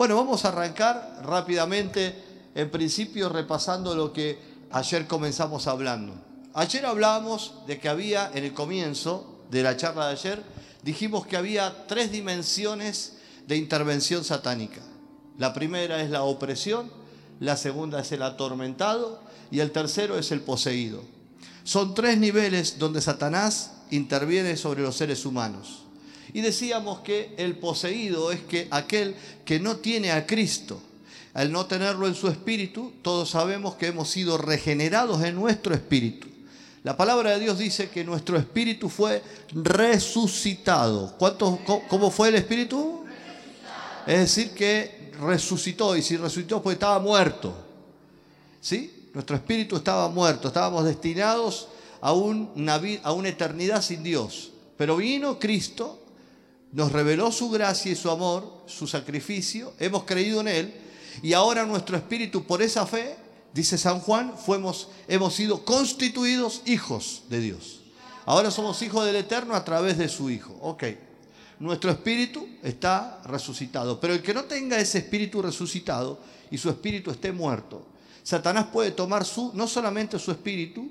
Bueno, 0.00 0.16
vamos 0.16 0.46
a 0.46 0.48
arrancar 0.48 1.20
rápidamente, 1.24 2.14
en 2.54 2.70
principio 2.70 3.28
repasando 3.28 3.94
lo 3.94 4.14
que 4.14 4.38
ayer 4.70 5.06
comenzamos 5.06 5.66
hablando. 5.66 6.14
Ayer 6.54 6.86
hablábamos 6.86 7.56
de 7.66 7.78
que 7.78 7.90
había, 7.90 8.30
en 8.32 8.44
el 8.44 8.54
comienzo 8.54 9.44
de 9.50 9.62
la 9.62 9.76
charla 9.76 10.06
de 10.06 10.12
ayer, 10.12 10.42
dijimos 10.82 11.26
que 11.26 11.36
había 11.36 11.86
tres 11.86 12.10
dimensiones 12.10 13.18
de 13.46 13.58
intervención 13.58 14.24
satánica. 14.24 14.80
La 15.36 15.52
primera 15.52 16.00
es 16.00 16.08
la 16.08 16.22
opresión, 16.22 16.90
la 17.38 17.58
segunda 17.58 18.00
es 18.00 18.10
el 18.10 18.22
atormentado 18.22 19.20
y 19.50 19.60
el 19.60 19.70
tercero 19.70 20.18
es 20.18 20.32
el 20.32 20.40
poseído. 20.40 21.02
Son 21.62 21.92
tres 21.92 22.16
niveles 22.16 22.78
donde 22.78 23.02
Satanás 23.02 23.72
interviene 23.90 24.56
sobre 24.56 24.80
los 24.80 24.96
seres 24.96 25.26
humanos. 25.26 25.89
Y 26.32 26.40
decíamos 26.40 27.00
que 27.00 27.34
el 27.36 27.56
poseído 27.56 28.32
es 28.32 28.40
que 28.40 28.68
aquel 28.70 29.14
que 29.44 29.58
no 29.58 29.76
tiene 29.76 30.12
a 30.12 30.26
Cristo, 30.26 30.80
al 31.34 31.52
no 31.52 31.66
tenerlo 31.66 32.06
en 32.06 32.14
su 32.14 32.28
espíritu, 32.28 32.92
todos 33.02 33.30
sabemos 33.30 33.74
que 33.74 33.88
hemos 33.88 34.08
sido 34.08 34.38
regenerados 34.38 35.22
en 35.22 35.34
nuestro 35.34 35.74
espíritu. 35.74 36.28
La 36.82 36.96
palabra 36.96 37.32
de 37.32 37.40
Dios 37.40 37.58
dice 37.58 37.90
que 37.90 38.04
nuestro 38.04 38.38
espíritu 38.38 38.88
fue 38.88 39.22
resucitado. 39.52 41.14
¿Cuánto, 41.18 41.58
¿Cómo 41.88 42.10
fue 42.10 42.28
el 42.28 42.36
espíritu? 42.36 43.04
Es 44.06 44.18
decir, 44.20 44.52
que 44.52 45.12
resucitó. 45.20 45.94
Y 45.94 46.02
si 46.02 46.16
resucitó, 46.16 46.62
pues 46.62 46.74
estaba 46.74 46.98
muerto. 46.98 47.54
¿Sí? 48.60 49.10
Nuestro 49.12 49.36
espíritu 49.36 49.76
estaba 49.76 50.08
muerto. 50.08 50.48
Estábamos 50.48 50.84
destinados 50.84 51.68
a 52.00 52.12
una 52.12 53.28
eternidad 53.28 53.82
sin 53.82 54.02
Dios. 54.02 54.52
Pero 54.78 54.96
vino 54.96 55.38
Cristo, 55.38 55.99
nos 56.72 56.92
reveló 56.92 57.32
su 57.32 57.50
gracia 57.50 57.92
y 57.92 57.96
su 57.96 58.10
amor, 58.10 58.62
su 58.66 58.86
sacrificio. 58.86 59.72
Hemos 59.78 60.04
creído 60.04 60.40
en 60.40 60.48
Él. 60.48 60.74
Y 61.22 61.32
ahora 61.32 61.66
nuestro 61.66 61.96
espíritu, 61.96 62.44
por 62.44 62.62
esa 62.62 62.86
fe, 62.86 63.16
dice 63.52 63.76
San 63.76 64.00
Juan, 64.00 64.34
fuimos, 64.36 64.88
hemos 65.08 65.34
sido 65.34 65.64
constituidos 65.64 66.62
hijos 66.66 67.24
de 67.28 67.40
Dios. 67.40 67.80
Ahora 68.26 68.50
somos 68.50 68.80
hijos 68.82 69.04
del 69.04 69.16
Eterno 69.16 69.54
a 69.54 69.64
través 69.64 69.98
de 69.98 70.08
su 70.08 70.30
Hijo. 70.30 70.56
Ok. 70.60 70.84
Nuestro 71.58 71.90
espíritu 71.90 72.48
está 72.62 73.20
resucitado. 73.24 74.00
Pero 74.00 74.14
el 74.14 74.22
que 74.22 74.32
no 74.32 74.44
tenga 74.44 74.78
ese 74.78 74.98
espíritu 74.98 75.42
resucitado 75.42 76.18
y 76.50 76.56
su 76.56 76.70
espíritu 76.70 77.10
esté 77.10 77.32
muerto, 77.32 77.86
Satanás 78.22 78.66
puede 78.72 78.92
tomar 78.92 79.24
su, 79.24 79.50
no 79.54 79.66
solamente 79.66 80.18
su 80.18 80.30
espíritu, 80.30 80.90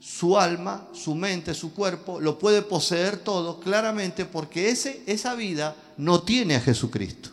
su 0.00 0.38
alma, 0.38 0.88
su 0.92 1.14
mente, 1.14 1.52
su 1.54 1.74
cuerpo, 1.74 2.20
lo 2.20 2.38
puede 2.38 2.62
poseer 2.62 3.18
todo 3.18 3.60
claramente 3.60 4.24
porque 4.24 4.70
ese, 4.70 5.02
esa 5.06 5.34
vida 5.34 5.76
no 5.98 6.22
tiene 6.22 6.56
a 6.56 6.60
Jesucristo. 6.60 7.30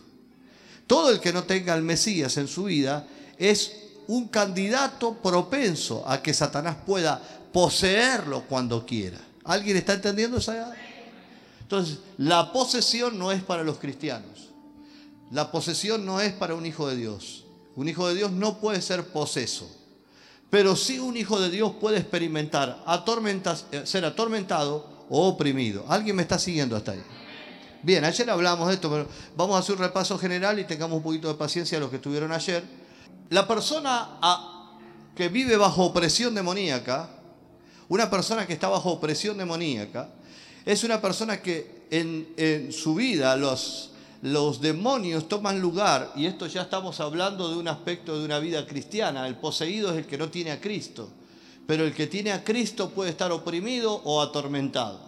Todo 0.86 1.10
el 1.10 1.20
que 1.20 1.32
no 1.32 1.44
tenga 1.44 1.72
al 1.72 1.82
Mesías 1.82 2.36
en 2.36 2.46
su 2.46 2.64
vida 2.64 3.06
es 3.38 3.72
un 4.06 4.28
candidato 4.28 5.14
propenso 5.14 6.06
a 6.06 6.22
que 6.22 6.34
Satanás 6.34 6.76
pueda 6.86 7.20
poseerlo 7.52 8.42
cuando 8.42 8.84
quiera. 8.84 9.18
¿Alguien 9.44 9.78
está 9.78 9.94
entendiendo 9.94 10.36
esa? 10.36 10.74
Entonces, 11.60 11.98
la 12.18 12.52
posesión 12.52 13.18
no 13.18 13.32
es 13.32 13.42
para 13.42 13.64
los 13.64 13.78
cristianos. 13.78 14.48
La 15.30 15.50
posesión 15.50 16.04
no 16.04 16.20
es 16.20 16.32
para 16.32 16.54
un 16.54 16.66
hijo 16.66 16.88
de 16.88 16.96
Dios. 16.96 17.44
Un 17.76 17.88
hijo 17.88 18.08
de 18.08 18.14
Dios 18.14 18.30
no 18.30 18.60
puede 18.60 18.80
ser 18.82 19.06
poseso. 19.08 19.70
Pero 20.50 20.76
sí 20.76 20.98
un 20.98 21.16
hijo 21.16 21.40
de 21.40 21.50
Dios 21.50 21.72
puede 21.80 21.98
experimentar 21.98 22.82
eh, 23.72 23.82
ser 23.84 24.04
atormentado 24.04 25.06
o 25.10 25.28
oprimido. 25.28 25.84
¿Alguien 25.88 26.16
me 26.16 26.22
está 26.22 26.38
siguiendo 26.38 26.76
hasta 26.76 26.92
ahí? 26.92 27.02
Bien, 27.82 28.04
ayer 28.04 28.28
hablamos 28.28 28.68
de 28.68 28.74
esto, 28.74 28.90
pero 28.90 29.06
vamos 29.36 29.56
a 29.56 29.60
hacer 29.60 29.76
un 29.76 29.82
repaso 29.82 30.18
general 30.18 30.58
y 30.58 30.64
tengamos 30.64 30.96
un 30.96 31.02
poquito 31.02 31.28
de 31.28 31.34
paciencia 31.34 31.78
a 31.78 31.80
los 31.80 31.90
que 31.90 31.96
estuvieron 31.96 32.32
ayer. 32.32 32.64
La 33.30 33.46
persona 33.46 34.18
que 35.14 35.28
vive 35.28 35.56
bajo 35.56 35.84
opresión 35.84 36.34
demoníaca, 36.34 37.10
una 37.88 38.10
persona 38.10 38.46
que 38.46 38.54
está 38.54 38.68
bajo 38.68 38.90
opresión 38.90 39.38
demoníaca, 39.38 40.10
es 40.64 40.82
una 40.82 41.00
persona 41.00 41.40
que 41.40 41.86
en, 41.90 42.72
su 42.72 42.94
vida 42.94 43.36
los, 43.36 43.92
los 44.22 44.60
demonios 44.60 45.28
toman 45.28 45.60
lugar, 45.60 46.12
y 46.16 46.26
esto 46.26 46.46
ya 46.46 46.62
estamos 46.62 46.98
hablando 47.00 47.48
de 47.48 47.56
un 47.56 47.68
aspecto 47.68 48.18
de 48.18 48.24
una 48.24 48.38
vida 48.38 48.66
cristiana, 48.66 49.26
el 49.28 49.36
poseído 49.36 49.90
es 49.92 49.98
el 49.98 50.06
que 50.06 50.18
no 50.18 50.28
tiene 50.28 50.50
a 50.50 50.60
Cristo, 50.60 51.08
pero 51.66 51.84
el 51.84 51.94
que 51.94 52.06
tiene 52.06 52.32
a 52.32 52.42
Cristo 52.42 52.90
puede 52.90 53.10
estar 53.10 53.30
oprimido 53.30 53.92
o 53.92 54.20
atormentado. 54.20 55.00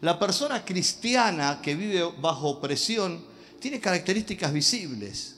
La 0.00 0.18
persona 0.18 0.64
cristiana 0.64 1.60
que 1.62 1.74
vive 1.76 2.02
bajo 2.20 2.48
opresión 2.48 3.24
tiene 3.60 3.80
características 3.80 4.52
visibles, 4.52 5.36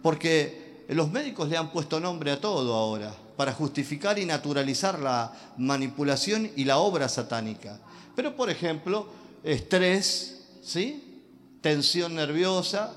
porque 0.00 0.84
los 0.88 1.10
médicos 1.10 1.48
le 1.48 1.56
han 1.56 1.70
puesto 1.70 2.00
nombre 2.00 2.30
a 2.30 2.40
todo 2.40 2.74
ahora 2.74 3.14
para 3.36 3.52
justificar 3.52 4.18
y 4.18 4.24
naturalizar 4.24 4.98
la 4.98 5.32
manipulación 5.58 6.50
y 6.56 6.64
la 6.64 6.78
obra 6.78 7.08
satánica. 7.08 7.80
Pero, 8.16 8.36
por 8.36 8.50
ejemplo, 8.50 9.06
estrés, 9.44 10.44
¿sí? 10.62 11.11
Tensión 11.62 12.14
nerviosa, 12.14 12.92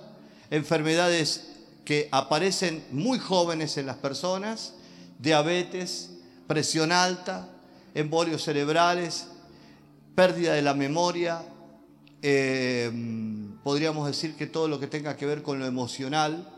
enfermedades 0.49 1.51
que 1.85 2.09
aparecen 2.11 2.83
muy 2.91 3.19
jóvenes 3.19 3.77
en 3.77 3.85
las 3.85 3.97
personas, 3.97 4.73
diabetes, 5.19 6.09
presión 6.47 6.91
alta, 6.91 7.47
embolios 7.93 8.43
cerebrales, 8.43 9.27
pérdida 10.15 10.53
de 10.53 10.61
la 10.61 10.73
memoria, 10.73 11.41
eh, 12.21 12.91
podríamos 13.63 14.07
decir 14.07 14.35
que 14.35 14.47
todo 14.47 14.67
lo 14.67 14.79
que 14.79 14.87
tenga 14.87 15.15
que 15.15 15.25
ver 15.25 15.43
con 15.43 15.59
lo 15.59 15.65
emocional, 15.65 16.51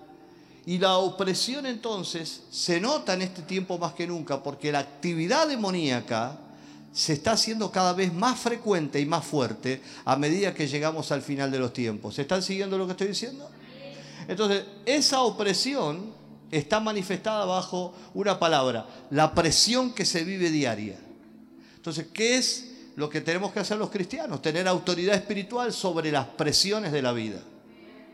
y 0.66 0.80
la 0.80 0.98
opresión 0.98 1.66
entonces 1.66 2.44
se 2.52 2.82
nota 2.82 3.14
en 3.14 3.22
este 3.22 3.42
tiempo 3.42 3.78
más 3.78 3.94
que 3.94 4.06
nunca 4.06 4.44
porque 4.44 4.72
la 4.72 4.80
actividad 4.80 5.48
demoníaca 5.48 6.38
se 6.98 7.14
está 7.14 7.34
haciendo 7.34 7.72
cada 7.72 7.94
vez 7.94 8.12
más 8.12 8.40
frecuente 8.40 9.00
y 9.00 9.06
más 9.06 9.24
fuerte 9.24 9.84
a 10.04 10.16
medida 10.16 10.56
que 10.56 10.68
llegamos 10.68 11.12
al 11.12 11.22
final 11.22 11.52
de 11.52 11.60
los 11.60 11.72
tiempos. 11.72 12.16
¿Se 12.16 12.24
están 12.24 12.42
siguiendo 12.42 12.76
lo 12.76 12.88
que 12.88 12.94
estoy 12.94 13.10
diciendo? 13.10 13.48
Entonces, 14.28 14.64
esa 14.84 15.22
opresión 15.22 16.12
está 16.50 16.80
manifestada 16.80 17.46
bajo 17.46 17.94
una 18.16 18.40
palabra, 18.40 18.88
la 19.12 19.36
presión 19.36 19.94
que 19.94 20.06
se 20.06 20.24
vive 20.24 20.50
diaria. 20.50 20.98
Entonces, 21.76 22.08
¿qué 22.12 22.36
es 22.36 22.72
lo 22.96 23.12
que 23.12 23.22
tenemos 23.22 23.52
que 23.52 23.60
hacer 23.60 23.78
los 23.78 23.92
cristianos? 23.92 24.42
Tener 24.42 24.68
autoridad 24.68 25.14
espiritual 25.14 25.74
sobre 25.74 26.12
las 26.12 26.26
presiones 26.26 26.92
de 26.92 27.04
la 27.04 27.12
vida 27.12 27.40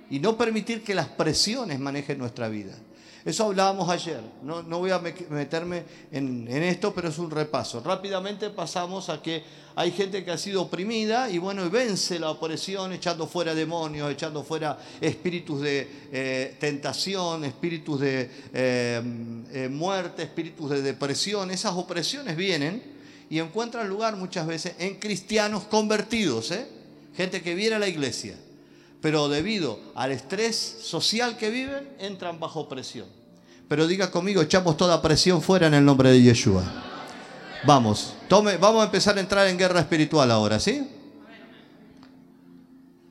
y 0.09 0.19
no 0.19 0.37
permitir 0.37 0.83
que 0.83 0.93
las 0.93 1.07
presiones 1.07 1.79
manejen 1.79 2.17
nuestra 2.17 2.49
vida. 2.49 2.73
Eso 3.25 3.45
hablábamos 3.45 3.89
ayer, 3.89 4.19
no, 4.43 4.63
voy 4.63 4.91
a 4.91 4.99
meterme 4.99 5.85
en, 6.11 6.45
esto, 6.49 6.93
pero 6.93 7.07
es 7.07 7.17
un 7.17 7.31
repaso. 7.31 7.81
Rápidamente 7.81 8.49
pasamos 8.49 9.07
a 9.07 9.21
que 9.21 9.43
hay 9.75 9.91
gente 9.91 10.25
que 10.25 10.31
ha 10.31 10.37
sido 10.37 10.63
oprimida 10.63 11.29
y 11.29 11.37
bueno, 11.37 11.69
vence 11.69 12.19
la 12.19 12.31
opresión 12.31 12.91
echando 12.91 13.25
fuera 13.25 13.55
demonios, 13.55 14.11
echando 14.11 14.43
fuera 14.43 14.77
espíritus 14.99 15.61
de 15.61 15.87
eh, 16.11 16.57
tentación, 16.59 17.45
espíritus 17.45 18.01
de 18.01 18.29
eh, 18.53 19.01
eh, 19.53 19.69
muerte, 19.69 20.23
espíritus 20.23 20.69
de 20.71 20.81
depresión. 20.81 21.49
Esas 21.49 21.75
opresiones 21.75 22.35
vienen 22.35 22.83
y 23.29 23.39
encuentran 23.39 23.87
lugar 23.87 24.17
muchas 24.17 24.45
veces 24.45 24.75
en 24.79 24.95
cristianos 24.95 25.63
convertidos, 25.63 26.53
gente 27.15 27.41
que 27.41 27.55
viene 27.55 27.77
a 27.77 27.79
la 27.79 27.87
iglesia 27.87 28.35
pero 29.03 29.27
debido 29.27 29.81
al 29.95 30.13
estrés 30.13 30.55
social 30.81 31.35
que 31.35 31.49
viven, 31.49 31.89
entran 31.99 32.39
bajo 32.39 32.69
presión. 32.69 33.05
Pero 33.67 33.85
diga 33.85 34.09
conmigo, 34.09 34.41
echamos 34.41 34.77
toda 34.77 35.01
presión 35.01 35.41
fuera 35.41 35.67
en 35.67 35.73
el 35.73 35.83
nombre 35.83 36.09
de 36.09 36.21
Yeshua. 36.21 36.63
Vamos, 37.65 38.13
tome, 38.29 38.55
vamos 38.55 38.81
a 38.81 38.85
empezar 38.85 39.17
a 39.17 39.19
entrar 39.19 39.45
en 39.49 39.57
guerra 39.57 39.81
espiritual 39.81 40.31
ahora, 40.31 40.57
¿sí? 40.57 40.89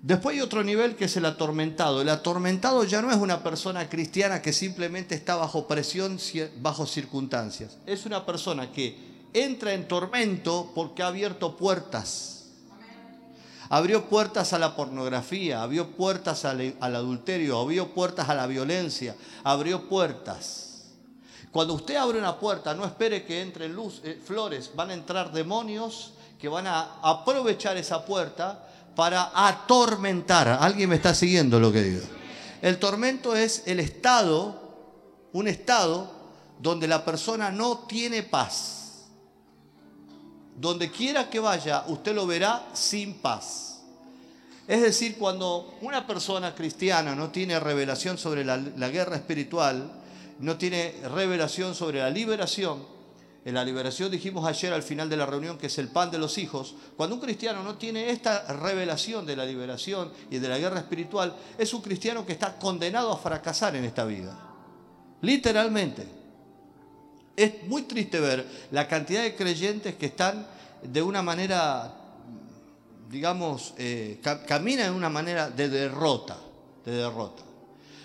Después 0.00 0.34
hay 0.34 0.40
otro 0.40 0.64
nivel 0.64 0.96
que 0.96 1.04
es 1.04 1.16
el 1.18 1.26
atormentado. 1.26 2.00
El 2.00 2.08
atormentado 2.08 2.84
ya 2.84 3.02
no 3.02 3.10
es 3.10 3.18
una 3.18 3.42
persona 3.42 3.90
cristiana 3.90 4.40
que 4.40 4.54
simplemente 4.54 5.14
está 5.14 5.36
bajo 5.36 5.68
presión, 5.68 6.18
bajo 6.62 6.86
circunstancias. 6.86 7.76
Es 7.84 8.06
una 8.06 8.24
persona 8.24 8.72
que 8.72 8.96
entra 9.34 9.74
en 9.74 9.86
tormento 9.86 10.72
porque 10.74 11.02
ha 11.02 11.08
abierto 11.08 11.54
puertas 11.58 12.41
abrió 13.72 14.04
puertas 14.04 14.52
a 14.52 14.58
la 14.58 14.76
pornografía, 14.76 15.62
abrió 15.62 15.92
puertas 15.92 16.44
al, 16.44 16.74
adulterio, 16.78 17.58
abrió 17.58 17.88
puertas 17.94 18.28
a 18.28 18.34
la 18.34 18.46
violencia, 18.46 19.16
abrió 19.44 19.88
puertas. 19.88 20.90
Cuando 21.50 21.72
usted 21.72 21.96
abre 21.96 22.18
una 22.18 22.38
puerta, 22.38 22.74
no 22.74 22.84
espere 22.84 23.24
que 23.24 23.40
entren 23.40 23.72
luz, 23.72 24.02
eh, 24.04 24.20
flores, 24.22 24.72
van 24.74 24.90
a 24.90 24.92
entrar 24.92 25.32
demonios 25.32 26.12
que 26.38 26.48
van 26.48 26.66
a 26.66 26.98
aprovechar 27.02 27.78
esa 27.78 28.04
puerta 28.04 28.62
para 28.94 29.30
atormentar. 29.34 30.48
¿Alguien 30.48 30.90
me 30.90 30.96
está 30.96 31.14
siguiendo 31.14 31.58
lo 31.58 31.72
que 31.72 31.82
digo? 31.82 32.02
El 32.60 32.78
tormento 32.78 33.34
es 33.34 33.62
el 33.64 33.80
estado, 33.80 35.28
un 35.32 35.48
estado 35.48 36.12
donde 36.60 36.86
la 36.86 37.06
persona 37.06 37.50
no 37.50 37.78
tiene 37.88 38.22
paz 38.22 38.81
donde 40.56 40.90
quiera 40.90 41.30
que 41.30 41.40
vaya, 41.40 41.84
usted 41.88 42.14
lo 42.14 42.26
verá 42.26 42.68
sin 42.72 43.14
paz. 43.14 43.80
Es 44.68 44.80
decir, 44.80 45.16
cuando 45.18 45.74
una 45.80 46.06
persona 46.06 46.54
cristiana 46.54 47.14
no 47.14 47.30
tiene 47.30 47.58
revelación 47.58 48.16
sobre 48.16 48.44
la, 48.44 48.56
la 48.56 48.88
guerra 48.88 49.16
espiritual, 49.16 49.90
no 50.38 50.56
tiene 50.56 50.94
revelación 51.12 51.74
sobre 51.74 51.98
la 51.98 52.10
liberación, 52.10 52.92
en 53.44 53.54
la 53.54 53.64
liberación 53.64 54.10
dijimos 54.10 54.46
ayer 54.46 54.72
al 54.72 54.84
final 54.84 55.08
de 55.08 55.16
la 55.16 55.26
reunión 55.26 55.58
que 55.58 55.66
es 55.66 55.78
el 55.78 55.88
pan 55.88 56.12
de 56.12 56.18
los 56.18 56.38
hijos. 56.38 56.76
Cuando 56.96 57.16
un 57.16 57.20
cristiano 57.20 57.64
no 57.64 57.74
tiene 57.74 58.10
esta 58.10 58.44
revelación 58.52 59.26
de 59.26 59.34
la 59.34 59.44
liberación 59.44 60.12
y 60.30 60.38
de 60.38 60.48
la 60.48 60.58
guerra 60.58 60.78
espiritual, 60.78 61.34
es 61.58 61.74
un 61.74 61.82
cristiano 61.82 62.24
que 62.24 62.32
está 62.32 62.56
condenado 62.56 63.10
a 63.10 63.18
fracasar 63.18 63.74
en 63.74 63.84
esta 63.84 64.04
vida. 64.04 64.38
Literalmente. 65.22 66.21
Es 67.36 67.64
muy 67.64 67.82
triste 67.82 68.20
ver 68.20 68.46
la 68.70 68.86
cantidad 68.88 69.22
de 69.22 69.34
creyentes 69.34 69.94
que 69.94 70.06
están 70.06 70.46
de 70.82 71.02
una 71.02 71.22
manera, 71.22 71.94
digamos, 73.10 73.74
eh, 73.78 74.20
caminan 74.46 74.90
de 74.90 74.96
una 74.96 75.08
manera 75.08 75.48
de 75.50 75.68
derrota, 75.68 76.36
de 76.84 76.92
derrota. 76.92 77.42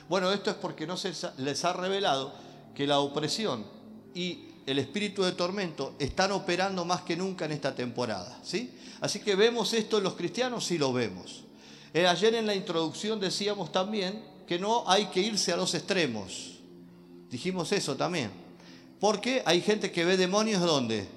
Bueno, 0.07 0.31
esto 0.31 0.49
es 0.49 0.55
porque 0.55 0.87
no 0.87 0.95
se 0.95 1.11
les 1.37 1.65
ha 1.65 1.73
revelado 1.73 2.33
que 2.73 2.87
la 2.87 2.99
opresión 2.99 3.65
y 4.13 4.45
el 4.65 4.79
espíritu 4.79 5.23
de 5.23 5.33
tormento 5.33 5.95
están 5.99 6.31
operando 6.31 6.85
más 6.85 7.01
que 7.01 7.17
nunca 7.17 7.45
en 7.45 7.51
esta 7.51 7.75
temporada. 7.75 8.39
¿sí? 8.43 8.71
Así 9.01 9.19
que 9.19 9.35
vemos 9.35 9.73
esto 9.73 9.97
en 9.97 10.03
los 10.03 10.13
cristianos, 10.13 10.65
sí 10.65 10.77
lo 10.77 10.93
vemos. 10.93 11.43
Eh, 11.93 12.05
ayer 12.05 12.35
en 12.35 12.45
la 12.45 12.55
introducción 12.55 13.19
decíamos 13.19 13.71
también 13.71 14.23
que 14.47 14.59
no 14.59 14.83
hay 14.87 15.07
que 15.07 15.21
irse 15.21 15.51
a 15.51 15.57
los 15.57 15.73
extremos. 15.73 16.59
Dijimos 17.29 17.71
eso 17.71 17.95
también. 17.95 18.46
Porque 18.99 19.43
hay 19.45 19.61
gente 19.61 19.91
que 19.91 20.05
ve 20.05 20.17
demonios 20.17 20.61
¿dónde? 20.61 21.07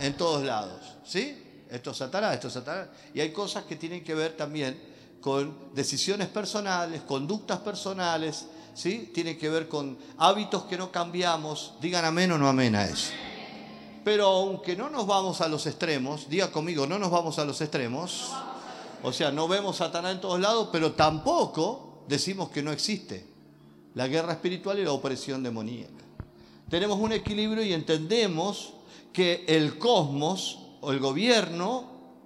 En 0.00 0.16
todos 0.16 0.44
lados. 0.44 0.80
¿Sí? 1.04 1.40
Esto 1.70 1.90
es 1.90 1.96
Satanás, 1.96 2.34
esto 2.34 2.48
es 2.48 2.54
Satanás. 2.54 2.88
Y 3.14 3.20
hay 3.20 3.32
cosas 3.32 3.64
que 3.64 3.76
tienen 3.76 4.04
que 4.04 4.14
ver 4.14 4.36
también 4.36 4.78
con 5.20 5.74
decisiones 5.74 6.28
personales, 6.28 7.02
conductas 7.02 7.58
personales, 7.60 8.46
¿sí? 8.74 9.10
Tiene 9.14 9.38
que 9.38 9.48
ver 9.48 9.68
con 9.68 9.96
hábitos 10.18 10.64
que 10.64 10.76
no 10.76 10.92
cambiamos. 10.92 11.74
Digan 11.80 12.04
amén 12.04 12.30
o 12.32 12.38
no 12.38 12.46
amén 12.46 12.74
a 12.76 12.84
eso. 12.84 13.10
Pero 14.04 14.26
aunque 14.26 14.76
no 14.76 14.90
nos 14.90 15.06
vamos 15.06 15.40
a 15.40 15.48
los 15.48 15.66
extremos, 15.66 16.28
diga 16.28 16.52
conmigo, 16.52 16.86
no 16.86 16.98
nos 16.98 17.10
vamos 17.10 17.38
a 17.38 17.44
los 17.44 17.60
extremos. 17.62 18.30
O 19.02 19.12
sea, 19.12 19.30
no 19.30 19.48
vemos 19.48 19.76
Satanás 19.78 20.12
en 20.12 20.20
todos 20.20 20.38
lados, 20.38 20.68
pero 20.70 20.92
tampoco 20.92 22.04
decimos 22.06 22.50
que 22.50 22.62
no 22.62 22.70
existe 22.70 23.26
la 23.94 24.06
guerra 24.08 24.34
espiritual 24.34 24.78
y 24.78 24.84
la 24.84 24.92
opresión 24.92 25.42
demoníaca. 25.42 26.03
Tenemos 26.68 26.98
un 26.98 27.12
equilibrio 27.12 27.62
y 27.62 27.72
entendemos 27.72 28.72
que 29.12 29.44
el 29.46 29.78
cosmos 29.78 30.58
o 30.80 30.92
el 30.92 30.98
gobierno 30.98 31.84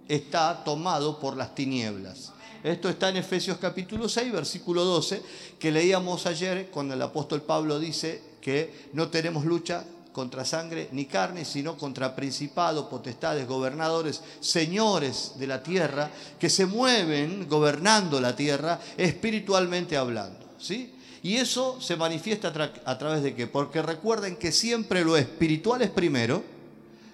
está 0.08 0.64
tomado 0.64 1.18
por 1.18 1.36
las 1.36 1.54
tinieblas. 1.54 2.32
Esto 2.62 2.88
está 2.88 3.08
en 3.08 3.18
Efesios 3.18 3.58
capítulo 3.58 4.08
6, 4.08 4.32
versículo 4.32 4.84
12, 4.84 5.22
que 5.58 5.70
leíamos 5.70 6.26
ayer 6.26 6.70
cuando 6.70 6.94
el 6.94 7.02
apóstol 7.02 7.42
Pablo 7.42 7.78
dice 7.78 8.22
que 8.40 8.88
no 8.94 9.08
tenemos 9.08 9.44
lucha 9.44 9.84
contra 10.12 10.44
sangre 10.44 10.88
ni 10.92 11.04
carne, 11.04 11.44
sino 11.44 11.76
contra 11.76 12.16
principados, 12.16 12.86
potestades, 12.86 13.46
gobernadores, 13.46 14.22
señores 14.40 15.34
de 15.36 15.46
la 15.46 15.62
tierra, 15.62 16.10
que 16.40 16.50
se 16.50 16.66
mueven 16.66 17.48
gobernando 17.48 18.20
la 18.20 18.34
tierra 18.34 18.80
espiritualmente 18.96 19.96
hablando. 19.96 20.46
¿sí? 20.58 20.97
Y 21.22 21.36
eso 21.36 21.80
se 21.80 21.96
manifiesta 21.96 22.52
a, 22.84 22.98
través 22.98 23.22
de 23.22 23.34
qué? 23.34 23.46
Porque 23.46 23.82
recuerden 23.82 24.36
que 24.36 24.52
siempre 24.52 25.04
lo 25.04 25.16
espiritual 25.16 25.82
es 25.82 25.90
primero, 25.90 26.42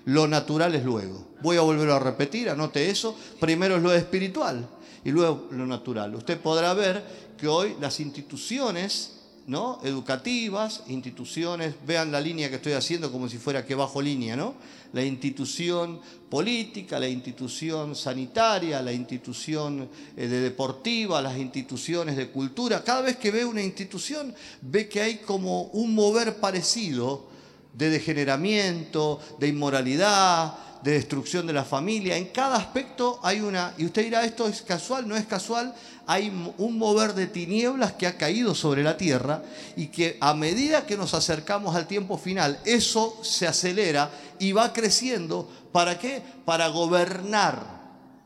lo 0.04 0.28
natural 0.28 0.74
es 0.74 0.84
luego. 0.84 1.26
Voy 1.40 1.56
a 1.56 1.62
volver 1.62 1.90
a 1.90 1.98
repetir, 1.98 2.50
anote 2.50 2.90
eso. 2.90 3.16
Primero 3.40 3.76
es 3.76 3.82
lo 3.82 3.92
espiritual 3.92 4.68
y 5.04 5.10
luego 5.10 5.48
lo 5.50 5.66
natural. 5.66 6.14
Usted 6.14 6.38
podrá 6.38 6.74
ver 6.74 7.02
que 7.38 7.48
hoy 7.48 7.76
las 7.80 8.00
instituciones 8.00 9.12
¿no? 9.46 9.80
educativas, 9.84 10.84
instituciones, 10.88 11.74
vean 11.86 12.10
la 12.10 12.20
línea 12.20 12.48
que 12.48 12.56
estoy 12.56 12.72
haciendo 12.72 13.12
como 13.12 13.28
si 13.28 13.38
fuera 13.38 13.64
que 13.64 13.74
bajo 13.74 14.00
línea, 14.00 14.36
¿no? 14.36 14.54
La 14.92 15.04
institución 15.04 16.00
política, 16.30 16.98
la 16.98 17.08
institución 17.08 17.96
sanitaria, 17.96 18.80
la 18.80 18.92
institución 18.92 19.88
eh, 20.16 20.28
de 20.28 20.40
deportiva, 20.40 21.20
las 21.20 21.36
instituciones 21.36 22.16
de 22.16 22.30
cultura. 22.30 22.82
Cada 22.84 23.02
vez 23.02 23.16
que 23.16 23.30
ve 23.30 23.44
una 23.44 23.62
institución, 23.62 24.34
ve 24.62 24.88
que 24.88 25.00
hay 25.00 25.16
como 25.18 25.64
un 25.64 25.94
mover 25.94 26.36
parecido 26.36 27.26
de 27.74 27.90
degeneramiento, 27.90 29.20
de 29.38 29.48
inmoralidad, 29.48 30.54
de 30.84 30.92
destrucción 30.92 31.46
de 31.46 31.54
la 31.54 31.64
familia. 31.64 32.16
En 32.16 32.26
cada 32.26 32.56
aspecto 32.56 33.18
hay 33.22 33.40
una, 33.40 33.74
y 33.78 33.86
usted 33.86 34.04
dirá, 34.04 34.24
esto 34.24 34.46
es 34.46 34.60
casual, 34.60 35.08
no 35.08 35.16
es 35.16 35.24
casual, 35.24 35.74
hay 36.06 36.28
un 36.58 36.78
mover 36.78 37.14
de 37.14 37.26
tinieblas 37.26 37.92
que 37.92 38.06
ha 38.06 38.16
caído 38.16 38.54
sobre 38.54 38.82
la 38.82 38.96
tierra 38.96 39.42
y 39.76 39.86
que 39.86 40.18
a 40.20 40.34
medida 40.34 40.86
que 40.86 40.96
nos 40.96 41.14
acercamos 41.14 41.74
al 41.74 41.86
tiempo 41.86 42.18
final, 42.18 42.58
eso 42.64 43.18
se 43.22 43.46
acelera 43.46 44.10
y 44.38 44.52
va 44.52 44.72
creciendo. 44.72 45.50
¿Para 45.72 45.98
qué? 45.98 46.22
Para 46.44 46.68
gobernar 46.68 47.64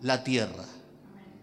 la 0.01 0.25
tierra. 0.25 0.65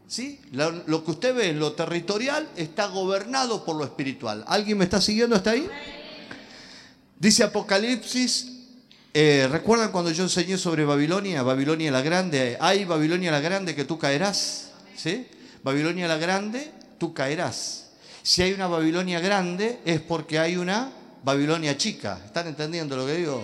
¿Sí? 0.07 0.39
Lo, 0.51 1.03
que 1.03 1.11
usted 1.11 1.35
ve 1.35 1.49
en 1.49 1.59
lo 1.59 1.73
territorial 1.73 2.47
está 2.55 2.87
gobernado 2.87 3.65
por 3.65 3.75
lo 3.75 3.83
espiritual. 3.83 4.43
¿Alguien 4.47 4.77
me 4.77 4.83
está 4.83 5.01
siguiendo 5.01 5.35
hasta 5.35 5.51
ahí? 5.51 5.67
Dice 7.17 7.43
Apocalipsis 7.43 8.51
eh, 9.17 9.47
¿Recuerdan 9.49 9.93
cuando 9.93 10.11
yo 10.11 10.23
enseñé 10.23 10.57
sobre 10.57 10.83
Babilonia? 10.83 11.41
Babilonia 11.41 11.89
la 11.89 12.01
Grande. 12.01 12.57
Hay 12.59 12.83
Babilonia 12.83 13.31
la 13.31 13.39
Grande 13.39 13.73
que 13.73 13.85
tú 13.85 13.97
caerás. 13.97 14.71
¿Sí? 14.97 15.25
Babilonia 15.65 16.07
la 16.07 16.17
Grande, 16.17 16.71
tú 17.00 17.12
caerás. 17.12 17.89
Si 18.21 18.44
hay 18.44 18.53
una 18.53 18.67
Babilonia 18.67 19.19
grande 19.19 19.79
es 19.83 20.00
porque 20.00 20.38
hay 20.38 20.57
una 20.57 20.91
Babilonia 21.23 21.75
chica. 21.75 22.21
¿Están 22.23 22.45
entendiendo 22.45 22.95
lo 22.95 23.07
que 23.07 23.15
digo? 23.15 23.44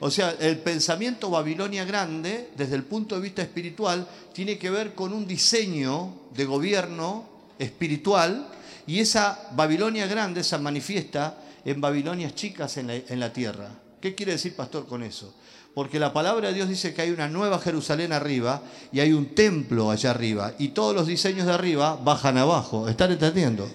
O 0.00 0.10
sea, 0.10 0.36
el 0.40 0.58
pensamiento 0.58 1.30
Babilonia 1.30 1.86
grande, 1.86 2.50
desde 2.54 2.74
el 2.74 2.84
punto 2.84 3.14
de 3.14 3.22
vista 3.22 3.40
espiritual, 3.40 4.06
tiene 4.34 4.58
que 4.58 4.68
ver 4.68 4.94
con 4.94 5.14
un 5.14 5.26
diseño 5.26 6.28
de 6.34 6.44
gobierno 6.44 7.26
espiritual 7.58 8.48
y 8.86 9.00
esa 9.00 9.48
Babilonia 9.52 10.06
grande 10.06 10.44
se 10.44 10.58
manifiesta 10.58 11.38
en 11.64 11.80
Babilonias 11.80 12.34
chicas 12.34 12.76
en 12.76 13.20
la 13.20 13.32
tierra. 13.32 13.70
¿Qué 14.02 14.14
quiere 14.14 14.32
decir 14.32 14.54
pastor 14.54 14.86
con 14.86 15.02
eso? 15.02 15.32
Porque 15.74 16.00
la 16.00 16.12
palabra 16.12 16.48
de 16.48 16.54
Dios 16.54 16.68
dice 16.68 16.92
que 16.92 17.02
hay 17.02 17.10
una 17.10 17.28
nueva 17.28 17.58
Jerusalén 17.58 18.12
arriba 18.12 18.62
y 18.90 19.00
hay 19.00 19.12
un 19.12 19.34
templo 19.34 19.90
allá 19.90 20.10
arriba 20.10 20.54
y 20.58 20.68
todos 20.68 20.94
los 20.94 21.06
diseños 21.06 21.46
de 21.46 21.52
arriba 21.52 21.96
bajan 22.02 22.36
abajo. 22.36 22.88
¿Están 22.88 23.12
entendiendo? 23.12 23.68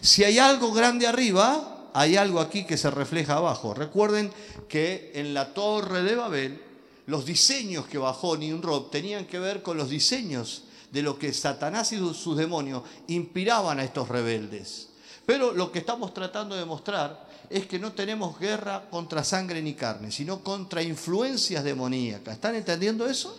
Si 0.00 0.22
hay 0.22 0.38
algo 0.38 0.72
grande 0.72 1.06
arriba, 1.06 1.88
hay 1.94 2.16
algo 2.16 2.40
aquí 2.40 2.64
que 2.64 2.76
se 2.76 2.90
refleja 2.90 3.36
abajo. 3.36 3.74
Recuerden 3.74 4.30
que 4.68 5.10
en 5.14 5.34
la 5.34 5.52
torre 5.52 6.02
de 6.02 6.14
Babel 6.14 6.62
los 7.06 7.24
diseños 7.24 7.86
que 7.86 7.98
bajó 7.98 8.36
Nimrod 8.36 8.90
tenían 8.90 9.24
que 9.26 9.38
ver 9.38 9.62
con 9.62 9.76
los 9.76 9.88
diseños 9.88 10.64
de 10.92 11.02
lo 11.02 11.18
que 11.18 11.32
Satanás 11.32 11.92
y 11.92 11.98
sus 12.14 12.36
demonios 12.36 12.82
inspiraban 13.08 13.78
a 13.78 13.84
estos 13.84 14.08
rebeldes. 14.08 14.90
Pero 15.26 15.52
lo 15.52 15.72
que 15.72 15.80
estamos 15.80 16.14
tratando 16.14 16.54
de 16.54 16.64
mostrar 16.64 17.27
es 17.50 17.66
que 17.66 17.78
no 17.78 17.92
tenemos 17.92 18.38
guerra 18.38 18.88
contra 18.90 19.24
sangre 19.24 19.62
ni 19.62 19.74
carne, 19.74 20.10
sino 20.10 20.42
contra 20.42 20.82
influencias 20.82 21.64
demoníacas. 21.64 22.34
¿Están 22.34 22.54
entendiendo 22.54 23.06
eso? 23.06 23.38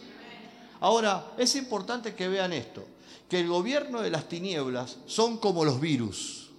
Ahora, 0.80 1.34
es 1.38 1.56
importante 1.56 2.16
que 2.16 2.28
vean 2.28 2.54
esto, 2.54 2.86
que 3.30 3.40
el 3.40 3.48
gobierno 3.48 4.02
de 4.02 4.10
las 4.10 4.28
tinieblas 4.28 4.98
son 5.06 5.38
como 5.38 5.66
los 5.66 5.80
virus. 5.80 6.50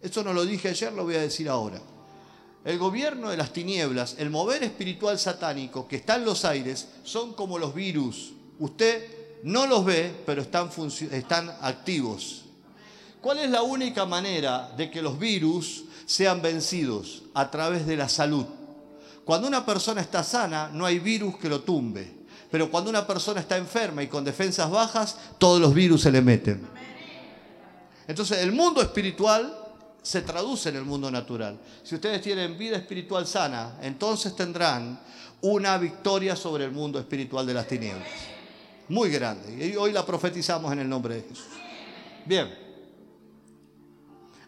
Eso 0.00 0.22
no 0.22 0.32
lo 0.32 0.44
dije 0.44 0.68
ayer, 0.68 0.92
lo 0.92 1.04
voy 1.04 1.16
a 1.16 1.20
decir 1.20 1.48
ahora. 1.48 1.80
El 2.64 2.78
gobierno 2.78 3.30
de 3.30 3.38
las 3.38 3.52
tinieblas, 3.52 4.16
el 4.18 4.30
mover 4.30 4.62
espiritual 4.62 5.18
satánico 5.18 5.88
que 5.88 5.96
está 5.96 6.16
en 6.16 6.26
los 6.26 6.44
aires, 6.44 6.88
son 7.04 7.32
como 7.32 7.58
los 7.58 7.74
virus. 7.74 8.32
Usted 8.58 9.40
no 9.42 9.66
los 9.66 9.84
ve, 9.84 10.14
pero 10.26 10.42
están, 10.42 10.70
están 11.10 11.50
activos. 11.62 12.44
¿Cuál 13.20 13.38
es 13.38 13.50
la 13.50 13.62
única 13.62 14.04
manera 14.04 14.70
de 14.76 14.90
que 14.90 15.02
los 15.02 15.18
virus 15.18 15.84
sean 16.10 16.42
vencidos 16.42 17.22
a 17.34 17.52
través 17.52 17.86
de 17.86 17.96
la 17.96 18.08
salud. 18.08 18.44
Cuando 19.24 19.46
una 19.46 19.64
persona 19.64 20.00
está 20.00 20.24
sana, 20.24 20.68
no 20.72 20.84
hay 20.84 20.98
virus 20.98 21.36
que 21.36 21.48
lo 21.48 21.60
tumbe. 21.60 22.12
Pero 22.50 22.68
cuando 22.68 22.90
una 22.90 23.06
persona 23.06 23.38
está 23.38 23.56
enferma 23.56 24.02
y 24.02 24.08
con 24.08 24.24
defensas 24.24 24.68
bajas, 24.68 25.16
todos 25.38 25.60
los 25.60 25.72
virus 25.72 26.02
se 26.02 26.10
le 26.10 26.20
meten. 26.20 26.66
Entonces, 28.08 28.38
el 28.38 28.50
mundo 28.50 28.82
espiritual 28.82 29.56
se 30.02 30.22
traduce 30.22 30.70
en 30.70 30.76
el 30.78 30.84
mundo 30.84 31.12
natural. 31.12 31.60
Si 31.84 31.94
ustedes 31.94 32.20
tienen 32.20 32.58
vida 32.58 32.76
espiritual 32.76 33.24
sana, 33.24 33.76
entonces 33.80 34.34
tendrán 34.34 34.98
una 35.42 35.78
victoria 35.78 36.34
sobre 36.34 36.64
el 36.64 36.72
mundo 36.72 36.98
espiritual 36.98 37.46
de 37.46 37.54
las 37.54 37.68
tinieblas. 37.68 38.08
Muy 38.88 39.10
grande. 39.10 39.64
Y 39.64 39.76
hoy 39.76 39.92
la 39.92 40.04
profetizamos 40.04 40.72
en 40.72 40.80
el 40.80 40.88
nombre 40.88 41.14
de 41.14 41.22
Jesús. 41.22 41.46
Bien. 42.26 42.69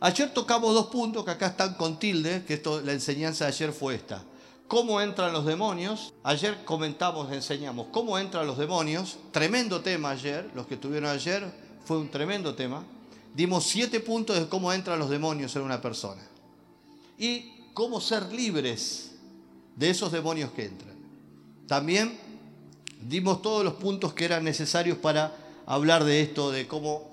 Ayer 0.05 0.35
tocamos 0.35 0.75
dos 0.75 0.87
puntos 0.89 1.25
que 1.25 1.31
acá 1.31 1.47
están 1.47 1.75
con 1.75 1.97
tilde, 1.97 2.45
que 2.45 2.55
esto, 2.55 2.81
la 2.81 2.91
enseñanza 2.91 3.45
de 3.45 3.53
ayer 3.53 3.73
fue 3.73 3.95
esta. 3.95 4.25
¿Cómo 4.67 5.01
entran 5.01 5.33
los 5.33 5.47
demonios? 5.47 6.13
Ayer 6.25 6.65
comentamos, 6.65 7.31
enseñamos 7.31 7.87
cómo 7.93 8.19
entran 8.19 8.45
los 8.45 8.59
demonios. 8.59 9.19
Tremendo 9.31 9.81
tema 9.81 10.11
ayer, 10.11 10.51
los 10.57 10.67
que 10.67 10.75
estuvieron 10.75 11.09
ayer, 11.09 11.49
fue 11.85 11.99
un 11.99 12.11
tremendo 12.11 12.53
tema. 12.57 12.83
Dimos 13.33 13.63
siete 13.63 14.01
puntos 14.01 14.37
de 14.37 14.49
cómo 14.49 14.73
entran 14.73 14.99
los 14.99 15.09
demonios 15.09 15.55
en 15.55 15.63
una 15.63 15.81
persona. 15.81 16.23
Y 17.17 17.71
cómo 17.73 18.01
ser 18.01 18.33
libres 18.33 19.13
de 19.77 19.89
esos 19.89 20.11
demonios 20.11 20.51
que 20.51 20.65
entran. 20.65 20.97
También 21.69 22.19
dimos 23.01 23.41
todos 23.41 23.65
los 23.65 23.75
puntos 23.75 24.15
que 24.15 24.25
eran 24.25 24.43
necesarios 24.43 24.99
para 24.99 25.37
hablar 25.65 26.03
de 26.03 26.23
esto, 26.23 26.51
de 26.51 26.67
cómo 26.67 27.09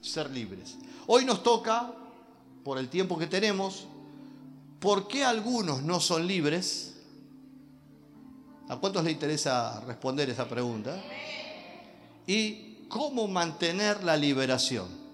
ser 0.00 0.30
libres. 0.30 0.78
Hoy 1.06 1.24
nos 1.24 1.44
toca, 1.44 1.94
por 2.64 2.78
el 2.78 2.88
tiempo 2.88 3.18
que 3.18 3.26
tenemos, 3.26 3.86
¿por 4.80 5.06
qué 5.06 5.22
algunos 5.22 5.82
no 5.82 6.00
son 6.00 6.26
libres? 6.26 6.94
¿A 8.68 8.76
cuántos 8.76 9.04
le 9.04 9.10
interesa 9.10 9.80
responder 9.80 10.30
esa 10.30 10.48
pregunta? 10.48 11.00
Y 12.26 12.86
cómo 12.88 13.28
mantener 13.28 14.02
la 14.02 14.16
liberación. 14.16 15.04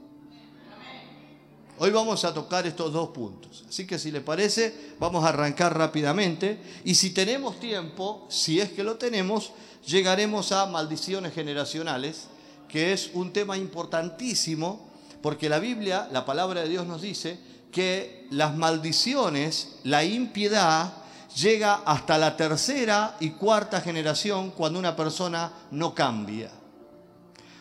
Hoy 1.79 1.91
vamos 1.91 2.25
a 2.25 2.33
tocar 2.33 2.67
estos 2.67 2.93
dos 2.93 3.09
puntos. 3.09 3.65
Así 3.69 3.87
que 3.87 3.99
si 3.99 4.11
le 4.13 4.21
parece, 4.21 4.95
vamos 5.01 5.25
a 5.25 5.31
arrancar 5.31 5.77
rápidamente. 5.77 6.61
Y 6.85 6.95
si 6.95 7.11
tenemos 7.11 7.59
tiempo, 7.59 8.27
si 8.29 8.61
es 8.61 8.71
que 8.71 8.85
lo 8.85 8.97
tenemos, 8.97 9.53
llegaremos 9.87 10.53
a 10.53 10.67
maldiciones 10.67 11.33
generacionales, 11.33 12.29
que 12.69 12.93
es 12.93 13.11
un 13.15 13.33
tema 13.33 13.57
importantísimo, 13.57 14.90
porque 15.23 15.49
la 15.49 15.59
Biblia, 15.59 16.09
la 16.13 16.25
palabra 16.25 16.63
de 16.63 16.69
Dios 16.69 16.87
nos 16.87 17.03
dice 17.03 17.39
que 17.73 18.27
las 18.31 18.57
maldiciones, 18.57 19.77
la 19.85 20.05
impiedad, 20.05 20.93
llega 21.37 21.83
hasta 21.85 22.19
la 22.19 22.37
tercera 22.37 23.17
y 23.21 23.31
cuarta 23.31 23.81
generación 23.81 24.51
cuando 24.51 24.79
una 24.79 24.97
persona 24.97 25.53
no 25.71 25.95
cambia. 25.95 26.51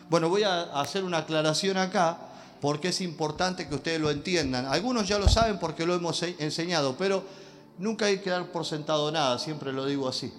Bueno, 0.08 0.28
voy 0.28 0.42
a 0.42 0.62
hacer 0.80 1.04
una 1.04 1.18
aclaración 1.18 1.76
acá 1.76 2.18
porque 2.60 2.88
es 2.88 3.00
importante 3.00 3.68
que 3.68 3.74
ustedes 3.74 4.00
lo 4.00 4.10
entiendan. 4.10 4.66
Algunos 4.66 5.06
ya 5.06 5.18
lo 5.18 5.28
saben 5.28 5.58
porque 5.58 5.86
lo 5.86 5.94
hemos 5.94 6.22
enseñado, 6.22 6.96
pero 6.98 7.24
nunca 7.78 8.06
hay 8.06 8.18
que 8.18 8.30
dar 8.30 8.50
por 8.50 8.66
sentado 8.66 9.10
nada, 9.12 9.38
siempre 9.38 9.72
lo 9.72 9.86
digo 9.86 10.08
así. 10.08 10.32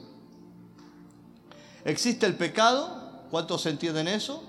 Existe 1.85 2.25
el 2.25 2.35
pecado, 2.35 3.23
¿cuántos 3.31 3.65
entienden 3.65 4.07
eso? 4.07 4.43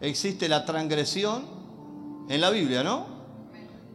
Existe 0.00 0.48
la 0.48 0.64
transgresión 0.64 1.44
en 2.28 2.40
la 2.40 2.50
Biblia, 2.50 2.84
¿no? 2.84 3.06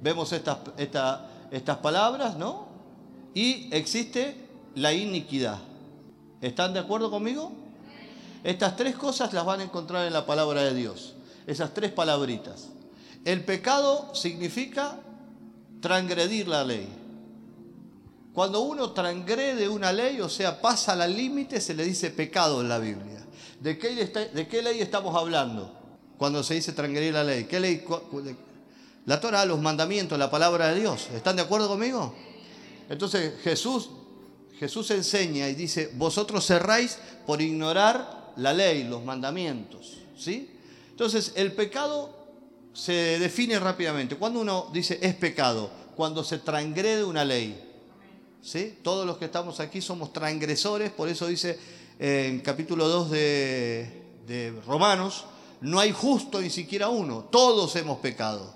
Vemos 0.02 0.34
estas, 0.34 0.58
estas 0.78 1.78
palabras, 1.78 2.38
¿no? 2.38 2.68
Y 3.34 3.70
existe 3.74 4.36
la 4.76 4.92
iniquidad. 4.92 5.60
¿Están 6.42 6.74
de 6.74 6.80
acuerdo 6.80 7.10
conmigo? 7.10 7.54
Estas 8.44 8.76
tres 8.76 8.96
cosas 8.96 9.32
las 9.32 9.46
van 9.46 9.62
a 9.62 9.64
encontrar 9.64 10.06
en 10.06 10.14
la 10.14 10.26
palabra 10.26 10.64
de 10.64 10.74
Dios 10.74 11.16
esas 11.48 11.74
tres 11.74 11.92
palabritas. 11.92 12.70
El 13.24 13.46
pecado 13.46 14.14
significa 14.14 15.00
transgredir 15.82 16.48
la 16.48 16.64
ley. 16.64 16.88
Cuando 18.34 18.62
uno 18.62 18.92
transgrede 18.92 19.70
una 19.70 19.94
ley, 19.94 20.20
o 20.20 20.28
sea, 20.28 20.60
pasa 20.60 20.94
al 20.94 21.16
límite, 21.16 21.62
se 21.62 21.74
le 21.74 21.86
dice 21.86 22.10
pecado 22.10 22.62
en 22.62 22.70
la 22.70 22.80
Biblia. 22.80 23.26
¿De 23.62 23.78
qué, 23.78 23.94
¿De 24.34 24.48
qué 24.48 24.62
ley 24.62 24.82
estamos 24.82 25.16
hablando 25.16 25.83
cuando 26.24 26.42
se 26.42 26.54
dice 26.54 26.72
transgredir 26.72 27.14
la 27.14 27.26
ley? 27.26 27.44
¿Qué 27.44 27.60
ley? 27.60 27.84
La 29.08 29.20
Torah, 29.20 29.44
los 29.44 29.60
mandamientos, 29.60 30.18
la 30.18 30.32
palabra 30.32 30.70
de 30.70 30.80
Dios. 30.80 31.10
¿Están 31.14 31.36
de 31.36 31.42
acuerdo 31.42 31.68
conmigo? 31.68 32.16
Entonces 32.88 33.34
Jesús, 33.44 33.90
Jesús 34.58 34.90
enseña 34.92 35.50
y 35.50 35.54
dice, 35.54 35.92
vosotros 35.96 36.48
cerráis 36.48 36.98
por 37.28 37.42
ignorar 37.42 38.32
la 38.38 38.54
ley, 38.54 38.86
los 38.86 39.04
mandamientos. 39.04 39.98
¿Sí? 40.18 40.50
Entonces, 40.92 41.34
el 41.36 41.52
pecado 41.52 42.16
se 42.72 43.20
define 43.20 43.60
rápidamente. 43.60 44.16
Cuando 44.16 44.40
uno 44.40 44.70
dice 44.72 45.00
es 45.02 45.16
pecado, 45.16 45.70
cuando 45.94 46.24
se 46.24 46.38
transgrede 46.38 47.04
una 47.04 47.26
ley. 47.26 47.62
¿Sí? 48.42 48.78
Todos 48.82 49.06
los 49.06 49.18
que 49.18 49.26
estamos 49.26 49.60
aquí 49.60 49.82
somos 49.82 50.14
transgresores, 50.14 50.90
por 50.90 51.10
eso 51.10 51.28
dice 51.28 51.60
en 52.00 52.40
capítulo 52.40 52.88
2 52.88 53.12
de, 53.12 54.04
de 54.26 54.54
Romanos, 54.66 55.26
no 55.64 55.80
hay 55.80 55.94
justo 55.94 56.42
ni 56.42 56.50
siquiera 56.50 56.90
uno, 56.90 57.24
todos 57.32 57.76
hemos 57.78 58.00
pecado. 58.00 58.54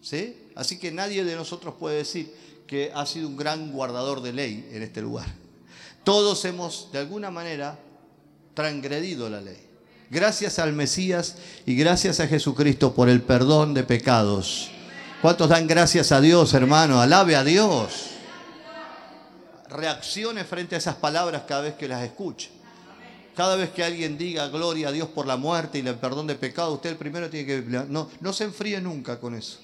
¿Sí? 0.00 0.50
Así 0.56 0.78
que 0.78 0.90
nadie 0.90 1.22
de 1.24 1.36
nosotros 1.36 1.74
puede 1.78 1.98
decir 1.98 2.34
que 2.66 2.90
ha 2.92 3.06
sido 3.06 3.28
un 3.28 3.36
gran 3.36 3.70
guardador 3.70 4.20
de 4.20 4.32
ley 4.32 4.68
en 4.72 4.82
este 4.82 5.00
lugar. 5.00 5.26
Todos 6.02 6.44
hemos, 6.44 6.90
de 6.90 6.98
alguna 6.98 7.30
manera, 7.30 7.78
transgredido 8.52 9.30
la 9.30 9.40
ley. 9.40 9.68
Gracias 10.10 10.58
al 10.58 10.72
Mesías 10.72 11.36
y 11.66 11.76
gracias 11.76 12.18
a 12.18 12.26
Jesucristo 12.26 12.94
por 12.94 13.08
el 13.08 13.22
perdón 13.22 13.72
de 13.72 13.84
pecados. 13.84 14.70
¿Cuántos 15.22 15.48
dan 15.48 15.68
gracias 15.68 16.10
a 16.10 16.20
Dios, 16.20 16.52
hermano? 16.52 17.00
Alabe 17.00 17.36
a 17.36 17.44
Dios. 17.44 18.08
Reaccione 19.68 20.42
frente 20.42 20.74
a 20.74 20.78
esas 20.78 20.96
palabras 20.96 21.44
cada 21.46 21.62
vez 21.62 21.74
que 21.74 21.86
las 21.86 22.02
escuche. 22.02 22.50
Cada 23.34 23.56
vez 23.56 23.70
que 23.70 23.82
alguien 23.82 24.18
diga 24.18 24.48
gloria 24.48 24.88
a 24.88 24.92
Dios 24.92 25.08
por 25.08 25.26
la 25.26 25.36
muerte 25.36 25.78
y 25.78 25.86
el 25.86 25.94
perdón 25.96 26.26
de 26.26 26.34
pecado, 26.34 26.74
usted 26.74 26.90
el 26.90 26.96
primero 26.96 27.30
tiene 27.30 27.46
que... 27.46 27.62
No, 27.62 28.08
no 28.20 28.32
se 28.32 28.44
enfríe 28.44 28.80
nunca 28.80 29.18
con 29.18 29.34
eso. 29.34 29.58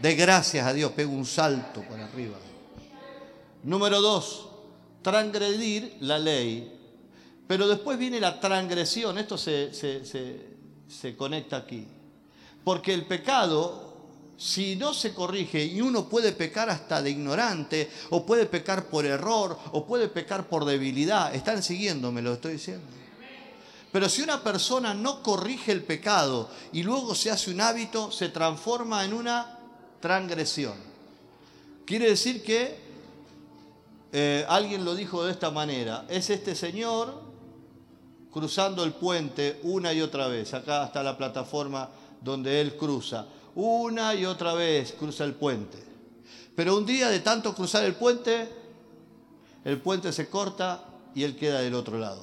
De 0.00 0.14
gracias 0.14 0.66
a 0.66 0.72
Dios, 0.72 0.92
pega 0.92 1.10
un 1.10 1.26
salto 1.26 1.82
para 1.82 2.04
arriba. 2.04 2.36
Número 3.62 4.00
dos, 4.00 4.48
transgredir 5.02 5.96
la 6.00 6.18
ley 6.18 6.74
pero 7.46 7.68
después 7.68 7.98
viene 7.98 8.20
la 8.20 8.40
transgresión, 8.40 9.18
esto 9.18 9.36
se, 9.36 9.74
se, 9.74 11.16
conecta 11.16 11.58
aquí. 11.58 11.86
Porque 12.62 12.94
el 12.94 13.04
pecado, 13.04 13.83
si 14.36 14.76
no 14.76 14.92
se 14.92 15.14
corrige 15.14 15.64
y 15.64 15.80
uno 15.80 16.08
puede 16.08 16.32
pecar 16.32 16.68
hasta 16.70 17.00
de 17.02 17.10
ignorante, 17.10 17.90
o 18.10 18.26
puede 18.26 18.46
pecar 18.46 18.86
por 18.86 19.06
error, 19.06 19.58
o 19.72 19.86
puede 19.86 20.08
pecar 20.08 20.48
por 20.48 20.64
debilidad, 20.64 21.34
están 21.34 21.62
siguiéndome, 21.62 22.22
lo 22.22 22.34
estoy 22.34 22.54
diciendo. 22.54 22.86
Pero 23.92 24.08
si 24.08 24.22
una 24.22 24.42
persona 24.42 24.92
no 24.92 25.22
corrige 25.22 25.70
el 25.70 25.84
pecado 25.84 26.50
y 26.72 26.82
luego 26.82 27.14
se 27.14 27.30
hace 27.30 27.52
un 27.52 27.60
hábito, 27.60 28.10
se 28.10 28.28
transforma 28.28 29.04
en 29.04 29.12
una 29.12 29.58
transgresión. 30.00 30.74
Quiere 31.84 32.08
decir 32.08 32.42
que 32.42 32.76
eh, 34.12 34.44
alguien 34.48 34.84
lo 34.84 34.96
dijo 34.96 35.24
de 35.24 35.30
esta 35.30 35.50
manera, 35.52 36.06
es 36.08 36.28
este 36.30 36.56
señor 36.56 37.22
cruzando 38.32 38.82
el 38.82 38.94
puente 38.94 39.60
una 39.62 39.92
y 39.92 40.00
otra 40.00 40.26
vez. 40.26 40.54
Acá 40.54 40.86
está 40.86 41.02
la 41.04 41.16
plataforma 41.16 41.88
donde 42.20 42.60
él 42.60 42.76
cruza. 42.76 43.26
Una 43.54 44.14
y 44.14 44.24
otra 44.24 44.54
vez 44.54 44.92
cruza 44.98 45.24
el 45.24 45.34
puente. 45.34 45.78
Pero 46.54 46.76
un 46.76 46.86
día 46.86 47.08
de 47.08 47.20
tanto 47.20 47.54
cruzar 47.54 47.84
el 47.84 47.94
puente, 47.94 48.48
el 49.64 49.80
puente 49.80 50.12
se 50.12 50.28
corta 50.28 50.84
y 51.14 51.22
él 51.24 51.36
queda 51.36 51.60
del 51.60 51.74
otro 51.74 51.98
lado. 51.98 52.22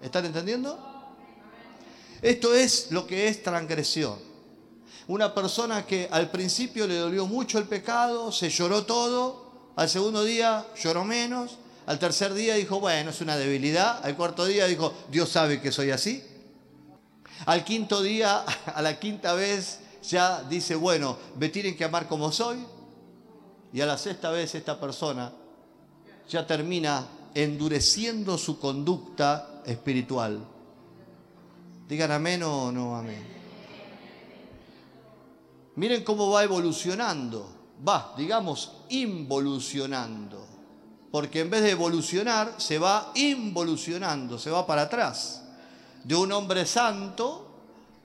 ¿Están 0.00 0.26
entendiendo? 0.26 0.78
Esto 2.22 2.54
es 2.54 2.90
lo 2.90 3.06
que 3.06 3.28
es 3.28 3.42
transgresión. 3.42 4.18
Una 5.08 5.34
persona 5.34 5.86
que 5.86 6.08
al 6.10 6.30
principio 6.30 6.86
le 6.86 6.96
dolió 6.96 7.26
mucho 7.26 7.58
el 7.58 7.64
pecado, 7.64 8.30
se 8.30 8.50
lloró 8.50 8.84
todo, 8.84 9.72
al 9.76 9.88
segundo 9.88 10.22
día 10.24 10.66
lloró 10.80 11.04
menos, 11.04 11.58
al 11.86 11.98
tercer 11.98 12.34
día 12.34 12.54
dijo, 12.54 12.78
bueno, 12.78 13.10
es 13.10 13.20
una 13.20 13.36
debilidad. 13.36 14.04
Al 14.04 14.16
cuarto 14.16 14.44
día 14.44 14.66
dijo, 14.66 14.94
Dios 15.10 15.28
sabe 15.28 15.60
que 15.60 15.72
soy 15.72 15.90
así. 15.90 16.22
Al 17.46 17.64
quinto 17.64 18.02
día, 18.02 18.44
a 18.66 18.82
la 18.82 19.00
quinta 19.00 19.34
vez, 19.34 19.80
ya 20.02 20.42
dice, 20.42 20.74
bueno, 20.74 21.16
me 21.38 21.48
tienen 21.48 21.76
que 21.76 21.84
amar 21.84 22.08
como 22.08 22.32
soy. 22.32 22.64
Y 23.72 23.80
a 23.80 23.86
la 23.86 23.98
sexta 23.98 24.30
vez 24.30 24.54
esta 24.54 24.80
persona 24.80 25.32
ya 26.28 26.46
termina 26.46 27.06
endureciendo 27.34 28.36
su 28.36 28.58
conducta 28.58 29.62
espiritual. 29.64 30.40
Digan 31.88 32.12
amén 32.12 32.42
o 32.42 32.72
no 32.72 32.96
amén. 32.96 33.40
Miren 35.76 36.04
cómo 36.04 36.30
va 36.30 36.44
evolucionando. 36.44 37.58
Va, 37.86 38.14
digamos, 38.16 38.72
involucionando 38.90 40.50
porque 41.10 41.40
en 41.40 41.50
vez 41.50 41.62
de 41.62 41.70
evolucionar, 41.70 42.54
se 42.58 42.78
va 42.78 43.10
involucionando, 43.14 44.38
se 44.38 44.50
va 44.50 44.66
para 44.66 44.82
atrás. 44.82 45.42
De 46.04 46.14
un 46.14 46.30
hombre 46.32 46.64
santo 46.66 47.49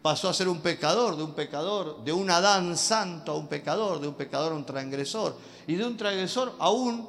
pasó 0.06 0.30
a 0.30 0.36
ser 0.36 0.48
un 0.48 0.60
pecador, 0.60 1.18
de 1.18 1.24
un 1.24 1.34
pecador, 1.34 2.04
de 2.04 2.14
un 2.14 2.30
Adán 2.30 2.78
santo 2.78 3.32
a 3.32 3.36
un 3.36 3.48
pecador, 3.48 4.00
de 4.00 4.08
un 4.08 4.14
pecador 4.14 4.52
a 4.52 4.56
un 4.56 4.64
transgresor, 4.64 5.36
y 5.66 5.74
de 5.74 5.84
un 5.84 5.98
transgresor 5.98 6.54
a 6.60 6.70
un 6.70 7.08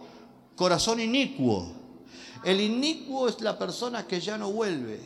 corazón 0.57 0.99
inicuo. 0.99 1.71
El 2.43 2.59
inicuo 2.59 3.29
es 3.29 3.39
la 3.43 3.59
persona 3.59 4.07
que 4.07 4.19
ya 4.19 4.39
no 4.39 4.51
vuelve 4.51 4.99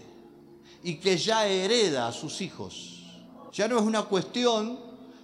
y 0.84 0.98
que 0.98 1.18
ya 1.18 1.48
hereda 1.48 2.06
a 2.06 2.12
sus 2.12 2.40
hijos. 2.42 3.02
Ya 3.52 3.66
no 3.66 3.76
es 3.76 3.82
una 3.82 4.02
cuestión 4.02 4.78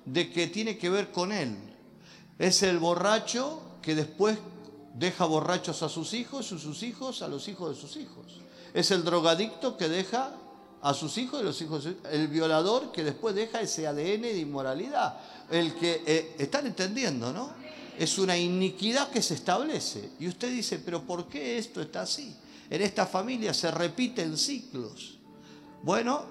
de 0.05 0.29
que 0.33 0.49
tiene 0.49 0.77
que 0.77 0.91
ver 0.91 1.13
con 1.13 1.31
él. 1.31 1.57
Es 2.37 2.65
el 2.65 2.81
borracho 2.81 3.61
que 3.81 3.95
después 3.95 4.39
deja 4.93 5.25
borrachos 5.25 5.85
a 5.85 5.89
sus 5.89 6.15
hijos 6.15 6.51
y 6.51 6.59
sus 6.59 6.83
hijos 6.83 7.23
a 7.23 7.29
los 7.29 7.47
hijos 7.47 7.77
de 7.77 7.81
sus 7.81 7.97
hijos. 7.97 8.41
Es 8.75 8.91
el 8.91 9.05
drogadicto 9.05 9.77
que 9.77 9.89
deja 9.89 10.33
a 10.87 10.95
sus 10.95 11.19
hijos 11.19 11.41
y 11.41 11.45
los 11.45 11.61
hijos. 11.61 11.89
El 12.13 12.29
violador 12.29 12.93
que 12.93 13.03
después 13.03 13.35
deja 13.35 13.61
ese 13.61 13.89
ADN 13.89 14.23
de 14.23 14.39
inmoralidad. 14.39 15.19
El 15.51 15.75
que, 15.75 16.03
eh, 16.07 16.37
están 16.39 16.65
entendiendo, 16.65 17.33
¿no? 17.33 17.51
Es 17.99 18.19
una 18.19 18.39
iniquidad 18.39 19.11
que 19.11 19.21
se 19.21 19.35
establece. 19.35 20.11
Y 20.21 20.29
usted 20.29 20.49
dice, 20.49 20.79
pero 20.79 21.03
¿por 21.03 21.27
qué 21.27 21.59
esto 21.59 21.81
está 21.81 22.03
así? 22.03 22.37
En 22.71 22.83
esta 22.83 23.05
familia 23.05 23.53
se 23.53 23.69
repiten 23.73 24.39
ciclos. 24.39 25.19
Bueno, 25.83 26.25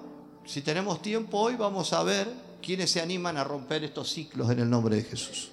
si 0.46 0.62
tenemos 0.62 1.02
tiempo 1.02 1.38
hoy 1.38 1.56
vamos 1.56 1.92
a 1.92 2.02
ver 2.02 2.26
quiénes 2.62 2.90
se 2.90 3.02
animan 3.02 3.36
a 3.36 3.44
romper 3.44 3.84
estos 3.84 4.10
ciclos 4.10 4.50
en 4.50 4.60
el 4.60 4.70
nombre 4.70 4.96
de 4.96 5.02
Jesús. 5.02 5.50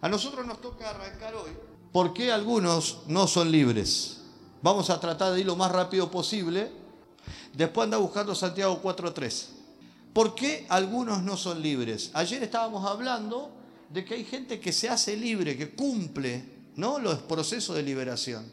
A 0.00 0.08
nosotros 0.08 0.46
nos 0.46 0.62
toca 0.62 0.88
arrancar 0.88 1.34
hoy. 1.34 1.50
¿Por 1.92 2.14
qué 2.14 2.32
algunos 2.32 3.00
no 3.06 3.26
son 3.26 3.50
libres? 3.50 4.22
Vamos 4.62 4.88
a 4.88 4.98
tratar 4.98 5.34
de 5.34 5.40
ir 5.40 5.46
lo 5.46 5.56
más 5.56 5.70
rápido 5.70 6.10
posible. 6.10 6.77
Después 7.58 7.86
anda 7.86 7.96
buscando 7.96 8.36
Santiago 8.36 8.80
4.3. 8.80 9.46
¿Por 10.12 10.36
qué 10.36 10.64
algunos 10.68 11.24
no 11.24 11.36
son 11.36 11.60
libres? 11.60 12.12
Ayer 12.14 12.40
estábamos 12.44 12.88
hablando 12.88 13.50
de 13.90 14.04
que 14.04 14.14
hay 14.14 14.24
gente 14.24 14.60
que 14.60 14.72
se 14.72 14.88
hace 14.88 15.16
libre, 15.16 15.56
que 15.56 15.70
cumple 15.70 16.44
¿no? 16.76 17.00
los 17.00 17.18
procesos 17.22 17.74
de 17.74 17.82
liberación. 17.82 18.46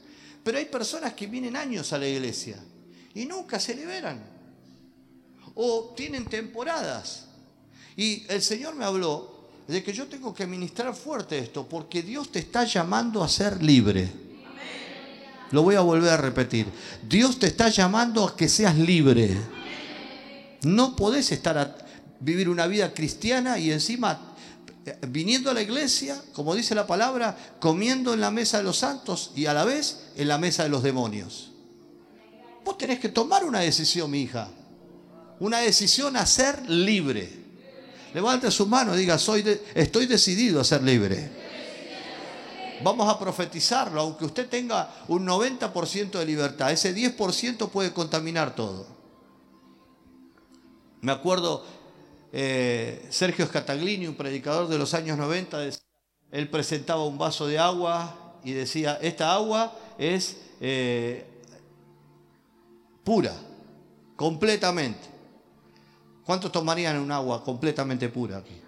Pero 0.43 0.57
hay 0.57 0.65
personas 0.65 1.13
que 1.13 1.27
vienen 1.27 1.55
años 1.55 1.93
a 1.93 1.99
la 1.99 2.07
iglesia 2.07 2.57
y 3.13 3.27
nunca 3.27 3.59
se 3.59 3.75
liberan. 3.75 4.25
O 5.53 5.93
tienen 5.95 6.25
temporadas. 6.25 7.27
Y 7.95 8.25
el 8.27 8.41
Señor 8.41 8.73
me 8.73 8.85
habló 8.85 9.49
de 9.67 9.83
que 9.83 9.93
yo 9.93 10.07
tengo 10.07 10.33
que 10.33 10.47
ministrar 10.47 10.95
fuerte 10.95 11.37
esto, 11.37 11.69
porque 11.69 12.01
Dios 12.01 12.31
te 12.31 12.39
está 12.39 12.63
llamando 12.63 13.23
a 13.23 13.29
ser 13.29 13.61
libre. 13.61 14.24
Lo 15.55 15.63
voy 15.63 15.75
a 15.75 15.79
volver 15.79 16.09
a 16.09 16.17
repetir. 16.17 16.67
Dios 17.07 17.39
te 17.39 17.47
está 17.47 17.69
llamando 17.69 18.27
a 18.27 18.35
que 18.35 18.49
seas 18.49 18.75
libre. 18.77 19.37
No 20.63 20.97
podés 20.97 21.31
estar 21.31 21.57
a 21.57 21.77
vivir 22.19 22.49
una 22.49 22.67
vida 22.67 22.93
cristiana 22.93 23.57
y 23.57 23.71
encima 23.71 24.35
eh, 24.85 24.97
viniendo 25.07 25.49
a 25.49 25.53
la 25.53 25.61
iglesia, 25.61 26.21
como 26.33 26.55
dice 26.55 26.75
la 26.75 26.85
palabra, 26.85 27.37
comiendo 27.61 28.13
en 28.13 28.19
la 28.19 28.31
mesa 28.31 28.57
de 28.57 28.65
los 28.65 28.79
santos 28.79 29.31
y 29.33 29.45
a 29.45 29.53
la 29.53 29.63
vez 29.63 30.07
en 30.17 30.27
la 30.27 30.37
mesa 30.37 30.63
de 30.63 30.69
los 30.69 30.83
demonios. 30.83 31.53
Vos 32.65 32.77
tenés 32.77 32.99
que 32.99 33.07
tomar 33.07 33.45
una 33.45 33.59
decisión, 33.59 34.11
mi 34.11 34.23
hija. 34.23 34.49
Una 35.39 35.59
decisión 35.59 36.17
a 36.17 36.25
ser 36.25 36.69
libre. 36.69 37.31
Levante 38.13 38.51
su 38.51 38.67
mano 38.67 38.93
y 38.93 38.97
diga, 38.97 39.17
soy 39.17 39.57
estoy 39.73 40.05
decidido 40.05 40.59
a 40.59 40.65
ser 40.65 40.83
libre. 40.83 41.44
Vamos 42.83 43.07
a 43.07 43.17
profetizarlo, 43.17 44.01
aunque 44.01 44.25
usted 44.25 44.49
tenga 44.49 44.93
un 45.07 45.25
90% 45.25 46.11
de 46.19 46.25
libertad, 46.25 46.71
ese 46.71 46.93
10% 46.95 47.69
puede 47.69 47.93
contaminar 47.93 48.55
todo. 48.55 48.85
Me 51.01 51.11
acuerdo 51.11 51.63
eh, 52.33 53.07
Sergio 53.09 53.45
Scataglini, 53.45 54.07
un 54.07 54.15
predicador 54.15 54.67
de 54.67 54.77
los 54.77 54.93
años 54.93 55.17
90, 55.17 55.69
él 56.31 56.49
presentaba 56.49 57.05
un 57.05 57.17
vaso 57.17 57.47
de 57.47 57.59
agua 57.59 58.39
y 58.43 58.51
decía, 58.51 58.99
esta 59.01 59.33
agua 59.33 59.73
es 59.97 60.37
eh, 60.59 61.25
pura, 63.03 63.33
completamente. 64.15 65.07
¿Cuántos 66.25 66.51
tomarían 66.51 66.97
un 66.97 67.11
agua 67.11 67.43
completamente 67.43 68.09
pura 68.09 68.37
aquí? 68.37 68.64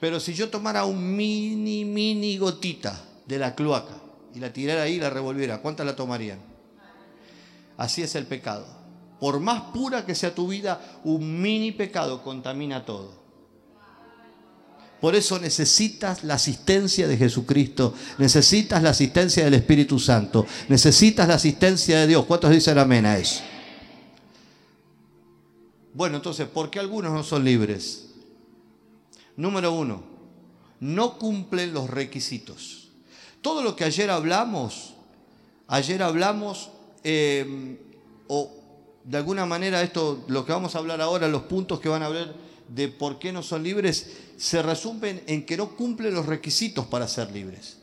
Pero 0.00 0.20
si 0.20 0.34
yo 0.34 0.48
tomara 0.48 0.84
un 0.84 1.16
mini, 1.16 1.84
mini 1.84 2.36
gotita 2.36 3.02
de 3.26 3.38
la 3.38 3.54
cloaca 3.54 3.94
y 4.34 4.40
la 4.40 4.52
tirara 4.52 4.82
ahí 4.82 4.94
y 4.94 5.00
la 5.00 5.10
revolviera, 5.10 5.58
¿cuántas 5.62 5.86
la 5.86 5.96
tomarían? 5.96 6.38
Así 7.76 8.02
es 8.02 8.14
el 8.14 8.26
pecado. 8.26 8.66
Por 9.20 9.40
más 9.40 9.62
pura 9.72 10.04
que 10.04 10.14
sea 10.14 10.34
tu 10.34 10.48
vida, 10.48 11.00
un 11.04 11.40
mini 11.40 11.72
pecado 11.72 12.22
contamina 12.22 12.84
todo. 12.84 13.26
Por 15.00 15.14
eso 15.14 15.38
necesitas 15.38 16.24
la 16.24 16.34
asistencia 16.34 17.06
de 17.06 17.16
Jesucristo, 17.16 17.94
necesitas 18.18 18.82
la 18.82 18.90
asistencia 18.90 19.44
del 19.44 19.54
Espíritu 19.54 19.98
Santo, 19.98 20.46
necesitas 20.68 21.28
la 21.28 21.34
asistencia 21.34 22.00
de 22.00 22.06
Dios. 22.06 22.24
¿Cuántos 22.24 22.50
dicen 22.50 22.78
amén 22.78 23.04
a 23.04 23.18
eso? 23.18 23.42
Bueno, 25.92 26.16
entonces, 26.16 26.46
¿por 26.48 26.70
qué 26.70 26.78
algunos 26.78 27.12
no 27.12 27.22
son 27.22 27.44
libres? 27.44 28.06
Número 29.36 29.72
uno, 29.72 30.02
no 30.80 31.18
cumplen 31.18 31.74
los 31.74 31.90
requisitos. 31.90 32.88
Todo 33.42 33.62
lo 33.62 33.76
que 33.76 33.84
ayer 33.84 34.10
hablamos, 34.10 34.94
ayer 35.68 36.02
hablamos, 36.02 36.70
em, 37.04 37.76
o 38.28 38.50
de 39.04 39.16
alguna 39.16 39.46
manera 39.46 39.82
esto, 39.82 40.24
lo 40.28 40.44
que 40.44 40.52
vamos 40.52 40.74
a 40.74 40.78
hablar 40.78 41.00
ahora, 41.00 41.28
los 41.28 41.42
puntos 41.42 41.80
que 41.80 41.88
van 41.88 42.02
a 42.02 42.06
hablar 42.06 42.34
de 42.68 42.88
por 42.88 43.18
qué 43.18 43.32
no 43.32 43.42
son 43.42 43.62
libres, 43.62 44.10
se 44.36 44.62
resumen 44.62 45.22
en 45.26 45.46
que 45.46 45.56
no 45.56 45.76
cumplen 45.76 46.14
los 46.14 46.26
requisitos 46.26 46.86
para 46.86 47.06
ser 47.06 47.30
libres. 47.30 47.78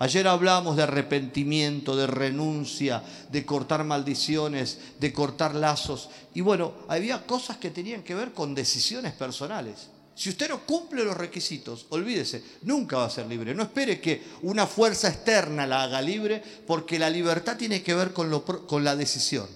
Ayer 0.00 0.26
hablábamos 0.26 0.76
de 0.76 0.82
arrepentimiento, 0.82 1.94
de 1.94 2.08
renuncia, 2.08 3.02
de 3.30 3.46
cortar 3.46 3.84
maldiciones, 3.84 4.80
de 4.98 5.12
cortar 5.12 5.54
lazos. 5.54 6.10
Y 6.34 6.40
bueno, 6.40 6.72
había 6.88 7.24
cosas 7.26 7.58
que 7.58 7.70
tenían 7.70 8.02
que 8.02 8.14
ver 8.14 8.32
con 8.32 8.54
decisiones 8.54 9.12
personales. 9.12 9.90
Si 10.14 10.30
usted 10.30 10.48
no 10.48 10.60
cumple 10.64 11.04
los 11.04 11.16
requisitos, 11.16 11.86
olvídese, 11.88 12.42
nunca 12.62 12.98
va 12.98 13.06
a 13.06 13.10
ser 13.10 13.26
libre. 13.26 13.54
No 13.54 13.64
espere 13.64 14.00
que 14.00 14.22
una 14.42 14.66
fuerza 14.66 15.08
externa 15.08 15.66
la 15.66 15.82
haga 15.82 16.00
libre, 16.00 16.42
porque 16.66 16.98
la 16.98 17.10
libertad 17.10 17.56
tiene 17.56 17.82
que 17.82 17.94
ver 17.94 18.12
con, 18.12 18.40
con 18.40 18.84
la 18.84 18.94
decisión. 18.94 19.48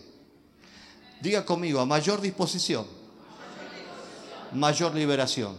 Diga 1.21 1.45
conmigo, 1.45 1.81
a 1.81 1.87
mayor 1.87 2.21
disposición, 2.21 2.87
mayor 4.53 4.95
liberación. 4.95 5.57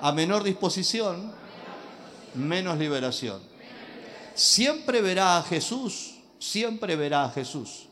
A 0.00 0.12
menor 0.12 0.42
disposición, 0.42 1.32
menos 2.34 2.78
liberación. 2.78 3.42
Siempre 4.34 5.00
verá 5.00 5.38
a 5.38 5.42
Jesús, 5.42 6.16
siempre 6.38 6.96
verá 6.96 7.24
a 7.24 7.30
Jesús 7.30 7.86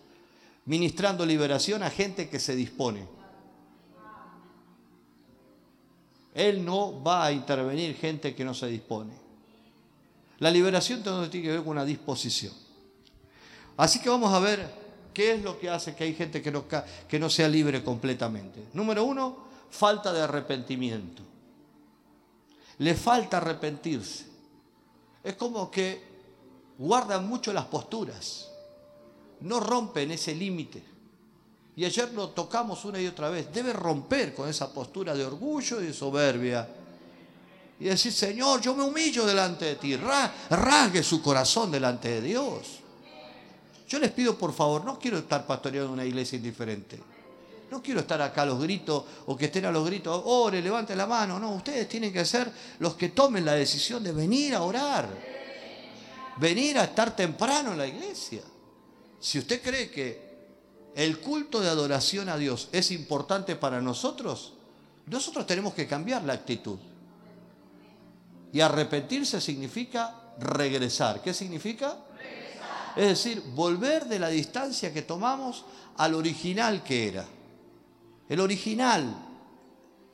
ministrando 0.66 1.26
liberación 1.26 1.82
a 1.82 1.90
gente 1.90 2.28
que 2.28 2.38
se 2.38 2.56
dispone. 2.56 3.06
Él 6.34 6.64
no 6.64 7.02
va 7.02 7.26
a 7.26 7.32
intervenir 7.32 7.96
gente 7.96 8.34
que 8.34 8.44
no 8.44 8.52
se 8.52 8.66
dispone. 8.66 9.14
La 10.40 10.50
liberación 10.50 11.02
tiene 11.02 11.30
que 11.30 11.52
ver 11.52 11.60
con 11.60 11.68
una 11.68 11.84
disposición. 11.84 12.52
Así 13.76 14.00
que 14.00 14.08
vamos 14.08 14.32
a 14.32 14.40
ver 14.40 14.68
qué 15.14 15.34
es 15.34 15.42
lo 15.42 15.58
que 15.58 15.70
hace 15.70 15.94
que 15.94 16.04
hay 16.04 16.14
gente 16.14 16.42
que 16.42 17.18
no, 17.18 17.30
sea 17.30 17.48
libre 17.48 17.82
completamente. 17.84 18.64
Número 18.72 19.04
uno, 19.04 19.36
falta 19.70 20.12
de 20.12 20.22
arrepentimiento. 20.22 21.22
Le 22.78 22.94
falta 22.94 23.36
arrepentirse 23.36 24.34
es 25.24 25.34
como 25.36 25.70
que 25.70 26.02
guardan 26.78 27.26
mucho 27.26 27.52
las 27.52 27.64
posturas, 27.64 28.50
no 29.40 29.58
rompen 29.58 30.10
ese 30.10 30.34
límite. 30.34 30.84
Y 31.76 31.84
ayer 31.84 32.12
lo 32.12 32.30
tocamos 32.30 32.84
una 32.84 33.00
y 33.00 33.06
otra 33.06 33.30
vez. 33.30 33.52
Debe 33.52 33.72
romper 33.72 34.34
con 34.34 34.48
esa 34.48 34.72
postura 34.72 35.14
de 35.14 35.24
orgullo 35.24 35.80
y 35.82 35.86
de 35.86 35.92
soberbia. 35.92 36.68
Y 37.80 37.84
decir, 37.86 38.12
Señor, 38.12 38.60
yo 38.60 38.74
me 38.74 38.84
humillo 38.84 39.26
delante 39.26 39.64
de 39.64 39.74
ti. 39.76 39.96
Rasgue 39.96 41.02
su 41.02 41.20
corazón 41.20 41.72
delante 41.72 42.08
de 42.08 42.20
Dios. 42.20 42.80
Yo 43.88 43.98
les 43.98 44.12
pido, 44.12 44.38
por 44.38 44.52
favor, 44.52 44.84
no 44.84 44.98
quiero 44.98 45.18
estar 45.18 45.46
pastoreando 45.46 45.92
una 45.92 46.04
iglesia 46.04 46.36
indiferente. 46.36 46.98
No 47.70 47.82
quiero 47.82 48.00
estar 48.00 48.22
acá 48.22 48.42
a 48.42 48.46
los 48.46 48.60
gritos 48.62 49.04
o 49.26 49.36
que 49.36 49.46
estén 49.46 49.64
a 49.64 49.72
los 49.72 49.84
gritos, 49.84 50.22
ore, 50.26 50.62
levante 50.62 50.94
la 50.94 51.06
mano. 51.06 51.40
No, 51.40 51.50
ustedes 51.56 51.88
tienen 51.88 52.12
que 52.12 52.24
ser 52.24 52.50
los 52.78 52.94
que 52.94 53.08
tomen 53.08 53.44
la 53.44 53.54
decisión 53.54 54.02
de 54.04 54.12
venir 54.12 54.54
a 54.54 54.62
orar. 54.62 55.08
Venir 56.36 56.78
a 56.78 56.84
estar 56.84 57.16
temprano 57.16 57.72
en 57.72 57.78
la 57.78 57.86
iglesia. 57.86 58.42
Si 59.18 59.38
usted 59.38 59.60
cree 59.60 59.90
que 59.90 60.23
el 60.94 61.18
culto 61.18 61.60
de 61.60 61.68
adoración 61.68 62.28
a 62.28 62.36
Dios 62.36 62.68
es 62.72 62.90
importante 62.90 63.56
para 63.56 63.80
nosotros, 63.80 64.52
nosotros 65.06 65.46
tenemos 65.46 65.74
que 65.74 65.86
cambiar 65.86 66.22
la 66.24 66.34
actitud. 66.34 66.78
Y 68.52 68.60
arrepentirse 68.60 69.40
significa 69.40 70.14
regresar. 70.38 71.20
¿Qué 71.20 71.34
significa? 71.34 71.98
Regresar. 72.16 72.92
Es 72.96 73.08
decir, 73.08 73.42
volver 73.54 74.06
de 74.06 74.20
la 74.20 74.28
distancia 74.28 74.92
que 74.92 75.02
tomamos 75.02 75.64
al 75.96 76.14
original 76.14 76.82
que 76.84 77.08
era. 77.08 77.26
El 78.28 78.40
original. 78.40 79.30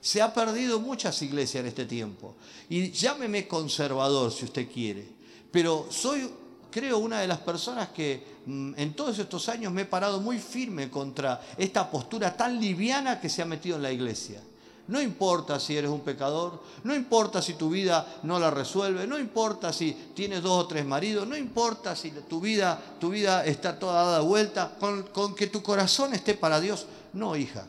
Se 0.00 0.22
ha 0.22 0.32
perdido 0.32 0.80
muchas 0.80 1.20
iglesias 1.20 1.60
en 1.60 1.68
este 1.68 1.84
tiempo. 1.84 2.34
Y 2.70 2.90
llámeme 2.90 3.46
conservador 3.46 4.32
si 4.32 4.46
usted 4.46 4.70
quiere. 4.72 5.06
Pero 5.52 5.88
soy, 5.90 6.30
creo, 6.70 6.98
una 6.98 7.20
de 7.20 7.28
las 7.28 7.38
personas 7.38 7.88
que 7.88 8.40
mm, 8.46 8.72
en 8.76 8.94
todos 8.94 9.18
estos 9.18 9.48
años 9.48 9.72
me 9.72 9.82
he 9.82 9.86
parado 9.86 10.20
muy 10.20 10.38
firme 10.38 10.90
contra 10.90 11.40
esta 11.56 11.90
postura 11.90 12.36
tan 12.36 12.60
liviana 12.60 13.20
que 13.20 13.28
se 13.28 13.42
ha 13.42 13.46
metido 13.46 13.76
en 13.76 13.82
la 13.82 13.92
iglesia. 13.92 14.40
No 14.88 15.00
importa 15.00 15.60
si 15.60 15.76
eres 15.76 15.90
un 15.90 16.00
pecador, 16.00 16.60
no 16.82 16.94
importa 16.96 17.40
si 17.40 17.54
tu 17.54 17.70
vida 17.70 18.18
no 18.24 18.40
la 18.40 18.50
resuelve, 18.50 19.06
no 19.06 19.18
importa 19.20 19.72
si 19.72 19.92
tienes 20.14 20.42
dos 20.42 20.64
o 20.64 20.66
tres 20.66 20.84
maridos, 20.84 21.28
no 21.28 21.36
importa 21.36 21.94
si 21.94 22.10
tu 22.10 22.40
vida, 22.40 22.80
tu 22.98 23.10
vida 23.10 23.44
está 23.44 23.78
toda 23.78 24.02
dada 24.02 24.20
vuelta, 24.20 24.76
con, 24.80 25.04
con 25.04 25.36
que 25.36 25.46
tu 25.46 25.62
corazón 25.62 26.12
esté 26.12 26.34
para 26.34 26.60
Dios. 26.60 26.86
No, 27.12 27.36
hija. 27.36 27.66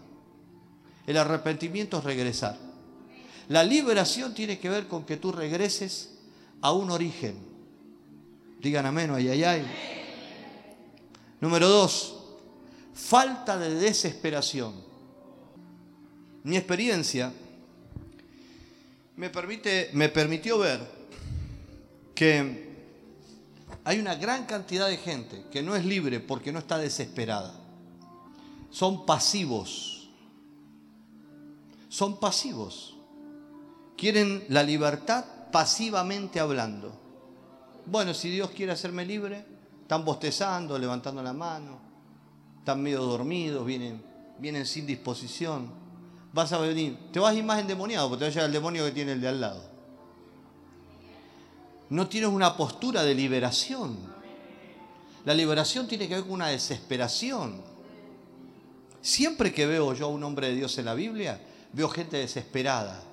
El 1.06 1.18
arrepentimiento 1.18 2.00
es 2.00 2.04
regresar. 2.04 2.58
La 3.50 3.64
liberación 3.64 4.34
tiene 4.34 4.58
que 4.58 4.70
ver 4.70 4.88
con 4.88 5.04
que 5.04 5.18
tú 5.18 5.32
regreses 5.32 6.14
a 6.62 6.72
un 6.72 6.90
origen. 6.90 7.51
Digan 8.62 8.86
amén, 8.86 9.10
ay, 9.10 9.28
ay, 9.30 9.44
ay. 9.44 9.66
Número 11.40 11.68
dos, 11.68 12.16
falta 12.94 13.58
de 13.58 13.74
desesperación. 13.74 14.76
Mi 16.44 16.58
experiencia 16.58 17.34
me, 19.16 19.32
permite, 19.32 19.90
me 19.94 20.10
permitió 20.10 20.60
ver 20.60 20.80
que 22.14 22.70
hay 23.84 24.00
una 24.00 24.14
gran 24.14 24.46
cantidad 24.46 24.88
de 24.88 24.98
gente 24.98 25.46
que 25.52 25.64
no 25.64 25.76
es 25.76 25.84
libre 25.84 26.20
porque 26.20 26.52
no 26.52 26.60
está 26.60 26.78
desesperada. 26.78 27.56
Son 28.70 29.08
pasivos. 29.08 30.08
Son 31.90 32.20
pasivos. 32.20 32.96
Quieren 33.98 34.46
la 34.50 34.62
libertad 34.62 35.26
pasivamente 35.52 36.40
hablando. 36.40 37.01
Bueno, 37.86 38.14
si 38.14 38.30
Dios 38.30 38.52
quiere 38.52 38.72
hacerme 38.72 39.06
libre, 39.06 39.46
están 39.82 40.06
bostezando, 40.06 40.78
levantando 40.78 41.22
la 41.22 41.34
mano, 41.34 41.80
están 42.60 42.82
medio 42.82 43.02
dormidos, 43.04 43.66
vienen, 43.66 44.02
vienen 44.40 44.66
sin 44.66 44.86
disposición 44.86 45.82
vas 46.34 46.52
a 46.54 46.60
venir, 46.60 46.98
te 47.12 47.20
vas 47.20 47.34
a 47.34 47.38
ir 47.38 47.44
más 47.44 47.60
endemoniado 47.60 48.10
porque 48.10 48.20
te 48.20 48.26
va 48.26 48.30
a 48.30 48.34
llegar 48.34 48.46
el 48.48 48.54
demonio 48.54 48.86
que 48.86 48.92
tiene 48.92 49.14
el 49.14 49.22
de 49.22 49.28
al 49.28 49.42
lado. 49.42 49.70
No 51.90 52.08
tienes 52.08 52.30
una 52.30 52.56
postura 52.56 53.04
de 53.04 53.14
liberación. 53.14 53.98
La 55.26 55.34
liberación 55.34 55.88
tiene 55.88 56.08
que 56.08 56.16
ver 56.16 56.24
con 56.24 56.34
una 56.34 56.48
desesperación. 56.48 57.62
Siempre 59.02 59.54
que 59.54 59.66
veo 59.66 59.94
yo 59.94 60.06
a 60.06 60.10
un 60.10 60.24
hombre 60.24 60.48
de 60.48 60.56
Dios 60.56 60.78
en 60.78 60.86
la 60.86 60.94
Biblia, 60.94 61.42
veo 61.74 61.90
gente 61.90 62.18
desesperada. 62.18 63.04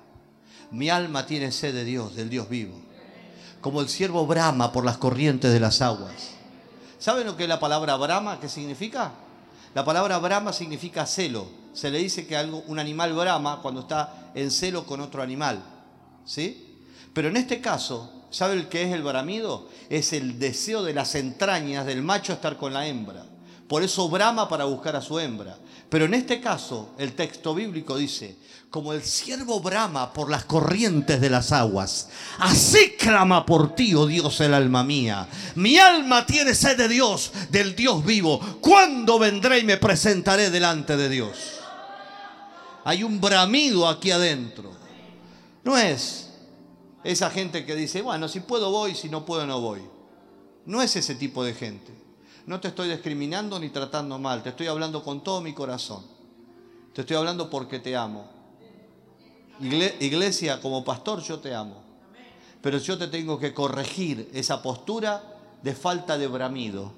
Mi 0.71 0.89
alma 0.89 1.25
tiene 1.25 1.51
sed 1.51 1.73
de 1.73 1.83
Dios, 1.83 2.15
del 2.15 2.29
Dios 2.29 2.47
vivo. 2.47 2.79
Como 3.61 3.81
el 3.81 3.89
siervo 3.89 4.25
brama 4.25 4.71
por 4.71 4.85
las 4.85 4.97
corrientes 4.97 5.51
de 5.51 5.59
las 5.59 5.81
aguas. 5.81 6.31
¿Saben 6.97 7.25
lo 7.25 7.35
que 7.37 7.43
es 7.43 7.49
la 7.49 7.59
palabra 7.59 7.95
brama? 7.95 8.39
¿Qué 8.39 8.49
significa? 8.49 9.11
La 9.73 9.85
palabra 9.85 10.17
brama 10.17 10.53
significa 10.53 11.05
celo. 11.05 11.47
Se 11.73 11.91
le 11.91 11.99
dice 11.99 12.25
que 12.25 12.35
algo, 12.35 12.63
un 12.67 12.79
animal 12.79 13.13
brama 13.13 13.59
cuando 13.61 13.81
está 13.81 14.31
en 14.33 14.51
celo 14.51 14.85
con 14.85 14.99
otro 15.01 15.21
animal. 15.21 15.61
¿Sí? 16.25 16.77
Pero 17.13 17.27
en 17.27 17.37
este 17.37 17.61
caso, 17.61 18.11
¿sabe 18.29 18.53
el 18.55 18.67
que 18.67 18.83
es 18.83 18.93
el 18.93 19.03
bramido? 19.03 19.69
Es 19.89 20.13
el 20.13 20.39
deseo 20.39 20.83
de 20.83 20.93
las 20.93 21.15
entrañas 21.15 21.85
del 21.85 22.01
macho 22.01 22.33
estar 22.33 22.57
con 22.57 22.73
la 22.73 22.87
hembra. 22.87 23.25
Por 23.69 23.83
eso 23.83 24.09
brama 24.09 24.49
para 24.49 24.65
buscar 24.65 24.95
a 24.95 25.01
su 25.01 25.19
hembra. 25.19 25.55
Pero 25.89 26.05
en 26.05 26.15
este 26.15 26.41
caso, 26.41 26.89
el 26.97 27.13
texto 27.13 27.53
bíblico 27.53 27.97
dice, 27.97 28.35
como 28.71 28.93
el 28.93 29.03
siervo 29.03 29.59
brama 29.59 30.11
por 30.11 30.31
las 30.31 30.43
corrientes 30.45 31.21
de 31.21 31.29
las 31.29 31.51
aguas, 31.51 32.09
así 32.39 32.95
clama 32.97 33.45
por 33.45 33.75
ti, 33.75 33.93
oh 33.93 34.07
Dios, 34.07 34.41
el 34.41 34.55
alma 34.55 34.83
mía. 34.83 35.27
Mi 35.53 35.77
alma 35.77 36.25
tiene 36.25 36.55
sed 36.55 36.77
de 36.77 36.87
Dios, 36.87 37.31
del 37.51 37.75
Dios 37.75 38.03
vivo. 38.03 38.39
¿Cuándo 38.59 39.19
vendré 39.19 39.59
y 39.59 39.63
me 39.63 39.77
presentaré 39.77 40.49
delante 40.49 40.97
de 40.97 41.07
Dios? 41.07 41.59
Hay 42.85 43.03
un 43.03 43.21
bramido 43.21 43.87
aquí 43.87 44.09
adentro. 44.09 44.71
No 45.63 45.77
es 45.77 46.31
esa 47.03 47.29
gente 47.29 47.67
que 47.67 47.75
dice, 47.75 48.01
bueno, 48.01 48.27
si 48.27 48.39
puedo 48.39 48.71
voy, 48.71 48.95
si 48.95 49.09
no 49.09 49.25
puedo 49.25 49.45
no 49.45 49.61
voy. 49.61 49.81
No 50.65 50.81
es 50.81 50.95
ese 50.95 51.13
tipo 51.13 51.43
de 51.43 51.53
gente. 51.53 51.98
No 52.49 52.59
te 52.59 52.69
estoy 52.69 52.89
discriminando 52.89 53.59
ni 53.59 53.69
tratando 53.69 54.17
mal, 54.17 54.41
te 54.41 54.49
estoy 54.49 54.65
hablando 54.65 55.03
con 55.03 55.23
todo 55.23 55.39
mi 55.39 55.53
corazón. 55.53 56.03
Te 56.95 57.01
estoy 57.01 57.15
hablando 57.15 57.47
porque 57.47 57.77
te 57.77 57.95
amo. 57.95 58.27
Iglesia, 59.59 60.59
como 60.59 60.83
pastor 60.83 61.21
yo 61.21 61.37
te 61.37 61.53
amo. 61.53 61.83
Pero 62.59 62.79
yo 62.79 62.97
te 62.97 63.05
tengo 63.05 63.37
que 63.37 63.53
corregir 63.53 64.31
esa 64.33 64.63
postura 64.63 65.21
de 65.61 65.75
falta 65.75 66.17
de 66.17 66.25
bramido. 66.25 66.91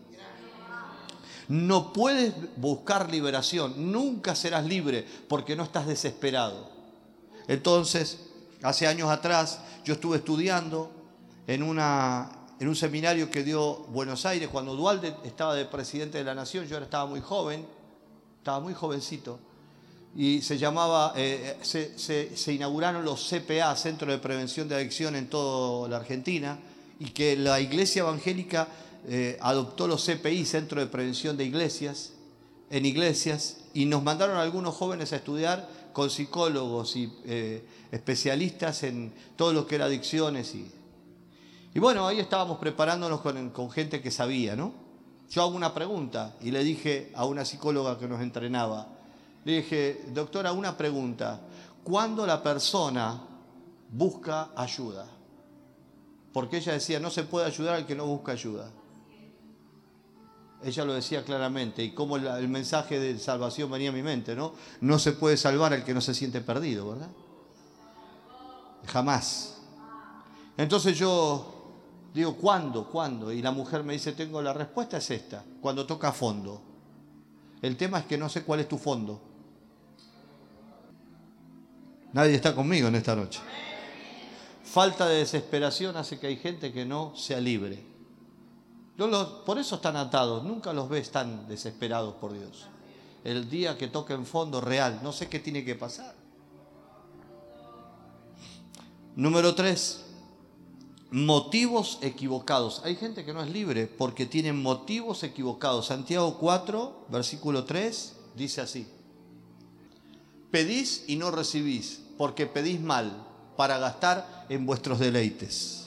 No 1.49 1.91
puedes 1.91 2.33
buscar 2.55 3.11
liberación, 3.11 3.91
nunca 3.91 4.35
serás 4.35 4.63
libre 4.63 5.05
porque 5.27 5.57
no 5.57 5.63
estás 5.63 5.85
desesperado. 5.85 6.69
Entonces, 7.49 8.29
hace 8.63 8.87
años 8.87 9.09
atrás 9.09 9.59
yo 9.83 9.95
estuve 9.95 10.15
estudiando 10.15 10.91
en 11.45 11.61
una 11.61 12.40
en 12.61 12.67
un 12.67 12.75
seminario 12.75 13.31
que 13.31 13.43
dio 13.43 13.77
Buenos 13.87 14.23
Aires, 14.27 14.47
cuando 14.47 14.75
Dualde 14.75 15.15
estaba 15.23 15.55
de 15.55 15.65
presidente 15.65 16.19
de 16.19 16.23
la 16.23 16.35
Nación, 16.35 16.67
yo 16.67 16.75
ahora 16.75 16.85
estaba 16.85 17.07
muy 17.07 17.19
joven, 17.19 17.65
estaba 18.37 18.59
muy 18.59 18.75
jovencito, 18.75 19.39
y 20.15 20.43
se 20.43 20.59
llamaba, 20.59 21.13
eh, 21.15 21.57
se, 21.63 22.53
inauguraron 22.53 23.03
los 23.03 23.27
CPA, 23.27 23.75
Centro 23.75 24.11
de 24.11 24.19
Prevención 24.19 24.69
de 24.69 24.75
Adicción 24.75 25.15
en 25.15 25.27
toda 25.27 25.89
la 25.89 25.97
Argentina, 25.97 26.59
y 26.99 27.05
que 27.05 27.35
la 27.35 27.59
Iglesia 27.59 28.01
Evangélica 28.01 28.67
eh, 29.07 29.39
adoptó 29.41 29.87
los 29.87 30.05
CPI, 30.05 30.45
Centro 30.45 30.79
de 30.79 30.85
Prevención 30.85 31.37
de 31.37 31.45
Iglesias, 31.45 32.11
en 32.69 32.85
iglesias, 32.85 33.57
y 33.73 33.87
nos 33.87 34.03
mandaron 34.03 34.37
algunos 34.37 34.75
jóvenes 34.75 35.13
a 35.13 35.15
estudiar 35.15 35.67
con 35.93 36.11
psicólogos 36.11 36.95
y 36.95 37.11
eh, 37.25 37.65
especialistas 37.91 38.83
en 38.83 39.11
todo 39.35 39.51
lo 39.51 39.65
que 39.65 39.75
era 39.75 39.85
adicciones 39.85 40.53
y 40.53 40.71
y 41.73 41.79
bueno, 41.79 42.05
ahí 42.05 42.19
estábamos 42.19 42.57
preparándonos 42.57 43.21
con, 43.21 43.71
gente 43.71 44.01
que 44.01 44.11
sabía, 44.11 44.55
¿no? 44.55 44.73
Yo 45.29 45.41
hago 45.43 45.55
una 45.55 45.73
pregunta 45.73 46.35
y 46.41 46.51
le 46.51 46.63
dije 46.63 47.11
a 47.15 47.25
una 47.25 47.45
psicóloga 47.45 47.97
que 47.97 48.07
nos 48.07 48.19
entrenaba, 48.21 48.87
le 49.45 49.57
dije, 49.57 50.05
doctora, 50.13 50.51
una 50.51 50.75
pregunta, 50.75 51.39
¿cuándo 51.83 52.27
la 52.27 52.43
persona 52.43 53.21
busca 53.89 54.49
ayuda? 54.55 55.07
Porque 56.33 56.57
ella 56.57 56.73
decía, 56.73 56.99
no 56.99 57.09
se 57.09 57.23
puede 57.23 57.45
ayudar 57.45 57.75
al 57.75 57.85
que 57.85 57.95
no 57.95 58.05
busca 58.05 58.33
ayuda. 58.33 58.69
Ella 60.63 60.85
lo 60.85 60.93
decía 60.93 61.23
claramente, 61.23 61.83
y 61.83 61.91
como 61.91 62.17
el 62.17 62.47
mensaje 62.49 62.99
de 62.99 63.17
salvación 63.17 63.71
venía 63.71 63.89
a 63.89 63.93
mi 63.93 64.03
mente, 64.03 64.35
¿no? 64.35 64.53
No 64.81 64.99
se 64.99 65.13
puede 65.13 65.37
salvar 65.37 65.73
al 65.73 65.85
que 65.85 65.93
no 65.93 66.01
se 66.01 66.13
siente 66.13 66.41
perdido, 66.41 66.89
¿verdad? 66.89 67.09
Jamás. 68.85 69.61
Entonces 70.57 70.97
yo 70.99 71.60
Digo, 72.13 72.35
¿cuándo? 72.35 72.87
¿Cuándo? 72.87 73.31
Y 73.31 73.41
la 73.41 73.51
mujer 73.51 73.83
me 73.83 73.93
dice, 73.93 74.11
tengo 74.11 74.41
la 74.41 74.53
respuesta 74.53 74.97
es 74.97 75.09
esta, 75.11 75.43
cuando 75.61 75.85
toca 75.85 76.11
fondo. 76.11 76.61
El 77.61 77.77
tema 77.77 77.99
es 77.99 78.05
que 78.05 78.17
no 78.17 78.27
sé 78.27 78.43
cuál 78.43 78.59
es 78.59 78.67
tu 78.67 78.77
fondo. 78.77 79.21
Nadie 82.13 82.35
está 82.35 82.53
conmigo 82.53 82.89
en 82.89 82.95
esta 82.95 83.15
noche. 83.15 83.39
Falta 84.63 85.07
de 85.07 85.17
desesperación 85.17 85.95
hace 85.95 86.19
que 86.19 86.27
hay 86.27 86.37
gente 86.37 86.73
que 86.73 86.85
no 86.85 87.15
sea 87.15 87.39
libre. 87.39 87.83
por 89.45 89.57
eso 89.57 89.75
están 89.75 89.95
atados, 89.95 90.43
nunca 90.43 90.73
los 90.73 90.89
ves 90.89 91.11
tan 91.11 91.47
desesperados 91.47 92.15
por 92.15 92.33
Dios. 92.33 92.67
El 93.23 93.49
día 93.49 93.77
que 93.77 93.87
toquen 93.87 94.25
fondo 94.25 94.59
real, 94.59 94.99
no 95.03 95.13
sé 95.13 95.29
qué 95.29 95.39
tiene 95.39 95.63
que 95.63 95.75
pasar. 95.75 96.15
Número 99.15 99.53
tres, 99.53 100.05
motivos 101.11 101.99
equivocados. 102.01 102.81
Hay 102.85 102.95
gente 102.95 103.25
que 103.25 103.33
no 103.33 103.43
es 103.43 103.49
libre 103.49 103.85
porque 103.85 104.25
tiene 104.25 104.53
motivos 104.53 105.23
equivocados. 105.23 105.87
Santiago 105.87 106.37
4, 106.39 107.07
versículo 107.09 107.65
3, 107.65 108.13
dice 108.35 108.61
así. 108.61 108.87
Pedís 110.49 111.03
y 111.07 111.17
no 111.17 111.31
recibís, 111.31 112.01
porque 112.17 112.45
pedís 112.45 112.81
mal 112.81 113.27
para 113.57 113.77
gastar 113.77 114.45
en 114.49 114.65
vuestros 114.65 114.99
deleites. 114.99 115.85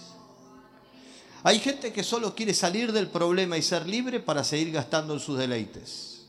Hay 1.42 1.58
gente 1.58 1.92
que 1.92 2.02
solo 2.02 2.34
quiere 2.34 2.54
salir 2.54 2.92
del 2.92 3.08
problema 3.08 3.58
y 3.58 3.62
ser 3.62 3.86
libre 3.86 4.20
para 4.20 4.44
seguir 4.44 4.72
gastando 4.72 5.14
en 5.14 5.20
sus 5.20 5.38
deleites. 5.38 6.26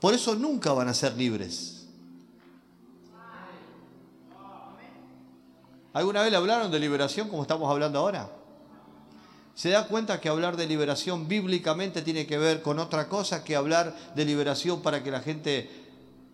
Por 0.00 0.14
eso 0.14 0.34
nunca 0.34 0.72
van 0.72 0.88
a 0.88 0.94
ser 0.94 1.14
libres. 1.16 1.73
¿Alguna 5.94 6.22
vez 6.22 6.32
le 6.32 6.36
hablaron 6.36 6.72
de 6.72 6.80
liberación 6.80 7.28
como 7.28 7.42
estamos 7.42 7.70
hablando 7.70 8.00
ahora? 8.00 8.28
¿Se 9.54 9.70
da 9.70 9.86
cuenta 9.86 10.20
que 10.20 10.28
hablar 10.28 10.56
de 10.56 10.66
liberación 10.66 11.28
bíblicamente 11.28 12.02
tiene 12.02 12.26
que 12.26 12.36
ver 12.36 12.62
con 12.62 12.80
otra 12.80 13.08
cosa 13.08 13.44
que 13.44 13.54
hablar 13.54 13.94
de 14.16 14.24
liberación 14.24 14.82
para 14.82 15.04
que 15.04 15.12
la 15.12 15.20
gente 15.20 15.70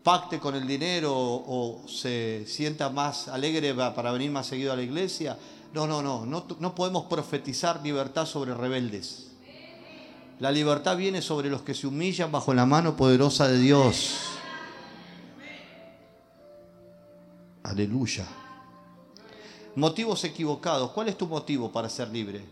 pacte 0.02 0.38
con 0.38 0.54
el 0.54 0.66
dinero 0.66 1.12
o, 1.14 1.84
se 1.86 2.46
sienta 2.46 2.88
más 2.88 3.28
alegre 3.28 3.74
para 3.74 4.12
venir 4.12 4.30
más 4.30 4.46
seguido 4.46 4.72
a 4.72 4.76
la 4.76 4.82
iglesia? 4.82 5.36
No, 5.74 5.86
no, 5.86 6.00
no, 6.00 6.24
no, 6.24 6.46
no 6.58 6.74
podemos 6.74 7.04
profetizar 7.04 7.82
libertad 7.82 8.24
sobre 8.24 8.54
rebeldes. 8.54 9.32
La 10.38 10.50
libertad 10.50 10.96
viene 10.96 11.20
sobre 11.20 11.50
los 11.50 11.60
que 11.60 11.74
se 11.74 11.86
humillan 11.86 12.32
bajo 12.32 12.54
la 12.54 12.64
mano 12.64 12.96
poderosa 12.96 13.46
de 13.46 13.58
Dios. 13.58 14.20
Aleluya. 17.62 18.26
Motivos 19.76 20.24
equivocados. 20.24 20.90
¿Cuál 20.90 21.08
es 21.08 21.16
tu 21.16 21.26
motivo 21.26 21.70
para 21.70 21.88
ser 21.88 22.08
libre? 22.08 22.42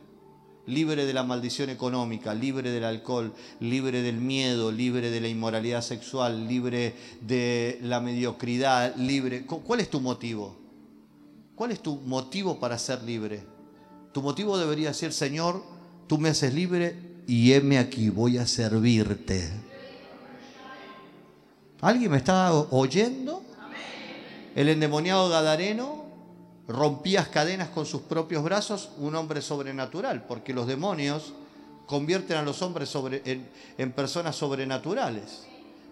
Libre 0.66 1.04
de 1.06 1.12
la 1.12 1.24
maldición 1.24 1.70
económica, 1.70 2.34
libre 2.34 2.70
del 2.70 2.84
alcohol, 2.84 3.32
libre 3.58 4.02
del 4.02 4.16
miedo, 4.16 4.70
libre 4.70 5.10
de 5.10 5.20
la 5.20 5.28
inmoralidad 5.28 5.80
sexual, 5.80 6.46
libre 6.46 6.94
de 7.22 7.78
la 7.82 8.00
mediocridad, 8.00 8.94
libre. 8.96 9.46
¿Cuál 9.46 9.80
es 9.80 9.90
tu 9.90 10.00
motivo? 10.00 10.56
¿Cuál 11.54 11.72
es 11.72 11.80
tu 11.80 11.96
motivo 11.96 12.60
para 12.60 12.78
ser 12.78 13.02
libre? 13.02 13.42
Tu 14.12 14.22
motivo 14.22 14.58
debería 14.58 14.94
ser, 14.94 15.12
Señor, 15.12 15.62
tú 16.06 16.18
me 16.18 16.28
haces 16.28 16.54
libre 16.54 16.96
y 17.26 17.52
heme 17.52 17.78
aquí, 17.78 18.10
voy 18.10 18.38
a 18.38 18.46
servirte. 18.46 19.50
¿Alguien 21.80 22.10
me 22.10 22.18
está 22.18 22.52
oyendo? 22.52 23.42
El 24.54 24.68
endemoniado 24.68 25.28
Gadareno 25.28 26.07
rompía 26.68 27.30
cadenas 27.30 27.70
con 27.70 27.86
sus 27.86 28.02
propios 28.02 28.44
brazos, 28.44 28.90
un 28.98 29.16
hombre 29.16 29.40
sobrenatural, 29.40 30.24
porque 30.26 30.52
los 30.52 30.66
demonios 30.66 31.32
convierten 31.86 32.36
a 32.36 32.42
los 32.42 32.60
hombres 32.60 32.94
en, 33.24 33.92
personas 33.92 34.36
sobrenaturales. 34.36 35.46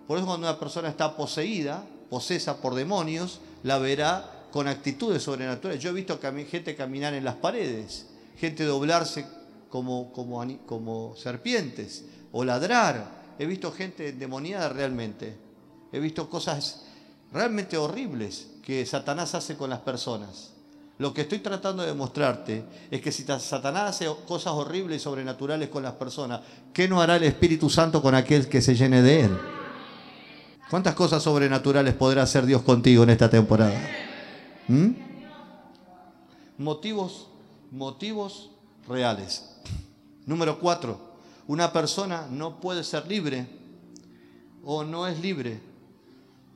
Por 0.07 0.19
eso 0.19 0.27
cuando 0.27 0.47
una 0.47 0.61
persona 0.61 0.91
está 0.91 1.17
poseída, 1.17 1.85
posesa 2.11 2.59
por 2.61 2.75
demonios, 2.75 3.41
la 3.63 3.79
verá 3.79 4.45
con 4.53 4.69
actitudes 4.69 5.23
sobrenaturales. 5.23 5.83
Yo 5.83 5.91
he 5.91 5.95
visto 5.95 6.21
gente 6.21 6.77
caminar 6.77 7.15
en 7.15 7.25
las 7.25 7.37
paredes, 7.37 8.09
gente 8.37 8.65
doblarse 8.65 9.27
como, 9.71 10.13
como, 10.13 10.45
como 10.67 11.17
serpientes 11.17 12.05
o 12.33 12.45
ladrar. 12.45 13.35
He 13.39 13.47
visto 13.47 13.73
gente 13.73 14.11
endemoniada 14.11 14.69
realmente. 14.69 15.35
He 15.91 15.99
visto 15.99 16.29
cosas 16.29 16.85
realmente 17.33 17.79
horribles 17.79 18.49
que 18.63 18.85
Satanás 18.85 19.35
hace 19.35 19.57
con 19.57 19.71
las 19.71 19.81
personas. 19.81 20.56
Lo 20.99 21.13
que 21.13 21.23
estoy 21.23 21.41
tratando 21.41 21.83
de 21.83 21.89
demostrarte 21.89 22.65
es 22.91 23.03
que 23.03 23.13
si 23.13 23.25
Satanás 23.25 23.91
hace 23.91 24.09
cosas 24.27 24.55
horribles 24.55 24.97
y 24.97 25.05
sobrenaturales 25.05 25.69
con 25.69 25.83
las 25.83 25.93
personas, 25.93 26.41
¿qué 26.73 26.89
no 26.89 27.03
hará 27.03 27.17
el 27.17 27.25
Espíritu 27.25 27.69
Santo 27.69 28.01
con 28.01 28.15
aquel 28.15 28.49
que 28.49 28.63
se 28.63 28.75
llene 28.75 29.03
de 29.03 29.21
él? 29.21 29.39
¿Cuántas 30.71 30.95
cosas 30.95 31.23
sobrenaturales 31.23 31.95
podrá 31.95 32.23
hacer 32.23 32.47
Dios 32.47 32.63
contigo 32.63 33.03
en 33.03 33.11
esta 33.11 33.29
temporada? 33.29 33.79
¿Mm? 34.69 34.93
Motivos, 36.59 37.29
motivos 37.71 38.51
reales. 38.89 39.51
Número 40.25 40.59
cuatro, 40.59 40.99
una 41.47 41.73
persona 41.73 42.27
no 42.31 42.59
puede 42.59 42.83
ser 42.83 43.07
libre 43.07 43.47
o 44.65 44.83
no 44.83 45.07
es 45.07 45.21
libre 45.21 45.61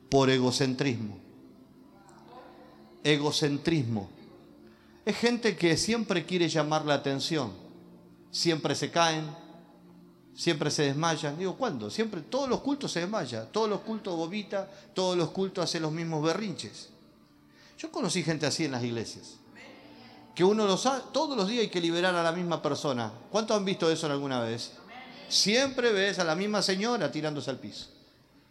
por 0.09 0.29
egocentrismo. 0.29 1.17
Egocentrismo. 3.03 4.09
Es 5.05 5.17
gente 5.17 5.55
que 5.55 5.77
siempre 5.77 6.25
quiere 6.25 6.47
llamar 6.47 6.85
la 6.85 6.95
atención. 6.95 7.51
Siempre 8.29 8.75
se 8.75 8.91
caen, 8.91 9.25
siempre 10.35 10.69
se 10.69 10.83
desmayan. 10.83 11.37
Digo, 11.37 11.55
¿cuándo? 11.55 11.89
Siempre, 11.89 12.21
todos 12.21 12.47
los 12.47 12.61
cultos 12.61 12.91
se 12.91 12.99
desmayan, 13.01 13.47
todos 13.51 13.69
los 13.69 13.81
cultos 13.81 14.15
vomita, 14.15 14.69
todos 14.93 15.17
los 15.17 15.31
cultos 15.31 15.63
hacen 15.63 15.81
los 15.81 15.91
mismos 15.91 16.23
berrinches. 16.23 16.89
Yo 17.77 17.91
conocí 17.91 18.23
gente 18.23 18.45
así 18.45 18.65
en 18.65 18.71
las 18.71 18.83
iglesias. 18.83 19.37
Que 20.35 20.43
uno 20.43 20.65
los 20.65 20.87
todos 21.11 21.35
los 21.35 21.47
días 21.47 21.61
hay 21.61 21.69
que 21.69 21.81
liberar 21.81 22.15
a 22.15 22.23
la 22.23 22.31
misma 22.31 22.61
persona. 22.61 23.11
¿Cuántos 23.31 23.57
han 23.57 23.65
visto 23.65 23.91
eso 23.91 24.07
alguna 24.07 24.39
vez? 24.39 24.73
Siempre 25.27 25.91
ves 25.91 26.19
a 26.19 26.23
la 26.23 26.35
misma 26.35 26.61
señora 26.61 27.11
tirándose 27.11 27.49
al 27.49 27.57
piso. 27.57 27.87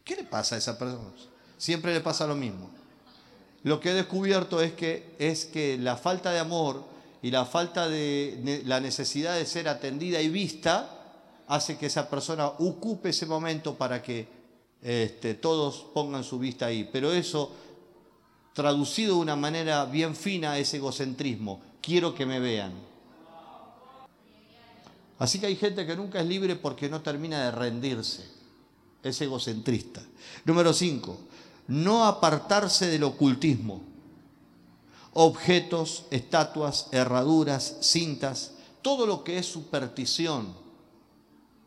¿Qué 0.04 0.16
le 0.16 0.24
pasa 0.24 0.56
a 0.56 0.58
esa 0.58 0.78
persona? 0.78 1.10
Siempre 1.56 1.94
le 1.94 2.00
pasa 2.00 2.26
lo 2.26 2.34
mismo 2.34 2.79
lo 3.62 3.80
que 3.80 3.90
he 3.90 3.94
descubierto 3.94 4.62
es 4.62 4.72
que, 4.72 5.14
es 5.18 5.44
que 5.44 5.76
la 5.76 5.96
falta 5.96 6.30
de 6.30 6.38
amor 6.38 6.82
y 7.22 7.30
la 7.30 7.44
falta 7.44 7.88
de 7.88 8.62
la 8.64 8.80
necesidad 8.80 9.36
de 9.36 9.44
ser 9.44 9.68
atendida 9.68 10.22
y 10.22 10.28
vista 10.30 10.96
hace 11.46 11.76
que 11.76 11.86
esa 11.86 12.08
persona 12.08 12.46
ocupe 12.46 13.10
ese 13.10 13.26
momento 13.26 13.74
para 13.74 14.02
que 14.02 14.26
este, 14.82 15.34
todos 15.34 15.86
pongan 15.92 16.24
su 16.24 16.38
vista 16.38 16.66
ahí. 16.66 16.88
Pero 16.90 17.12
eso, 17.12 17.52
traducido 18.54 19.16
de 19.16 19.20
una 19.20 19.36
manera 19.36 19.84
bien 19.84 20.16
fina, 20.16 20.56
es 20.56 20.72
egocentrismo. 20.72 21.60
Quiero 21.82 22.14
que 22.14 22.24
me 22.24 22.40
vean. 22.40 22.72
Así 25.18 25.38
que 25.38 25.46
hay 25.46 25.56
gente 25.56 25.84
que 25.84 25.96
nunca 25.96 26.20
es 26.20 26.26
libre 26.26 26.56
porque 26.56 26.88
no 26.88 27.02
termina 27.02 27.44
de 27.44 27.50
rendirse. 27.50 28.24
Es 29.02 29.20
egocentrista. 29.20 30.02
Número 30.46 30.72
5 30.72 31.29
no 31.70 32.04
apartarse 32.04 32.86
del 32.88 33.04
ocultismo. 33.04 33.80
Objetos, 35.12 36.04
estatuas, 36.10 36.88
herraduras, 36.90 37.76
cintas, 37.80 38.52
todo 38.82 39.06
lo 39.06 39.22
que 39.22 39.38
es 39.38 39.46
superstición. 39.46 40.52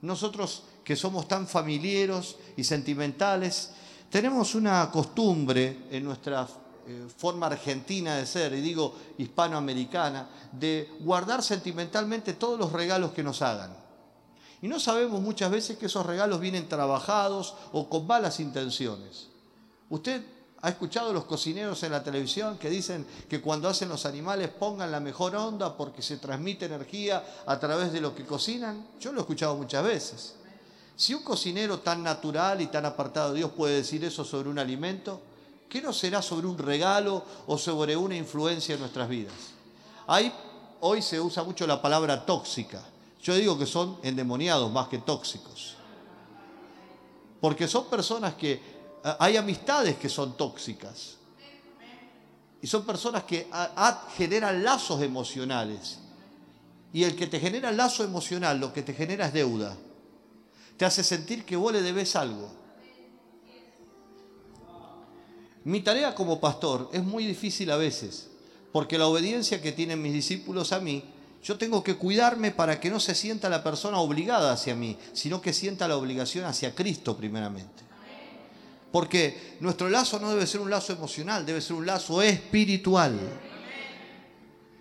Nosotros 0.01 0.63
que 0.83 0.97
somos 0.97 1.29
tan 1.29 1.47
familiares 1.47 2.35
y 2.57 2.65
sentimentales, 2.65 3.71
tenemos 4.09 4.55
una 4.55 4.91
costumbre 4.91 5.85
en 5.89 6.03
nuestra 6.03 6.47
eh, 6.85 7.07
forma 7.15 7.47
argentina 7.47 8.17
de 8.17 8.25
ser, 8.25 8.53
y 8.53 8.59
digo 8.59 8.93
hispanoamericana, 9.17 10.27
de 10.51 10.89
guardar 10.99 11.41
sentimentalmente 11.41 12.33
todos 12.33 12.59
los 12.59 12.73
regalos 12.73 13.11
que 13.11 13.23
nos 13.23 13.41
hagan. 13.41 13.73
Y 14.61 14.67
no 14.67 14.81
sabemos 14.81 15.21
muchas 15.21 15.49
veces 15.49 15.77
que 15.77 15.85
esos 15.85 16.05
regalos 16.05 16.41
vienen 16.41 16.67
trabajados 16.67 17.55
o 17.71 17.87
con 17.87 18.05
malas 18.05 18.41
intenciones. 18.41 19.32
Usted 19.93 20.23
ha 20.63 20.69
escuchado 20.69 21.13
los 21.13 21.25
cocineros 21.25 21.83
en 21.83 21.91
la 21.91 22.03
televisión 22.03 22.57
que 22.57 22.67
dicen 22.67 23.05
que 23.29 23.39
cuando 23.41 23.69
hacen 23.69 23.89
los 23.89 24.07
animales 24.07 24.49
pongan 24.49 24.91
la 24.91 24.99
mejor 24.99 25.35
onda 25.35 25.77
porque 25.77 26.01
se 26.01 26.17
transmite 26.17 26.65
energía 26.65 27.23
a 27.45 27.59
través 27.59 27.93
de 27.93 28.01
lo 28.01 28.15
que 28.15 28.25
cocinan. 28.25 28.87
Yo 28.99 29.11
lo 29.11 29.19
he 29.19 29.21
escuchado 29.21 29.55
muchas 29.55 29.83
veces. 29.83 30.33
Si 30.95 31.13
un 31.13 31.21
cocinero 31.21 31.81
tan 31.81 32.01
natural 32.01 32.59
y 32.61 32.67
tan 32.67 32.87
apartado 32.87 33.33
de 33.33 33.37
Dios 33.37 33.51
puede 33.51 33.75
decir 33.75 34.03
eso 34.03 34.25
sobre 34.25 34.49
un 34.49 34.57
alimento, 34.57 35.21
¿qué 35.69 35.79
no 35.79 35.93
será 35.93 36.23
sobre 36.23 36.47
un 36.47 36.57
regalo 36.57 37.23
o 37.45 37.59
sobre 37.59 37.95
una 37.95 38.15
influencia 38.15 38.73
en 38.73 38.81
nuestras 38.81 39.07
vidas? 39.07 39.35
hoy 40.79 41.03
se 41.03 41.21
usa 41.21 41.43
mucho 41.43 41.67
la 41.67 41.83
palabra 41.83 42.25
tóxica. 42.25 42.83
Yo 43.21 43.35
digo 43.35 43.59
que 43.59 43.67
son 43.67 43.99
endemoniados 44.01 44.71
más 44.71 44.87
que 44.87 44.97
tóxicos. 44.97 45.75
Porque 47.39 47.67
son 47.67 47.89
personas 47.89 48.35
que 48.35 48.72
hay 49.19 49.37
amistades 49.37 49.97
que 49.97 50.09
son 50.09 50.37
tóxicas. 50.37 51.17
Y 52.61 52.67
son 52.67 52.85
personas 52.85 53.23
que 53.23 53.47
generan 54.15 54.63
lazos 54.63 55.01
emocionales. 55.01 55.99
Y 56.93 57.03
el 57.03 57.15
que 57.15 57.27
te 57.27 57.39
genera 57.39 57.71
lazo 57.71 58.03
emocional, 58.03 58.59
lo 58.59 58.71
que 58.71 58.83
te 58.83 58.93
genera 58.93 59.25
es 59.25 59.33
deuda. 59.33 59.75
Te 60.77 60.85
hace 60.85 61.03
sentir 61.03 61.43
que 61.43 61.55
vos 61.55 61.73
le 61.73 61.81
debes 61.81 62.15
algo. 62.15 62.49
Mi 65.65 65.81
tarea 65.81 66.13
como 66.13 66.39
pastor 66.39 66.89
es 66.93 67.03
muy 67.03 67.25
difícil 67.25 67.71
a 67.71 67.77
veces, 67.77 68.29
porque 68.71 68.97
la 68.97 69.07
obediencia 69.07 69.61
que 69.61 69.71
tienen 69.71 70.01
mis 70.01 70.13
discípulos 70.13 70.71
a 70.71 70.79
mí, 70.79 71.03
yo 71.41 71.57
tengo 71.57 71.83
que 71.83 71.95
cuidarme 71.95 72.51
para 72.51 72.79
que 72.79 72.89
no 72.89 72.99
se 72.99 73.15
sienta 73.15 73.49
la 73.49 73.63
persona 73.63 73.99
obligada 73.99 74.53
hacia 74.53 74.75
mí, 74.75 74.97
sino 75.13 75.41
que 75.41 75.53
sienta 75.53 75.87
la 75.87 75.97
obligación 75.97 76.45
hacia 76.45 76.75
Cristo 76.75 77.17
primeramente. 77.17 77.83
Porque 78.93 79.55
nuestro 79.59 79.89
lazo 79.89 80.19
no 80.19 80.29
debe 80.29 80.45
ser 80.45 80.61
un 80.61 80.69
lazo 80.69 80.93
emocional, 80.93 81.47
debe 81.47 81.61
ser 81.61 81.75
un 81.75 81.83
lazo 81.83 82.21
espiritual. 82.21 83.17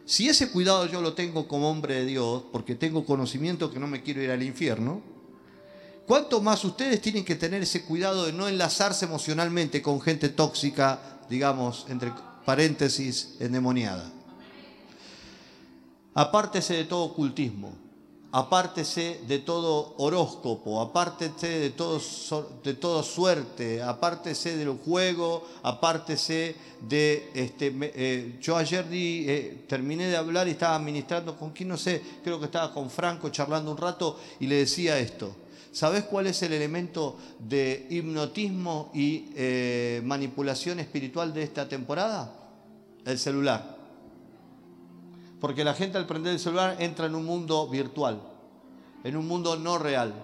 Si 0.05 0.29
ese 0.29 0.51
cuidado 0.51 0.85
yo 0.85 1.01
lo 1.01 1.14
tengo 1.14 1.48
como 1.48 1.70
hombre 1.70 1.94
de 1.94 2.05
Dios, 2.05 2.44
porque 2.53 2.75
tengo 2.75 3.07
conocimiento 3.07 3.72
que 3.72 3.81
no 3.81 3.87
me 3.87 4.03
quiero 4.03 4.22
ir 4.22 4.31
al 4.31 4.42
infierno, 4.42 5.01
¿cuánto 6.07 6.42
más 6.42 6.62
ustedes 6.62 7.01
tienen 7.01 7.25
que 7.25 7.37
tener 7.37 7.62
ese 7.62 7.87
cuidado 7.87 8.27
de 8.27 8.35
no 8.35 8.48
enlazarse 8.48 9.07
emocionalmente 9.07 9.81
con 9.81 9.98
gente 9.98 10.29
tóxica, 10.29 11.20
digamos, 11.31 11.87
entre 11.88 12.12
paréntesis, 12.44 13.37
endemoniada? 13.40 14.12
Apártese 16.12 16.75
de 16.75 16.85
todo 16.85 17.05
ocultismo 17.05 17.82
apártese 18.33 19.21
de 19.29 19.40
todo 19.40 19.95
horóscopo, 19.99 20.81
apártese 20.81 21.49
de, 21.49 21.71
todo, 21.71 22.01
de 22.64 22.75
toda 22.75 23.03
suerte, 23.03 23.83
apártese 23.83 24.57
del 24.57 24.71
juego, 24.71 25.47
apártese 25.62 26.57
de... 26.81 27.31
Este, 27.35 27.73
eh, 27.81 28.38
yo 28.40 28.57
ayer 28.57 28.87
eh, 28.90 29.64
terminé 29.68 30.07
de 30.07 30.16
hablar 30.16 30.49
y 30.49 30.53
estaba 30.53 30.79
ministrando 30.79 31.37
con 31.37 31.51
quien 31.51 31.68
no 31.68 31.77
sé, 31.77 32.03
creo 32.25 32.38
que 32.38 32.47
estaba 32.47 32.73
con 32.73 32.88
Franco 32.88 33.29
charlando 33.29 33.71
un 33.71 33.77
rato 33.77 34.18
y 34.40 34.47
le 34.47 34.57
decía 34.57 34.99
esto. 34.99 35.37
¿Sabes 35.71 36.05
cuál 36.05 36.27
es 36.27 36.42
el 36.42 36.55
elemento 36.55 37.16
de 37.38 37.87
hipnotismo 37.90 38.90
y 38.95 39.31
eh, 39.37 40.01
manipulación 40.05 40.81
espiritual 40.81 41.35
de 41.35 41.42
esta 41.42 41.68
temporada? 41.68 42.33
El 43.05 43.18
celular. 43.18 43.82
Porque 45.43 45.65
la 45.65 45.75
gente 45.75 45.99
al 45.99 46.07
prender 46.07 46.35
el 46.35 46.39
celular 46.39 46.77
entra 46.79 47.07
en 47.07 47.17
un 47.17 47.25
mundo 47.25 47.67
virtual, 47.67 48.23
en 49.03 49.17
un 49.17 49.27
mundo 49.27 49.57
no 49.57 49.77
real. 49.77 50.15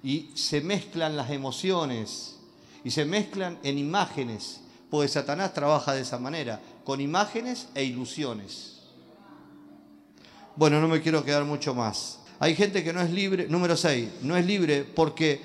Y 0.00 0.30
se 0.34 0.60
mezclan 0.60 1.16
las 1.16 1.30
emociones 1.30 2.36
y 2.84 2.92
se 2.92 3.04
mezclan 3.04 3.58
en 3.64 3.78
imágenes, 3.78 4.60
porque 4.90 5.08
Satanás 5.08 5.54
trabaja 5.54 5.92
de 5.92 6.02
esa 6.02 6.18
manera. 6.20 6.60
con 6.84 7.00
imágenes 7.00 7.66
e 7.74 7.82
ilusiones. 7.82 8.82
Bueno, 10.54 10.80
no 10.80 10.86
me 10.86 11.00
quiero 11.00 11.24
quedar 11.24 11.44
mucho 11.44 11.74
más. 11.74 12.20
Hay 12.38 12.54
gente 12.54 12.84
que 12.84 12.92
no 12.92 13.00
es 13.00 13.10
libre, 13.10 13.48
número 13.48 13.76
6, 13.76 14.08
no 14.22 14.36
es 14.36 14.46
libre 14.46 14.84
porque, 14.84 15.40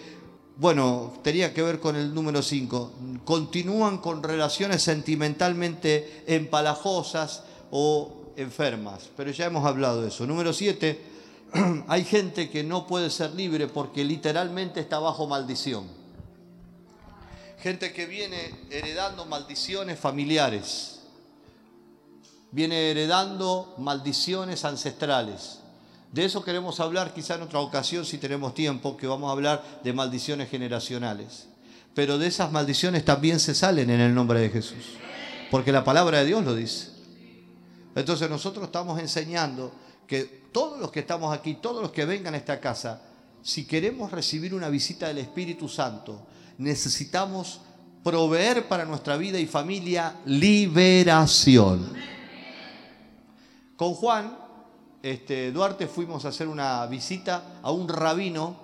bueno, 0.58 1.14
tenía 1.24 1.52
que 1.52 1.64
ver 1.64 1.80
con 1.80 1.96
el 1.96 2.14
número 2.14 2.44
5, 2.44 2.92
continúan 3.26 3.98
con 3.98 4.22
relaciones 4.22 4.84
sentimentalmente 4.84 6.26
empalajosas 6.28 7.44
o 7.72 8.19
enfermas, 8.40 9.10
pero 9.16 9.32
ya 9.32 9.46
hemos 9.46 9.66
hablado 9.66 10.02
de 10.02 10.10
eso. 10.10 10.26
Número 10.26 10.54
7, 10.54 11.00
hay 11.88 12.04
gente 12.04 12.50
que 12.50 12.64
no 12.64 12.88
puede 12.88 13.10
ser 13.10 13.32
libre 13.32 13.68
porque 13.68 14.04
literalmente 14.04 14.80
está 14.80 15.00
bajo 15.00 15.28
maldición. 15.28 15.88
Gente 17.62 17.92
que 17.92 18.06
viene 18.06 18.56
heredando 18.70 19.26
maldiciones 19.26 20.00
familiares, 20.00 21.02
viene 22.52 22.92
heredando 22.92 23.76
maldiciones 23.78 24.64
ancestrales. 24.64 25.60
De 26.12 26.26
eso 26.26 26.44
queremos 26.44 26.80
hablar 26.80 27.14
quizá 27.14 27.36
en 27.36 27.44
otra 27.44 27.60
ocasión 27.60 28.06
si 28.06 28.18
tenemos 28.18 28.54
tiempo, 28.54 28.98
que 28.98 29.08
vamos 29.08 29.30
a 29.30 29.34
hablar 29.34 29.64
de 29.84 29.94
maldiciones 29.94 30.50
generacionales. 30.50 31.48
Pero 31.94 32.18
de 32.18 32.28
esas 32.28 32.52
maldiciones 32.52 33.04
también 33.04 33.40
se 33.40 33.54
salen 33.54 33.90
en 33.90 34.00
el 34.00 34.16
nombre 34.16 34.40
de 34.40 34.50
Jesús, 34.50 34.98
porque 35.52 35.72
la 35.72 35.84
palabra 35.84 36.20
de 36.20 36.26
Dios 36.26 36.46
lo 36.46 36.56
dice. 36.56 36.89
Entonces 37.96 38.30
nosotros 38.30 38.66
estamos 38.66 39.00
enseñando 39.00 39.72
que 40.08 40.24
todos 40.52 40.80
los 40.80 40.92
que 40.92 41.02
estamos 41.02 41.36
aquí, 41.36 41.56
todos 41.56 41.82
los 41.82 41.92
que 41.92 42.06
vengan 42.06 42.34
a 42.34 42.38
esta 42.38 42.60
casa, 42.60 43.02
si 43.42 43.66
queremos 43.66 44.12
recibir 44.12 44.54
una 44.54 44.70
visita 44.70 45.08
del 45.08 45.20
Espíritu 45.20 45.70
Santo, 45.70 46.28
necesitamos 46.58 47.62
proveer 48.04 48.68
para 48.68 48.86
nuestra 48.86 49.18
vida 49.18 49.40
y 49.40 49.46
familia 49.46 50.16
liberación. 50.26 51.94
Con 53.76 53.94
Juan 53.94 54.38
este, 55.02 55.52
Duarte 55.52 55.88
fuimos 55.88 56.26
a 56.26 56.30
hacer 56.30 56.48
una 56.48 56.86
visita 56.88 57.60
a 57.62 57.72
un 57.72 57.88
rabino 57.88 58.58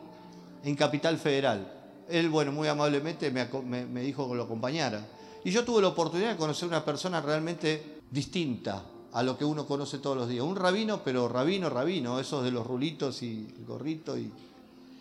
en 0.64 0.76
Capital 0.76 1.18
Federal. 1.18 1.72
Él, 2.10 2.30
bueno, 2.30 2.52
muy 2.52 2.68
amablemente 2.68 3.32
me, 3.32 3.46
me 3.86 4.02
dijo 4.02 4.30
que 4.30 4.36
lo 4.36 4.44
acompañara. 4.44 5.06
Y 5.44 5.52
yo 5.52 5.64
tuve 5.64 5.82
la 5.82 5.90
oportunidad 5.90 6.32
de 6.32 6.38
conocer 6.38 6.68
una 6.68 6.84
persona 6.84 7.22
realmente 7.22 8.02
distinta 8.10 8.84
a 9.15 9.23
lo 9.23 9.38
que 9.38 9.45
uno 9.45 9.65
conoce 9.65 9.99
todos 9.99 10.17
los 10.17 10.28
días. 10.28 10.43
Un 10.43 10.58
rabino, 10.58 11.01
pero 11.01 11.30
rabino, 11.30 11.69
rabino, 11.69 12.19
esos 12.19 12.43
de 12.43 12.51
los 12.51 12.67
rulitos 12.67 13.23
y 13.23 13.47
el 13.58 13.65
gorrito. 13.65 14.17
Y, 14.17 14.30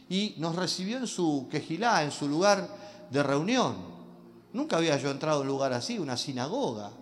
y 0.08 0.36
nos 0.38 0.54
recibió 0.54 0.98
en 0.98 1.08
su 1.08 1.48
quejilá, 1.50 2.04
en 2.04 2.12
su 2.12 2.28
lugar 2.28 2.68
de 3.10 3.22
reunión. 3.24 3.74
Nunca 4.52 4.76
había 4.76 4.96
yo 4.98 5.10
entrado 5.10 5.38
a 5.38 5.40
un 5.40 5.48
lugar 5.48 5.72
así, 5.72 5.98
una 5.98 6.16
sinagoga, 6.16 6.92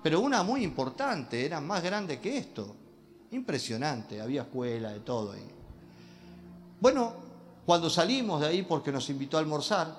pero 0.00 0.20
una 0.20 0.44
muy 0.44 0.62
importante, 0.62 1.44
era 1.44 1.60
más 1.60 1.82
grande 1.82 2.20
que 2.20 2.38
esto. 2.38 2.76
Impresionante, 3.32 4.20
había 4.20 4.42
escuela, 4.42 4.90
de 4.92 5.00
todo 5.00 5.32
ahí. 5.32 5.50
Bueno, 6.80 7.14
cuando 7.66 7.90
salimos 7.90 8.40
de 8.40 8.46
ahí, 8.46 8.62
porque 8.62 8.92
nos 8.92 9.10
invitó 9.10 9.38
a 9.38 9.40
almorzar, 9.40 9.92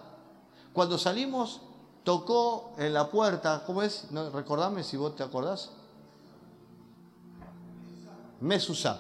cuando 0.72 0.98
salimos, 0.98 1.60
tocó 2.06 2.76
en 2.78 2.94
la 2.94 3.12
puerta, 3.12 3.64
¿cómo 3.66 3.82
es? 3.82 4.08
No, 4.12 4.30
recordame 4.30 4.86
si 4.86 4.96
vos 4.96 5.18
te 5.18 5.24
acordás. 5.24 5.72
Mesusá, 8.42 9.00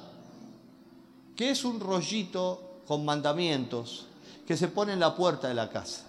que 1.35 1.51
es 1.51 1.63
un 1.63 1.79
rollito 1.79 2.81
con 2.87 3.03
mandamientos 3.03 4.07
que 4.47 4.55
se 4.55 4.67
pone 4.67 4.93
en 4.93 4.99
la 4.99 5.15
puerta 5.15 5.47
de 5.47 5.53
la 5.53 5.69
casa. 5.69 6.05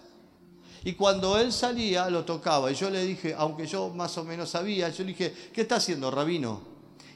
Y 0.85 0.93
cuando 0.93 1.37
él 1.39 1.53
salía, 1.53 2.09
lo 2.11 2.25
tocaba. 2.25 2.71
Y 2.71 2.75
yo 2.77 2.91
le 2.91 3.05
dije, 3.05 3.35
aunque 3.37 3.67
yo 3.67 3.89
más 3.91 4.17
o 4.19 4.25
menos 4.25 4.51
sabía, 4.51 4.89
yo 4.91 5.03
le 5.03 5.09
dije, 5.09 5.35
¿qué 5.53 5.62
está 5.62 5.77
haciendo, 5.77 6.11
rabino? 6.11 6.61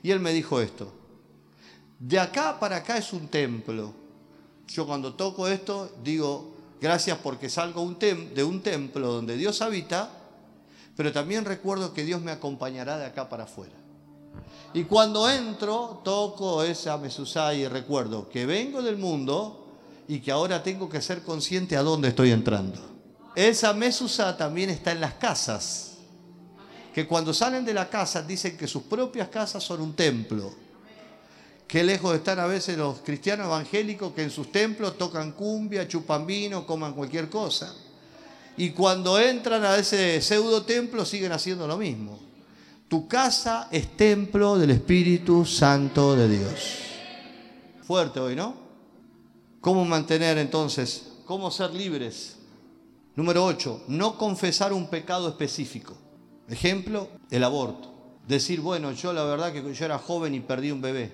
Y 0.02 0.10
él 0.10 0.18
me 0.18 0.32
dijo 0.32 0.60
esto. 0.60 0.92
De 2.00 2.18
acá 2.18 2.58
para 2.58 2.76
acá 2.76 2.96
es 2.96 3.12
un 3.12 3.28
templo. 3.28 3.92
Yo 4.66 4.86
cuando 4.86 5.14
toco 5.14 5.46
esto 5.46 5.90
digo, 6.02 6.54
gracias 6.80 7.18
porque 7.18 7.48
salgo 7.48 7.88
de 7.94 8.42
un 8.42 8.60
templo 8.60 9.12
donde 9.12 9.36
Dios 9.36 9.62
habita, 9.62 10.10
pero 10.96 11.12
también 11.12 11.44
recuerdo 11.44 11.92
que 11.92 12.04
Dios 12.04 12.20
me 12.22 12.32
acompañará 12.32 12.98
de 12.98 13.06
acá 13.06 13.28
para 13.28 13.44
afuera. 13.44 13.79
Y 14.72 14.84
cuando 14.84 15.28
entro, 15.28 16.00
toco 16.04 16.62
esa 16.62 16.96
mesusá 16.96 17.54
y 17.54 17.66
recuerdo 17.66 18.28
que 18.28 18.46
vengo 18.46 18.82
del 18.82 18.96
mundo 18.96 19.66
y 20.06 20.20
que 20.20 20.30
ahora 20.30 20.62
tengo 20.62 20.88
que 20.88 21.00
ser 21.00 21.22
consciente 21.22 21.76
a 21.76 21.82
dónde 21.82 22.08
estoy 22.08 22.30
entrando. 22.30 22.80
Esa 23.34 23.72
mesusá 23.72 24.36
también 24.36 24.70
está 24.70 24.92
en 24.92 25.00
las 25.00 25.14
casas. 25.14 25.98
Que 26.94 27.06
cuando 27.06 27.32
salen 27.32 27.64
de 27.64 27.74
la 27.74 27.88
casa 27.88 28.22
dicen 28.22 28.56
que 28.56 28.66
sus 28.66 28.82
propias 28.84 29.28
casas 29.28 29.62
son 29.62 29.80
un 29.80 29.94
templo. 29.94 30.52
Qué 31.66 31.84
lejos 31.84 32.16
están 32.16 32.40
a 32.40 32.46
veces 32.46 32.76
los 32.76 32.98
cristianos 32.98 33.46
evangélicos 33.46 34.12
que 34.12 34.24
en 34.24 34.30
sus 34.30 34.50
templos 34.50 34.98
tocan 34.98 35.32
cumbia, 35.32 35.86
chupan 35.86 36.26
vino, 36.26 36.66
coman 36.66 36.92
cualquier 36.92 37.30
cosa. 37.30 37.72
Y 38.56 38.70
cuando 38.70 39.18
entran 39.20 39.64
a 39.64 39.76
ese 39.76 40.20
pseudo 40.20 40.62
templo 40.62 41.04
siguen 41.04 41.30
haciendo 41.30 41.68
lo 41.68 41.76
mismo. 41.76 42.29
Tu 42.90 43.06
casa 43.06 43.68
es 43.70 43.96
templo 43.96 44.58
del 44.58 44.72
Espíritu 44.72 45.44
Santo 45.44 46.16
de 46.16 46.28
Dios. 46.28 46.78
Fuerte 47.84 48.18
hoy, 48.18 48.34
¿no? 48.34 48.52
¿Cómo 49.60 49.84
mantener 49.84 50.38
entonces? 50.38 51.12
¿Cómo 51.24 51.52
ser 51.52 51.72
libres? 51.72 52.38
Número 53.14 53.44
8, 53.44 53.84
no 53.86 54.18
confesar 54.18 54.72
un 54.72 54.88
pecado 54.88 55.28
específico. 55.28 55.94
Ejemplo, 56.48 57.06
el 57.30 57.44
aborto. 57.44 57.94
Decir, 58.26 58.60
bueno, 58.60 58.90
yo 58.90 59.12
la 59.12 59.22
verdad 59.22 59.52
que 59.52 59.72
yo 59.72 59.84
era 59.84 59.98
joven 59.98 60.34
y 60.34 60.40
perdí 60.40 60.72
un 60.72 60.80
bebé. 60.80 61.12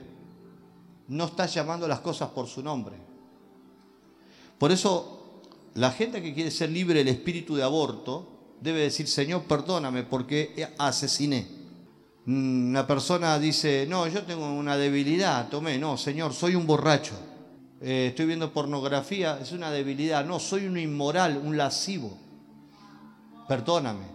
No 1.08 1.26
estás 1.26 1.52
llamando 1.52 1.86
las 1.86 2.00
cosas 2.00 2.30
por 2.30 2.46
su 2.46 2.62
nombre. 2.62 2.96
Por 4.56 4.72
eso, 4.72 5.42
la 5.74 5.90
gente 5.90 6.22
que 6.22 6.32
quiere 6.32 6.50
ser 6.50 6.70
libre 6.70 7.00
del 7.00 7.08
espíritu 7.08 7.54
de 7.54 7.64
aborto 7.64 8.54
debe 8.62 8.80
decir, 8.80 9.06
Señor, 9.06 9.42
perdóname 9.42 10.04
porque 10.04 10.72
asesiné. 10.78 11.65
Una 12.26 12.84
persona 12.84 13.38
dice, 13.38 13.86
no, 13.88 14.08
yo 14.08 14.24
tengo 14.24 14.52
una 14.52 14.76
debilidad, 14.76 15.48
tomé, 15.48 15.78
no, 15.78 15.96
Señor, 15.96 16.34
soy 16.34 16.56
un 16.56 16.66
borracho, 16.66 17.14
eh, 17.80 18.08
estoy 18.08 18.26
viendo 18.26 18.52
pornografía, 18.52 19.38
es 19.40 19.52
una 19.52 19.70
debilidad, 19.70 20.24
no, 20.24 20.40
soy 20.40 20.66
un 20.66 20.76
inmoral, 20.76 21.40
un 21.42 21.56
lascivo, 21.56 22.18
perdóname. 23.46 24.06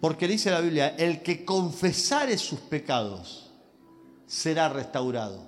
Porque 0.00 0.26
dice 0.26 0.50
la 0.50 0.62
Biblia, 0.62 0.94
el 0.96 1.20
que 1.22 1.44
confesare 1.44 2.38
sus 2.38 2.60
pecados 2.60 3.50
será 4.26 4.70
restaurado, 4.70 5.46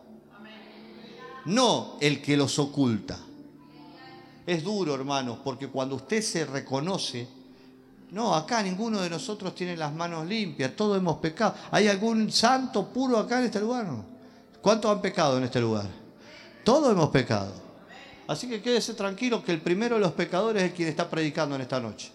no 1.47 1.97
el 2.03 2.21
que 2.21 2.37
los 2.37 2.59
oculta. 2.59 3.19
Es 4.45 4.63
duro, 4.63 4.95
hermanos, 4.95 5.39
porque 5.43 5.69
cuando 5.69 5.97
usted 5.97 6.21
se 6.21 6.45
reconoce, 6.45 7.29
no, 8.13 8.35
acá 8.35 8.63
ninguno 8.63 9.01
de 9.01 9.09
nosotros 9.09 9.55
tiene 9.55 9.75
las 9.75 9.91
manos 9.91 10.27
limpias, 10.27 10.77
todos 10.77 10.99
hemos 10.99 11.17
pecado. 11.17 11.55
¿Hay 11.71 11.89
algún 11.89 12.31
santo 12.31 12.89
puro 12.89 13.17
acá 13.17 13.39
en 13.39 13.47
este 13.47 13.59
lugar? 13.59 13.87
¿Cuántos 14.61 14.91
han 14.91 15.01
pecado 15.01 15.39
en 15.39 15.45
este 15.45 15.59
lugar? 15.63 15.87
Todos 16.63 16.93
hemos 16.93 17.09
pecado. 17.09 17.51
Así 18.29 18.51
que 18.51 18.61
quédese 18.61 18.93
tranquilo 18.93 19.43
que 19.43 19.53
el 19.53 19.63
primero 19.63 19.95
de 19.95 20.03
los 20.03 20.13
pecadores 20.13 20.63
es 20.63 20.73
quien 20.75 20.89
está 20.89 21.09
predicando 21.09 21.55
en 21.55 21.63
esta 21.63 21.81
noche. 21.81 22.13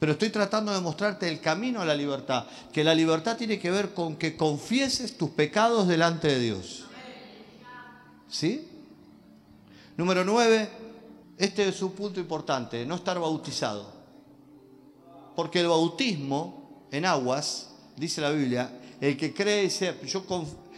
Pero 0.00 0.12
estoy 0.12 0.30
tratando 0.30 0.74
de 0.74 0.80
mostrarte 0.80 1.28
el 1.28 1.40
camino 1.40 1.80
a 1.80 1.84
la 1.84 1.94
libertad, 1.94 2.46
que 2.72 2.82
la 2.82 2.92
libertad 2.92 3.36
tiene 3.36 3.60
que 3.60 3.70
ver 3.70 3.94
con 3.94 4.16
que 4.16 4.36
confieses 4.36 5.16
tus 5.16 5.30
pecados 5.30 5.86
delante 5.86 6.26
de 6.26 6.40
Dios. 6.40 6.86
¿Sí? 8.28 8.66
Número 9.96 10.24
nueve, 10.24 10.68
este 11.38 11.68
es 11.68 11.80
un 11.80 11.92
punto 11.92 12.18
importante, 12.18 12.84
no 12.84 12.96
estar 12.96 13.20
bautizado. 13.20 13.99
Porque 15.40 15.60
el 15.60 15.68
bautismo 15.68 16.84
en 16.92 17.06
aguas, 17.06 17.70
dice 17.96 18.20
la 18.20 18.28
Biblia, 18.28 18.70
el 19.00 19.16
que 19.16 19.32
cree, 19.32 19.70
yo 20.06 20.22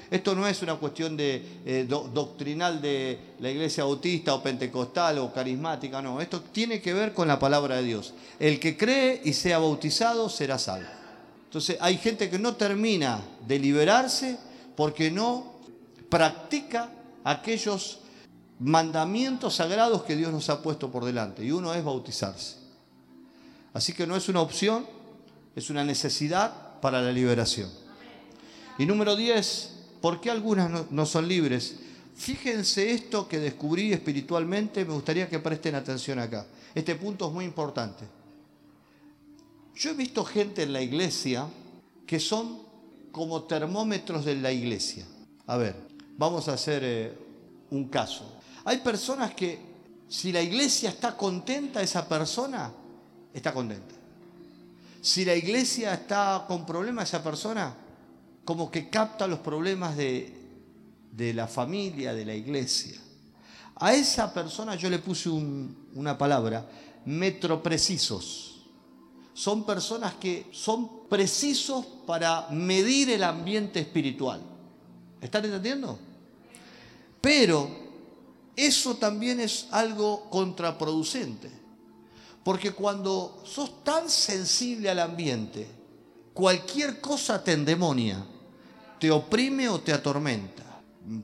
esto 0.09 0.37
no 0.37 0.47
es 0.47 0.63
una 0.63 0.77
cuestión 0.77 1.17
de, 1.17 1.63
eh, 1.67 1.85
doctrinal 1.89 2.81
de 2.81 3.19
la 3.41 3.51
iglesia 3.51 3.83
bautista 3.83 4.33
o 4.33 4.41
pentecostal 4.41 5.19
o 5.19 5.33
carismática, 5.33 6.01
no, 6.01 6.21
esto 6.21 6.43
tiene 6.43 6.81
que 6.81 6.95
ver 6.95 7.13
con 7.13 7.27
la 7.27 7.41
palabra 7.41 7.79
de 7.79 7.83
Dios. 7.83 8.15
El 8.39 8.61
que 8.61 8.77
cree 8.77 9.21
y 9.25 9.33
sea 9.33 9.59
bautizado 9.59 10.29
será 10.29 10.61
salvo. 10.61 10.89
Entonces 11.47 11.77
hay 11.81 11.99
gente 11.99 12.31
que 12.31 12.39
no 12.39 12.55
termina 12.55 13.21
de 13.45 13.59
liberarse 13.59 14.39
porque 14.77 15.11
no 15.11 15.55
practica 16.09 16.89
aquellos 17.25 17.99
mandamientos 18.61 19.57
sagrados 19.57 20.05
que 20.05 20.15
Dios 20.15 20.33
nos 20.33 20.49
ha 20.51 20.63
puesto 20.63 20.93
por 20.93 21.05
delante. 21.05 21.45
Y 21.45 21.51
uno 21.51 21.75
es 21.75 21.83
bautizarse. 21.83 22.62
Así 23.75 23.93
que 23.93 24.07
no 24.07 24.17
es 24.17 24.29
una 24.29 24.41
opción, 24.41 24.87
es 25.57 25.71
una 25.71 25.85
necesidad 25.85 26.81
para 26.81 27.01
la 27.01 27.13
liberación. 27.13 27.71
Y 28.79 28.87
número 28.87 29.17
10, 29.17 29.71
¿por 30.01 30.21
qué 30.21 30.31
algunas 30.31 30.91
no, 30.91 31.07
son 31.07 31.29
libres? 31.29 31.77
Fíjense 32.15 32.93
esto 32.93 33.29
que 33.29 33.39
descubrí 33.39 33.93
espiritualmente, 33.93 34.85
me 34.85 34.93
gustaría 34.93 35.29
que 35.29 35.39
presten 35.39 35.75
atención 35.75 36.19
acá. 36.19 36.47
Este 36.75 36.95
punto 36.95 37.29
es 37.29 37.33
muy 37.33 37.45
importante. 37.45 38.05
Yo 39.75 39.91
he 39.91 39.95
visto 39.95 40.25
gente 40.25 40.63
en 40.63 40.73
la 40.73 40.83
iglesia 40.83 41.47
que 42.07 42.21
son 42.21 42.61
como 43.11 43.45
termómetros 43.45 44.25
de 44.25 44.37
la 44.37 44.53
iglesia. 44.53 45.07
A 45.47 45.57
ver, 45.57 45.77
vamos 46.19 46.49
a 46.49 46.55
hacer 46.55 46.83
eh, 46.85 47.19
un 47.71 47.89
caso. 47.89 48.41
Hay 48.65 48.79
personas 48.79 49.35
que 49.35 49.59
si 50.09 50.31
la 50.31 50.43
iglesia 50.43 50.91
está 50.91 51.17
contenta, 51.17 51.83
esa 51.83 52.07
persona 52.07 52.73
está 53.33 53.53
contenta. 53.53 53.95
Si 55.01 55.25
la 55.25 55.35
iglesia 55.35 55.95
está 55.95 56.45
con 56.47 56.65
problemas, 56.65 57.09
esa 57.09 57.23
persona 57.23 57.75
como 58.45 58.71
que 58.71 58.89
capta 58.89 59.27
los 59.27 59.41
problemas 59.41 59.97
de, 59.97 60.33
la 61.17 61.47
familia, 61.47 62.13
de 62.15 62.25
la 62.25 62.35
iglesia. 62.35 63.01
A 63.77 63.95
esa 63.95 64.33
persona 64.33 64.75
yo 64.75 64.91
le 64.91 64.99
puse 64.99 65.29
una 65.29 66.17
palabra, 66.17 66.69
metroprecisos. 67.05 68.63
Son 69.35 69.65
personas 69.65 70.15
que 70.15 70.47
son 70.53 71.09
precisos 71.09 71.87
para 72.07 72.49
medir 72.51 73.11
el 73.11 73.25
ambiente 73.25 73.81
espiritual. 73.81 74.41
¿Están 75.21 75.45
entendiendo? 75.45 75.99
Pero 77.21 77.71
eso 78.55 78.97
también 78.97 79.41
es 79.41 79.69
algo 79.71 80.29
contraproducente. 80.29 81.62
Porque 82.45 82.73
cuando 82.73 83.43
sos 83.45 83.85
tan 83.85 84.09
sensible 84.09 84.91
al 84.91 84.99
ambiente, 84.99 85.67
cualquier 86.35 87.01
cosa 87.01 87.43
te 87.43 87.53
endemonia, 87.53 88.25
te 88.99 89.11
oprime 89.11 89.69
o 89.69 89.81
te 89.81 89.93
atormenta. 89.93 90.63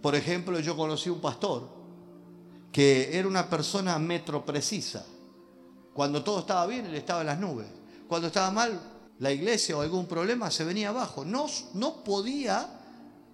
Por 0.00 0.14
ejemplo, 0.14 0.58
yo 0.60 0.76
conocí 0.76 1.08
un 1.10 1.20
pastor 1.20 1.68
que 2.72 3.16
era 3.18 3.26
una 3.26 3.48
persona 3.48 3.98
metro 3.98 4.44
precisa. 4.44 5.04
Cuando 5.92 6.22
todo 6.22 6.40
estaba 6.40 6.66
bien, 6.66 6.86
él 6.86 6.94
estaba 6.94 7.22
en 7.22 7.26
las 7.26 7.40
nubes. 7.40 7.66
Cuando 8.06 8.28
estaba 8.28 8.50
mal, 8.50 8.80
la 9.18 9.32
iglesia 9.32 9.76
o 9.76 9.80
algún 9.80 10.06
problema 10.06 10.50
se 10.50 10.64
venía 10.64 10.90
abajo. 10.90 11.24
No, 11.24 11.46
no 11.74 12.04
podía 12.04 12.68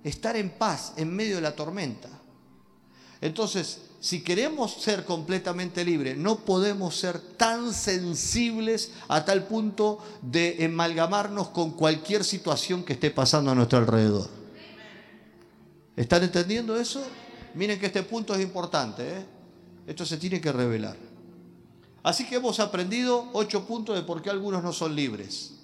estar 0.02 0.36
en 0.36 0.50
paz 0.50 0.94
en 0.96 1.14
medio 1.14 1.36
de 1.36 1.42
la 1.42 1.54
tormenta. 1.54 2.08
Entonces, 3.20 3.82
si 4.04 4.20
queremos 4.20 4.74
ser 4.74 5.06
completamente 5.06 5.82
libres, 5.82 6.14
no 6.18 6.40
podemos 6.40 6.94
ser 6.94 7.18
tan 7.18 7.72
sensibles 7.72 8.90
a 9.08 9.24
tal 9.24 9.46
punto 9.46 9.98
de 10.20 10.62
amalgamarnos 10.62 11.48
con 11.48 11.70
cualquier 11.70 12.22
situación 12.22 12.84
que 12.84 12.92
esté 12.92 13.10
pasando 13.10 13.50
a 13.50 13.54
nuestro 13.54 13.78
alrededor. 13.78 14.28
¿Están 15.96 16.22
entendiendo 16.22 16.78
eso? 16.78 17.02
Miren 17.54 17.80
que 17.80 17.86
este 17.86 18.02
punto 18.02 18.34
es 18.34 18.42
importante. 18.42 19.08
¿eh? 19.08 19.26
Esto 19.86 20.04
se 20.04 20.18
tiene 20.18 20.38
que 20.38 20.52
revelar. 20.52 20.98
Así 22.02 22.26
que 22.26 22.34
hemos 22.34 22.60
aprendido 22.60 23.30
ocho 23.32 23.66
puntos 23.66 23.96
de 23.96 24.02
por 24.02 24.20
qué 24.20 24.28
algunos 24.28 24.62
no 24.62 24.74
son 24.74 24.94
libres. 24.94 25.54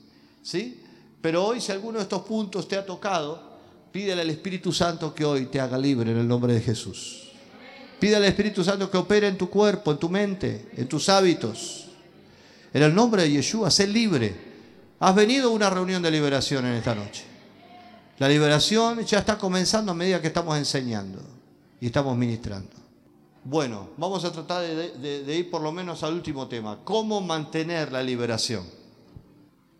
¿Sí? 0.42 0.82
Pero 1.20 1.44
hoy, 1.44 1.60
si 1.60 1.72
alguno 1.72 1.98
de 1.98 2.04
estos 2.04 2.22
puntos 2.22 2.66
te 2.66 2.78
ha 2.78 2.86
tocado, 2.86 3.42
pídele 3.92 4.22
al 4.22 4.30
Espíritu 4.30 4.72
Santo 4.72 5.14
que 5.14 5.26
hoy 5.26 5.44
te 5.44 5.60
haga 5.60 5.76
libre 5.76 6.10
en 6.10 6.16
el 6.16 6.26
nombre 6.26 6.54
de 6.54 6.62
Jesús. 6.62 7.29
Pídele 8.00 8.16
al 8.16 8.32
Espíritu 8.32 8.64
Santo 8.64 8.90
que 8.90 8.96
opere 8.96 9.28
en 9.28 9.36
tu 9.36 9.50
cuerpo, 9.50 9.92
en 9.92 9.98
tu 9.98 10.08
mente, 10.08 10.70
en 10.74 10.88
tus 10.88 11.10
hábitos. 11.10 11.88
En 12.72 12.82
el 12.82 12.94
nombre 12.94 13.22
de 13.22 13.30
Yeshua, 13.30 13.70
sé 13.70 13.86
libre. 13.86 14.34
Has 14.98 15.14
venido 15.14 15.50
a 15.50 15.52
una 15.52 15.68
reunión 15.68 16.02
de 16.02 16.10
liberación 16.10 16.64
en 16.64 16.74
esta 16.74 16.94
noche. 16.94 17.24
La 18.18 18.28
liberación 18.28 19.00
ya 19.04 19.18
está 19.18 19.36
comenzando 19.36 19.92
a 19.92 19.94
medida 19.94 20.20
que 20.20 20.28
estamos 20.28 20.56
enseñando 20.56 21.20
y 21.80 21.86
estamos 21.86 22.16
ministrando. 22.16 22.70
Bueno, 23.44 23.90
vamos 23.96 24.24
a 24.24 24.32
tratar 24.32 24.62
de, 24.62 25.36
ir 25.36 25.50
por 25.50 25.62
lo 25.62 25.72
menos 25.72 26.02
al 26.02 26.14
último 26.14 26.46
tema. 26.46 26.80
¿Cómo 26.84 27.20
mantener 27.20 27.92
la 27.92 28.02
liberación? 28.02 28.64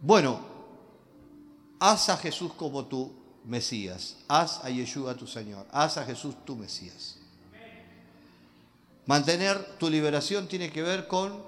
Bueno, 0.00 0.40
haz 1.78 2.08
a 2.08 2.16
Jesús 2.16 2.52
como 2.54 2.86
tu 2.86 3.12
Mesías. 3.44 4.16
Haz 4.28 4.64
a 4.64 4.70
Yeshua 4.70 5.14
tu 5.14 5.26
Señor. 5.26 5.66
Haz 5.70 5.98
a 5.98 6.04
Jesús 6.04 6.34
tu 6.44 6.56
Mesías. 6.56 7.19
Mantener 9.10 9.76
tu 9.76 9.90
liberación 9.90 10.46
tiene 10.46 10.70
que 10.70 10.84
ver 10.84 11.08
con 11.08 11.42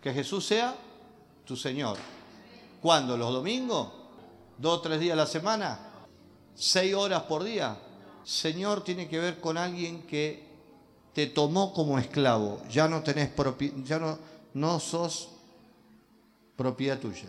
que 0.00 0.14
Jesús 0.14 0.46
sea 0.46 0.76
tu 1.44 1.56
Señor. 1.56 1.98
¿Cuándo? 2.80 3.16
¿Los 3.16 3.32
domingos? 3.32 3.88
¿Dos 4.56 4.78
o 4.78 4.80
tres 4.80 5.00
días 5.00 5.14
a 5.14 5.16
la 5.16 5.26
semana? 5.26 5.76
¿Seis 6.54 6.94
horas 6.94 7.22
por 7.22 7.42
día? 7.42 7.76
Señor 8.22 8.84
tiene 8.84 9.08
que 9.08 9.18
ver 9.18 9.40
con 9.40 9.58
alguien 9.58 10.02
que 10.02 10.46
te 11.12 11.26
tomó 11.26 11.72
como 11.72 11.98
esclavo. 11.98 12.62
Ya 12.70 12.86
no 12.86 13.02
tenés 13.02 13.30
ya 13.82 13.98
no, 13.98 14.16
no 14.54 14.78
sos 14.78 15.30
propiedad 16.54 17.00
tuya. 17.00 17.28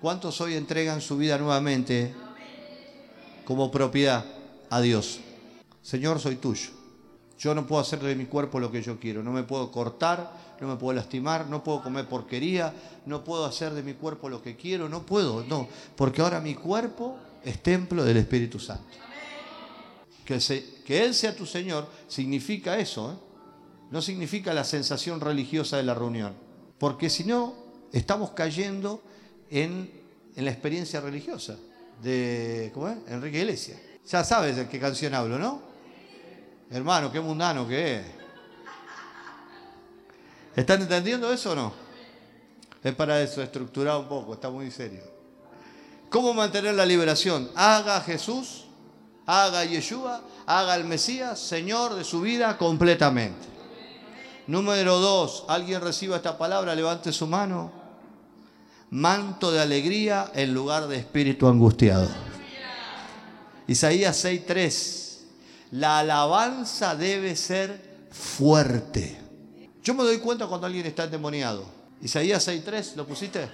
¿Cuántos 0.00 0.40
hoy 0.40 0.54
entregan 0.54 1.00
su 1.00 1.16
vida 1.16 1.36
nuevamente 1.36 2.14
como 3.44 3.72
propiedad 3.72 4.24
a 4.70 4.80
Dios? 4.80 5.18
Señor, 5.82 6.20
soy 6.20 6.36
tuyo. 6.36 6.83
Yo 7.38 7.54
no 7.54 7.66
puedo 7.66 7.82
hacer 7.82 8.00
de 8.00 8.14
mi 8.14 8.26
cuerpo 8.26 8.60
lo 8.60 8.70
que 8.70 8.82
yo 8.82 8.98
quiero. 8.98 9.22
No 9.22 9.32
me 9.32 9.42
puedo 9.42 9.70
cortar, 9.70 10.32
no 10.60 10.68
me 10.68 10.76
puedo 10.76 10.94
lastimar, 10.94 11.46
no 11.46 11.64
puedo 11.64 11.82
comer 11.82 12.06
porquería, 12.06 12.72
no 13.06 13.24
puedo 13.24 13.44
hacer 13.44 13.72
de 13.72 13.82
mi 13.82 13.94
cuerpo 13.94 14.28
lo 14.28 14.42
que 14.42 14.56
quiero, 14.56 14.88
no 14.88 15.04
puedo, 15.04 15.44
no. 15.44 15.68
Porque 15.96 16.22
ahora 16.22 16.40
mi 16.40 16.54
cuerpo 16.54 17.18
es 17.44 17.62
templo 17.62 18.04
del 18.04 18.18
Espíritu 18.18 18.58
Santo. 18.58 18.84
Que, 20.24 20.38
que 20.86 21.04
Él 21.04 21.14
sea 21.14 21.36
tu 21.36 21.44
Señor 21.44 21.86
significa 22.08 22.78
eso, 22.78 23.12
¿eh? 23.12 23.16
no 23.90 24.00
significa 24.00 24.54
la 24.54 24.64
sensación 24.64 25.20
religiosa 25.20 25.76
de 25.76 25.82
la 25.82 25.94
reunión. 25.94 26.34
Porque 26.78 27.10
si 27.10 27.24
no, 27.24 27.54
estamos 27.92 28.30
cayendo 28.30 29.02
en, 29.50 29.90
en 30.34 30.44
la 30.44 30.50
experiencia 30.50 31.00
religiosa 31.00 31.56
de 32.02 32.70
¿cómo 32.74 32.88
es? 32.88 32.96
Enrique 33.08 33.40
Iglesias. 33.40 33.78
Ya 34.06 34.24
sabes 34.24 34.56
de 34.56 34.68
qué 34.68 34.78
canción 34.78 35.14
hablo, 35.14 35.38
¿no? 35.38 35.73
Hermano, 36.74 37.12
qué 37.12 37.20
mundano 37.20 37.68
que 37.68 37.98
es. 37.98 38.02
¿Están 40.56 40.82
entendiendo 40.82 41.32
eso 41.32 41.52
o 41.52 41.54
no? 41.54 41.72
Es 42.82 42.92
para 42.96 43.22
eso, 43.22 43.40
estructurar 43.40 43.96
un 43.96 44.08
poco, 44.08 44.34
está 44.34 44.50
muy 44.50 44.72
serio. 44.72 45.04
¿Cómo 46.10 46.34
mantener 46.34 46.74
la 46.74 46.84
liberación? 46.84 47.48
Haga 47.54 48.00
Jesús, 48.00 48.64
haga 49.24 49.64
Yeshua, 49.64 50.22
haga 50.46 50.74
el 50.74 50.82
Mesías, 50.82 51.38
Señor 51.38 51.94
de 51.94 52.02
su 52.02 52.22
vida 52.22 52.58
completamente. 52.58 53.46
Número 54.48 54.98
dos, 54.98 55.44
alguien 55.46 55.80
reciba 55.80 56.16
esta 56.16 56.36
palabra, 56.36 56.74
levante 56.74 57.12
su 57.12 57.28
mano. 57.28 57.70
Manto 58.90 59.52
de 59.52 59.60
alegría 59.60 60.32
en 60.34 60.52
lugar 60.52 60.88
de 60.88 60.96
espíritu 60.96 61.46
angustiado. 61.46 62.08
Isaías 63.68 64.24
6.3 64.24 65.03
la 65.74 65.98
alabanza 65.98 66.94
debe 66.94 67.34
ser 67.34 68.06
fuerte. 68.12 69.18
Yo 69.82 69.94
me 69.94 70.04
doy 70.04 70.18
cuenta 70.18 70.46
cuando 70.46 70.68
alguien 70.68 70.86
está 70.86 71.04
endemoniado. 71.04 71.64
Isaías 72.00 72.46
6.3, 72.46 72.94
¿lo 72.94 73.04
pusiste? 73.04 73.48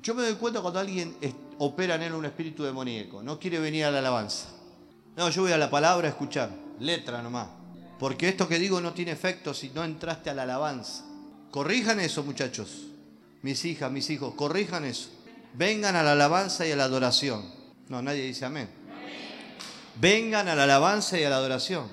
Yo 0.00 0.14
me 0.14 0.22
doy 0.22 0.34
cuenta 0.34 0.60
cuando 0.60 0.78
alguien 0.78 1.16
opera 1.58 1.96
en 1.96 2.02
él 2.02 2.12
un 2.14 2.24
espíritu 2.24 2.62
demoníaco. 2.62 3.20
No 3.20 3.40
quiere 3.40 3.58
venir 3.58 3.84
a 3.84 3.90
la 3.90 3.98
alabanza. 3.98 4.46
No, 5.16 5.28
yo 5.28 5.42
voy 5.42 5.50
a 5.50 5.58
la 5.58 5.68
palabra 5.68 6.06
a 6.06 6.10
escuchar. 6.10 6.50
Letra 6.78 7.20
nomás. 7.20 7.48
Porque 7.98 8.28
esto 8.28 8.46
que 8.46 8.60
digo 8.60 8.80
no 8.80 8.92
tiene 8.92 9.10
efecto 9.10 9.52
si 9.52 9.70
no 9.70 9.82
entraste 9.82 10.30
a 10.30 10.34
la 10.34 10.44
alabanza. 10.44 11.04
Corrijan 11.50 11.98
eso, 11.98 12.22
muchachos. 12.22 12.86
Mis 13.42 13.64
hijas, 13.64 13.90
mis 13.90 14.08
hijos, 14.10 14.34
corrijan 14.36 14.84
eso. 14.84 15.08
Vengan 15.54 15.96
a 15.96 16.04
la 16.04 16.12
alabanza 16.12 16.64
y 16.64 16.70
a 16.70 16.76
la 16.76 16.84
adoración. 16.84 17.42
No, 17.88 18.02
nadie 18.02 18.22
dice 18.22 18.44
amén 18.44 18.85
vengan 20.00 20.48
a 20.48 20.54
la 20.54 20.64
alabanza 20.64 21.18
y 21.18 21.24
a 21.24 21.30
la 21.30 21.36
adoración. 21.36 21.88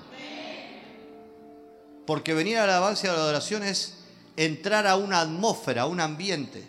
Porque 2.06 2.34
venir 2.34 2.58
a 2.58 2.66
la 2.66 2.76
alabanza 2.76 3.06
y 3.06 3.10
a 3.10 3.14
la 3.14 3.20
adoración 3.20 3.62
es 3.62 3.94
entrar 4.36 4.86
a 4.86 4.96
una 4.96 5.20
atmósfera, 5.20 5.82
a 5.82 5.86
un 5.86 6.00
ambiente. 6.00 6.66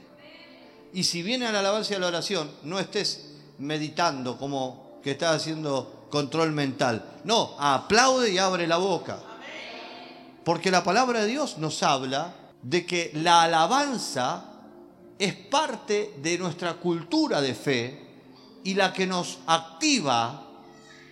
Y 0.94 1.04
si 1.04 1.24
viene 1.24 1.46
a 1.46 1.52
la 1.52 1.60
alabanza 1.60 1.94
y 1.94 1.96
a 1.98 2.00
la 2.00 2.08
adoración, 2.08 2.50
no 2.64 2.80
estés 2.80 3.32
meditando 3.58 4.38
como 4.38 5.00
que 5.04 5.12
estás 5.12 5.36
haciendo 5.36 6.08
control 6.10 6.52
mental. 6.52 7.04
No, 7.26 7.56
aplaude 7.60 8.32
y 8.32 8.38
abre 8.38 8.68
la 8.68 8.78
boca. 8.78 9.20
Porque 10.46 10.72
la 10.72 10.84
palabra 10.84 11.22
de 11.22 11.28
Dios 11.28 11.58
nos 11.58 11.84
habla 11.84 12.34
de 12.62 12.86
que 12.86 13.12
la 13.14 13.44
alabanza 13.44 14.46
es 15.20 15.34
parte 15.34 16.14
de 16.22 16.38
nuestra 16.38 16.76
cultura 16.76 17.42
de 17.42 17.56
fe 17.56 18.06
y 18.64 18.74
la 18.74 18.94
que 18.94 19.08
nos 19.08 19.40
activa 19.48 20.45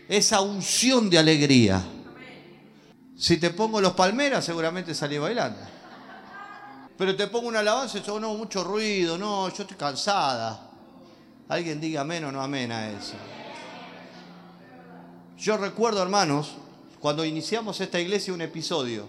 esa 0.08 0.41
unción 0.41 1.10
de 1.10 1.18
alegría. 1.18 1.84
Si 3.16 3.38
te 3.38 3.51
pongo 3.51 3.80
los 3.80 3.93
palmeras, 3.93 4.43
seguramente 4.43 4.93
salí 4.93 5.18
bailando. 5.18 5.60
Pero 6.97 7.16
te 7.16 7.28
pongo 7.28 7.47
una 7.47 7.60
alabanza 7.60 7.99
yo 7.99 8.20
no, 8.20 8.34
mucho 8.36 8.64
ruido, 8.64 9.18
no, 9.18 9.49
yo 9.49 9.64
estoy 9.64 9.78
cansada. 9.78 10.70
Alguien 11.47 11.80
diga 11.80 12.01
amén 12.01 12.24
o 12.26 12.32
no 12.32 12.41
amén 12.41 12.72
a 12.72 12.89
eso. 12.89 13.16
Yo 15.38 15.58
recuerdo, 15.58 16.01
hermanos, 16.01 16.56
cuando 16.99 17.26
iniciamos 17.26 17.82
esta 17.82 17.99
iglesia 17.99 18.34
un 18.34 18.41
episodio. 18.41 19.08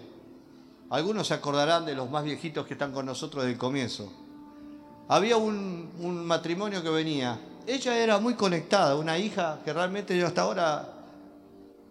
Algunos 0.89 1.27
se 1.27 1.33
acordarán 1.33 1.85
de 1.85 1.95
los 1.95 2.09
más 2.09 2.23
viejitos 2.23 2.65
que 2.67 2.73
están 2.73 2.91
con 2.91 3.05
nosotros 3.05 3.43
desde 3.43 3.53
el 3.53 3.59
comienzo. 3.59 4.11
había 5.07 5.37
un 5.37 6.25
matrimonio 6.25 6.83
que 6.83 6.89
venía. 6.89 7.39
Ella 7.67 7.97
era 7.97 8.19
muy 8.19 8.35
conectada, 8.35 8.95
una 8.95 9.17
hija 9.17 9.59
que 9.65 9.73
realmente 9.73 10.17
yo 10.17 10.27
hasta 10.27 10.41
ahora 10.41 10.93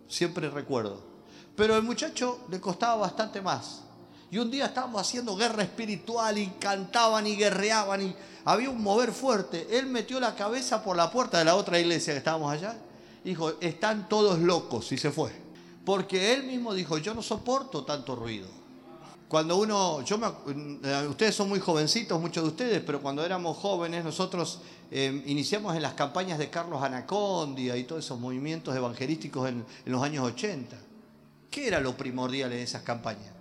siempre 0.09 0.49
recuerdo. 0.49 1.01
Pero 1.57 1.77
el 1.77 1.83
muchacho 1.83 2.41
le 2.51 2.61
costaba 2.61 2.97
bastante 2.97 3.41
más. 3.41 3.83
Y 4.31 4.39
un 4.39 4.51
día 4.51 4.67
estábamos 4.67 5.01
haciendo 5.01 5.37
guerra 5.37 5.63
espiritual 5.63 6.39
y 6.39 6.49
cantaban 6.59 7.27
y 7.27 7.37
guerreaban 7.37 8.03
y 8.03 8.17
había 8.45 8.71
un 8.71 8.83
mover 8.83 9.13
fuerte. 9.13 9.67
Él 9.71 9.87
metió 9.87 10.19
la 10.19 10.35
cabeza 10.35 10.83
por 10.83 10.97
la 10.97 11.11
puerta 11.11 11.39
de 11.39 11.45
la 11.45 11.55
otra 11.55 11.79
iglesia 11.79 12.13
que 12.13 12.19
estábamos 12.19 12.53
allá. 12.53 12.77
Dijo, 13.23 13.53
están 13.61 14.09
todos 14.09 14.39
locos 14.39 14.91
y 14.93 14.99
se 14.99 15.11
fue. 15.11 15.33
Porque 15.85 16.35
él 16.35 16.45
mismo 16.45 16.75
dijo, 16.75 16.99
yo 16.99 17.15
no 17.15 17.23
soporto 17.23 17.85
tanto 17.85 18.17
ruido. 18.17 18.49
Cuando 19.29 19.57
uno, 19.57 20.03
yo 20.03 20.19
eh, 20.85 21.07
ustedes 21.09 21.35
son 21.35 21.49
muy 21.49 21.59
jovencitos, 21.59 22.21
muchos 22.21 22.45
de 22.45 22.51
ustedes, 22.51 22.83
pero 22.85 23.01
cuando 23.01 23.25
éramos 23.25 23.57
jóvenes 23.57 24.05
nosotros 24.05 24.61
eh, 24.97 25.25
iniciamos 25.27 25.75
en 25.75 25.83
las 25.83 25.95
campañas 25.95 26.39
de 26.39 26.49
Carlos 26.51 26.81
Anacondia 26.81 27.77
y 27.77 27.83
todos 27.83 28.05
esos 28.05 28.21
movimientos 28.21 28.77
evangelísticos 28.77 29.49
en, 29.49 29.67
los 29.87 30.01
años 30.01 30.25
80. 30.25 30.77
¿Qué 31.51 31.67
era 31.67 31.81
lo 31.81 31.97
primordial 31.97 32.53
en 32.53 32.61
esas 32.61 32.83
campañas? 32.83 33.33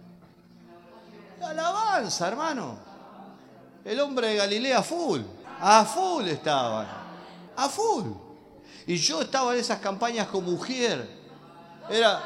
La 1.39 1.51
alabanza, 1.51 2.27
hermano. 2.27 2.79
El 3.85 3.99
hombre 3.99 4.29
de 4.29 4.35
Galilea 4.37 4.81
full. 4.81 5.21
A 5.59 5.85
full 5.85 6.27
estaban. 6.27 6.87
A 7.55 7.69
full. 7.69 8.07
Y 8.87 8.95
yo 8.95 9.21
estaba 9.21 9.53
en 9.53 9.59
esas 9.59 9.77
campañas 9.77 10.29
con 10.29 10.43
mujer. 10.45 11.07
Era 11.87 12.19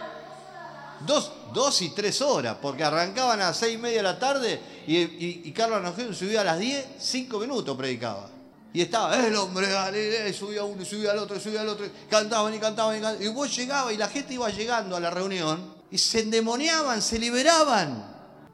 dos, 1.06 1.34
dos 1.54 1.82
y 1.82 1.90
tres 1.90 2.22
horas, 2.22 2.56
porque 2.62 2.86
arrancaban 2.86 3.42
a 3.42 3.54
seis 3.54 3.76
y 3.76 3.78
media 3.78 3.98
de 3.98 4.04
la 4.04 4.20
tarde 4.20 4.62
y, 4.88 5.52
Carlos 5.52 5.80
Anojero 5.80 6.14
subía 6.14 6.40
a 6.40 6.46
las 6.46 6.60
diez, 6.60 6.88
cinco 6.98 7.40
minutos 7.40 7.76
predicaba. 7.76 8.37
Y 8.78 8.82
estaba 8.82 9.26
el 9.26 9.36
hombre 9.36 9.72
Galilea, 9.72 10.30
y 10.30 10.34
subía 10.36 10.64
uno, 10.64 10.84
y 10.84 10.86
subía 10.86 11.10
al 11.10 11.18
otro, 11.18 11.36
y 11.36 11.40
subía 11.40 11.62
al 11.62 11.70
otro, 11.70 11.88
cantaban 12.12 12.54
y 12.54 12.60
cantaban 12.60 12.96
y 12.96 13.02
cantaban. 13.02 13.28
Y 13.28 13.34
vos 13.34 13.56
llegabas 13.56 13.92
y 13.92 13.98
la 13.98 14.08
gente 14.08 14.36
iba 14.36 14.48
llegando 14.52 14.96
a 14.96 15.00
la 15.00 15.10
reunión 15.10 15.74
y 15.90 15.98
se 15.98 16.20
endemoniaban, 16.20 17.02
se 17.02 17.18
liberaban. 17.18 18.06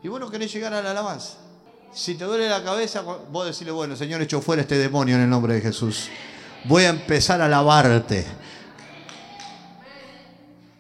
Y 0.01 0.07
vos 0.07 0.21
no 0.21 0.31
querés 0.31 0.53
llegar 0.53 0.73
a 0.73 0.81
la 0.81 0.91
alabanza. 0.91 1.33
Si 1.91 2.15
te 2.15 2.23
duele 2.23 2.47
la 2.47 2.63
cabeza, 2.63 3.01
vos 3.01 3.45
decirle, 3.45 3.73
bueno, 3.73 3.97
Señor, 3.97 4.21
echo 4.21 4.41
fuera 4.41 4.61
este 4.61 4.77
demonio 4.77 5.17
en 5.17 5.23
el 5.23 5.29
nombre 5.29 5.55
de 5.55 5.61
Jesús. 5.61 6.07
Voy 6.63 6.85
a 6.85 6.89
empezar 6.91 7.41
a 7.41 7.47
alabarte. 7.47 8.25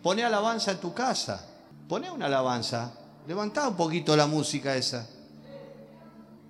Poné 0.01 0.23
alabanza 0.23 0.71
en 0.71 0.77
tu 0.77 0.93
casa. 0.93 1.45
Poné 1.89 2.09
una 2.09 2.27
alabanza. 2.27 2.93
Levantá 3.27 3.67
un 3.67 3.75
poquito 3.75 4.15
la 4.15 4.25
música 4.25 4.73
esa. 4.77 5.05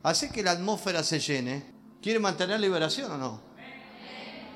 Hace 0.03 0.29
que 0.29 0.43
la 0.43 0.51
atmósfera 0.51 1.01
se 1.01 1.19
llene. 1.19 1.72
¿Quiere 2.04 2.20
mantener 2.20 2.60
liberación 2.60 3.14
o 3.14 3.18
no? 3.18 3.39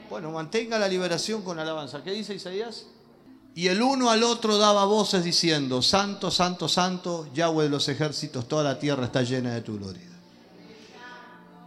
Bueno, 0.09 0.31
mantenga 0.31 0.77
la 0.77 0.89
liberación 0.89 1.41
con 1.43 1.57
alabanza. 1.57 2.03
¿Qué 2.03 2.11
dice 2.11 2.35
Isaías? 2.35 2.87
Y 3.55 3.69
el 3.69 3.81
uno 3.81 4.09
al 4.11 4.23
otro 4.23 4.57
daba 4.57 4.83
voces 4.83 5.23
diciendo, 5.23 5.81
Santo, 5.81 6.29
Santo, 6.29 6.67
Santo, 6.67 7.29
Yahweh 7.33 7.63
de 7.63 7.69
los 7.69 7.87
ejércitos, 7.87 8.49
toda 8.49 8.63
la 8.63 8.77
tierra 8.77 9.05
está 9.05 9.23
llena 9.23 9.53
de 9.53 9.61
tu 9.61 9.77
gloria. 9.77 10.09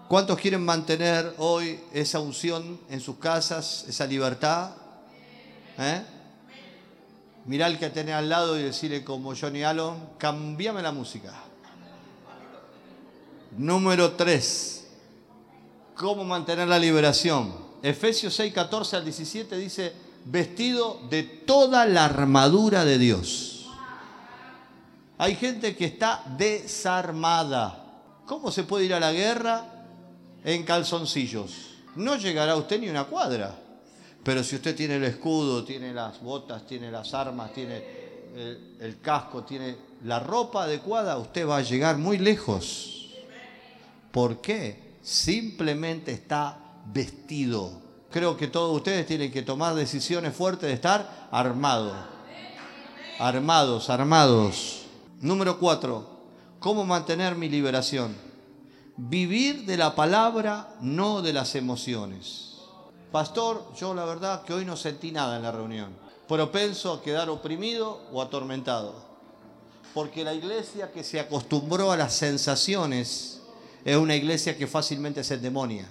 ¿Cuántos 0.07 0.39
quieren 0.39 0.62
mantener 0.64 1.35
hoy 1.39 1.81
esa 1.95 2.20
unción 2.20 2.78
en 2.91 3.01
sus 3.01 3.16
casas, 3.16 3.87
esa 3.89 4.07
libertad? 4.07 4.72
¿Eh? 5.78 6.03
Mirá 7.47 7.66
al 7.66 7.78
que 7.78 7.89
tenés 7.89 8.16
al 8.16 8.28
lado 8.28 8.59
y 8.59 8.62
decirle 8.62 9.03
como 9.03 9.35
Johnny 9.35 9.62
Allen, 9.62 9.95
cambiame 10.18 10.83
la 10.83 10.93
música. 10.93 11.33
Número 13.57 14.12
3. 14.12 14.80
¿Cómo 16.01 16.24
mantener 16.24 16.66
la 16.66 16.78
liberación? 16.78 17.53
Efesios 17.82 18.32
6, 18.32 18.55
14 18.55 18.96
al 18.96 19.05
17 19.05 19.55
dice, 19.59 19.92
vestido 20.24 20.98
de 21.11 21.22
toda 21.24 21.84
la 21.84 22.07
armadura 22.07 22.86
de 22.86 22.96
Dios. 22.96 23.66
Hay 25.18 25.36
gente 25.36 25.76
que 25.76 25.84
está 25.84 26.24
desarmada. 26.38 27.84
¿Cómo 28.24 28.51
se 28.51 28.62
puede 28.62 28.86
ir 28.86 28.94
a 28.94 28.98
la 28.98 29.12
guerra 29.12 29.62
en 30.42 30.62
calzoncillos? 30.62 31.53
No 31.96 32.16
llegará 32.16 32.57
usted 32.57 32.80
ni 32.80 32.88
una 32.88 33.05
cuadra. 33.05 33.55
Pero 34.24 34.42
si 34.42 34.57
usted 34.57 34.74
tiene 34.74 34.96
el 34.96 35.05
escudo, 35.05 35.64
tiene 35.64 35.92
las 35.92 36.22
botas, 36.22 36.66
tiene 36.66 36.90
las 36.90 37.12
armas, 37.12 37.53
tiene 37.53 37.84
el, 38.80 39.01
casco, 39.03 39.42
tiene 39.42 39.76
la 40.05 40.18
ropa 40.18 40.62
adecuada, 40.62 41.18
usted 41.18 41.46
va 41.46 41.59
a 41.59 41.62
llegar 41.62 41.98
muy 41.98 42.16
lejos. 42.16 43.11
¿Por 44.11 44.40
qué? 44.40 44.89
Simplemente 45.03 46.12
está 46.12 46.59
vestido 46.86 47.90
creo 48.11 48.36
que 48.36 48.48
todos 48.48 48.76
ustedes 48.76 49.07
tienen 49.07 49.30
que 49.30 49.42
tomar 49.42 49.74
decisiones 49.74 50.34
fuertes 50.34 50.68
de 50.68 50.74
estar 50.74 51.28
armados. 51.30 51.96
Armados, 53.18 53.90
armados. 53.90 54.82
Número 55.20 55.59
cuatro, 55.59 56.09
¿cómo 56.59 56.84
mantener 56.84 57.36
mi 57.36 57.48
liberación? 57.48 58.16
Vivir 58.96 59.64
de 59.64 59.76
la 59.76 59.94
palabra, 59.94 60.76
no 60.80 61.22
de 61.22 61.32
las 61.32 61.55
emociones. 61.55 62.57
Pastor, 63.12 63.72
yo 63.76 63.94
la 63.94 64.05
verdad 64.05 64.42
que 64.42 64.55
hoy 64.55 64.64
no 64.64 64.76
sentí 64.76 65.12
nada 65.12 65.36
en 65.36 65.42
la 65.42 65.53
reunión. 65.53 65.94
Propenso 66.28 66.92
a 66.92 67.03
quedar 67.03 67.28
oprimido 67.28 68.03
o 68.12 68.22
atormentado. 68.22 68.94
Porque 69.94 70.24
la 70.24 70.32
iglesia 70.32 70.92
que 70.92 71.03
se 71.03 71.18
acostumbró 71.18 71.90
a 71.90 71.96
las 71.96 72.14
sensaciones 72.14 73.39
es 73.85 73.97
una 73.97 74.14
iglesia 74.14 74.57
que 74.57 74.66
fácilmente 74.66 75.24
se 75.24 75.35
endemonia. 75.35 75.87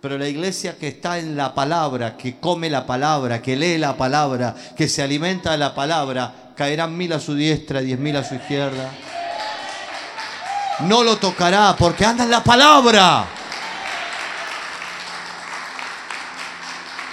Pero 0.00 0.16
la 0.16 0.28
iglesia 0.28 0.78
que 0.78 0.88
está 0.88 1.18
en 1.18 1.36
la 1.36 1.54
palabra, 1.54 2.16
que 2.16 2.38
come 2.38 2.70
la 2.70 2.86
palabra, 2.86 3.42
que 3.42 3.54
lee 3.54 3.76
la 3.76 3.96
palabra, 3.96 4.54
que 4.76 4.88
se 4.88 5.02
alimenta 5.02 5.52
de 5.52 5.58
la 5.58 5.74
palabra, 5.74 6.52
caerán 6.56 6.96
mil 6.96 7.12
a 7.12 7.20
su 7.20 7.34
diestra, 7.34 7.80
diez 7.80 7.98
mil 7.98 8.16
a 8.16 8.24
su 8.24 8.34
izquierda. 8.34 8.90
No 10.86 11.04
lo 11.04 11.18
tocará 11.18 11.76
porque 11.78 12.06
anda 12.06 12.24
en 12.24 12.30
la 12.30 12.42
palabra. 12.42 13.26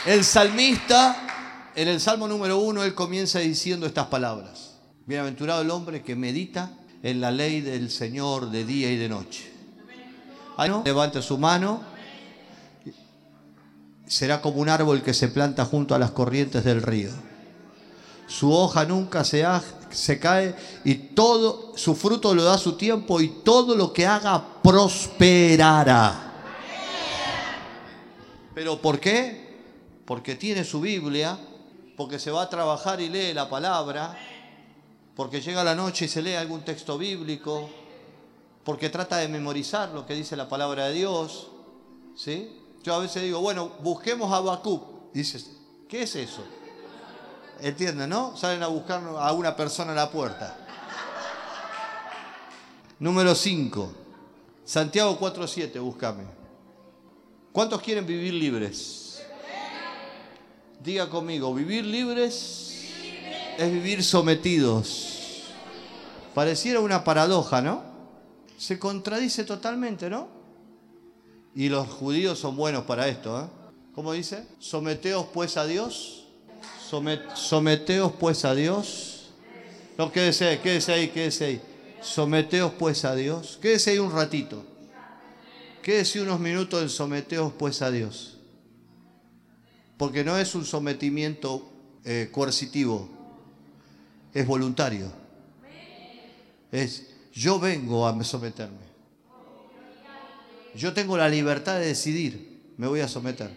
El 0.05 0.23
salmista, 0.23 1.17
en 1.75 1.89
el 1.89 1.99
Salmo 1.99 2.29
número 2.29 2.59
uno, 2.59 2.83
él 2.83 2.93
comienza 2.93 3.39
diciendo 3.39 3.85
estas 3.85 4.07
palabras. 4.07 4.75
Bienaventurado 5.05 5.61
el 5.61 5.71
hombre 5.71 6.01
que 6.01 6.15
medita 6.15 6.71
en 7.03 7.19
la 7.19 7.31
ley 7.31 7.59
del 7.59 7.91
Señor 7.91 8.49
de 8.49 8.63
día 8.63 8.89
y 8.89 8.95
de 8.95 9.09
noche. 9.09 9.56
Levante 10.83 11.21
su 11.21 11.37
mano 11.37 11.81
será 14.07 14.41
como 14.41 14.59
un 14.61 14.69
árbol 14.69 15.03
que 15.03 15.13
se 15.13 15.27
planta 15.27 15.65
junto 15.65 15.93
a 15.93 15.99
las 15.99 16.11
corrientes 16.11 16.63
del 16.63 16.81
río. 16.81 17.11
Su 18.27 18.51
hoja 18.51 18.85
nunca 18.85 19.23
se, 19.23 19.45
se 19.91 20.19
cae 20.19 20.55
y 20.83 20.95
todo 20.95 21.73
su 21.77 21.95
fruto 21.95 22.33
lo 22.33 22.43
da 22.43 22.57
su 22.57 22.73
tiempo 22.73 23.21
y 23.21 23.27
todo 23.43 23.75
lo 23.75 23.93
que 23.93 24.07
haga 24.07 24.43
prosperará. 24.63 26.23
¿Pero 28.55 28.81
por 28.81 28.99
qué? 28.99 29.55
Porque 30.05 30.35
tiene 30.35 30.63
su 30.63 30.81
Biblia, 30.81 31.37
porque 31.95 32.17
se 32.17 32.31
va 32.31 32.41
a 32.41 32.49
trabajar 32.49 32.99
y 32.99 33.09
lee 33.09 33.33
la 33.33 33.47
palabra, 33.49 34.17
porque 35.15 35.41
llega 35.41 35.63
la 35.63 35.75
noche 35.75 36.05
y 36.05 36.07
se 36.07 36.21
lee 36.21 36.33
algún 36.33 36.61
texto 36.61 36.97
bíblico, 36.97 37.69
porque 38.67 38.89
trata 38.89 39.15
de 39.15 39.29
memorizar 39.29 39.91
lo 39.91 40.05
que 40.05 40.13
dice 40.13 40.35
la 40.35 40.49
palabra 40.49 40.87
de 40.87 40.93
Dios, 40.95 41.47
¿sí? 42.17 42.51
Yo 42.83 42.95
a 42.95 42.99
veces 42.99 43.23
digo, 43.23 43.39
bueno, 43.39 43.71
busquemos 43.79 44.29
a 44.29 44.35
Habacuc. 44.35 45.13
Dices, 45.13 45.51
¿qué 45.87 46.01
es 46.01 46.13
eso? 46.17 46.43
¿Entienden, 47.61 48.09
no? 48.09 48.35
Salen 48.35 48.61
a 48.63 48.67
buscar 48.67 49.01
a 49.19 49.31
una 49.31 49.55
persona 49.55 49.93
a 49.93 49.95
la 49.95 50.11
puerta. 50.11 50.57
Número 52.99 53.33
5. 53.33 53.89
Santiago 54.65 55.17
4.7, 55.17 55.79
búscame. 55.79 56.25
¿Cuántos 57.53 57.81
quieren 57.81 58.05
vivir 58.05 58.33
libres? 58.33 59.23
Diga 60.83 61.09
conmigo, 61.09 61.53
vivir 61.53 61.85
libres 61.85 62.83
es 63.57 63.71
vivir 63.71 64.03
sometidos. 64.03 65.45
Pareciera 66.33 66.81
una 66.81 67.05
paradoja, 67.05 67.61
¿no? 67.61 67.86
Se 68.57 68.79
contradice 68.79 69.43
totalmente, 69.43 70.09
¿no? 70.09 70.27
Y 71.55 71.69
los 71.69 71.87
judíos 71.87 72.39
son 72.39 72.55
buenos 72.55 72.83
para 72.83 73.07
esto. 73.07 73.39
¿eh? 73.39 73.47
¿Cómo 73.93 74.13
dice? 74.13 74.45
Someteos 74.59 75.27
pues 75.33 75.57
a 75.57 75.65
Dios. 75.65 76.27
someteos 77.35 78.11
pues 78.19 78.45
a 78.45 78.53
Dios. 78.53 79.29
No, 79.97 80.11
quédese 80.11 80.47
ahí, 80.47 80.57
quédese 80.57 80.93
ahí, 80.93 81.07
quédese 81.09 81.45
ahí. 81.45 81.61
Someteos 82.01 82.73
pues 82.77 83.05
a 83.05 83.15
Dios. 83.15 83.57
Quédese 83.61 83.91
ahí 83.91 83.99
un 83.99 84.11
ratito. 84.11 84.63
Quédese 85.81 86.21
unos 86.21 86.39
minutos 86.39 86.81
en 86.81 86.89
someteos 86.89 87.53
pues 87.57 87.81
a 87.81 87.89
Dios. 87.91 88.37
Porque 89.97 90.23
no 90.23 90.37
es 90.37 90.53
un 90.53 90.65
sometimiento 90.65 91.67
eh, 92.05 92.29
coercitivo, 92.31 93.09
es 94.33 94.45
voluntario. 94.45 95.11
Es 96.71 97.16
yo 97.37 97.59
vengo 97.59 98.07
a 98.07 98.23
someterme. 98.23 98.87
yo 100.73 100.91
tengo 100.91 101.15
la 101.17 101.29
libertad 101.29 101.75
de 101.75 101.85
decidir, 101.85 102.73
me 102.77 102.87
voy 102.87 103.01
a 103.01 103.07
someter. 103.07 103.51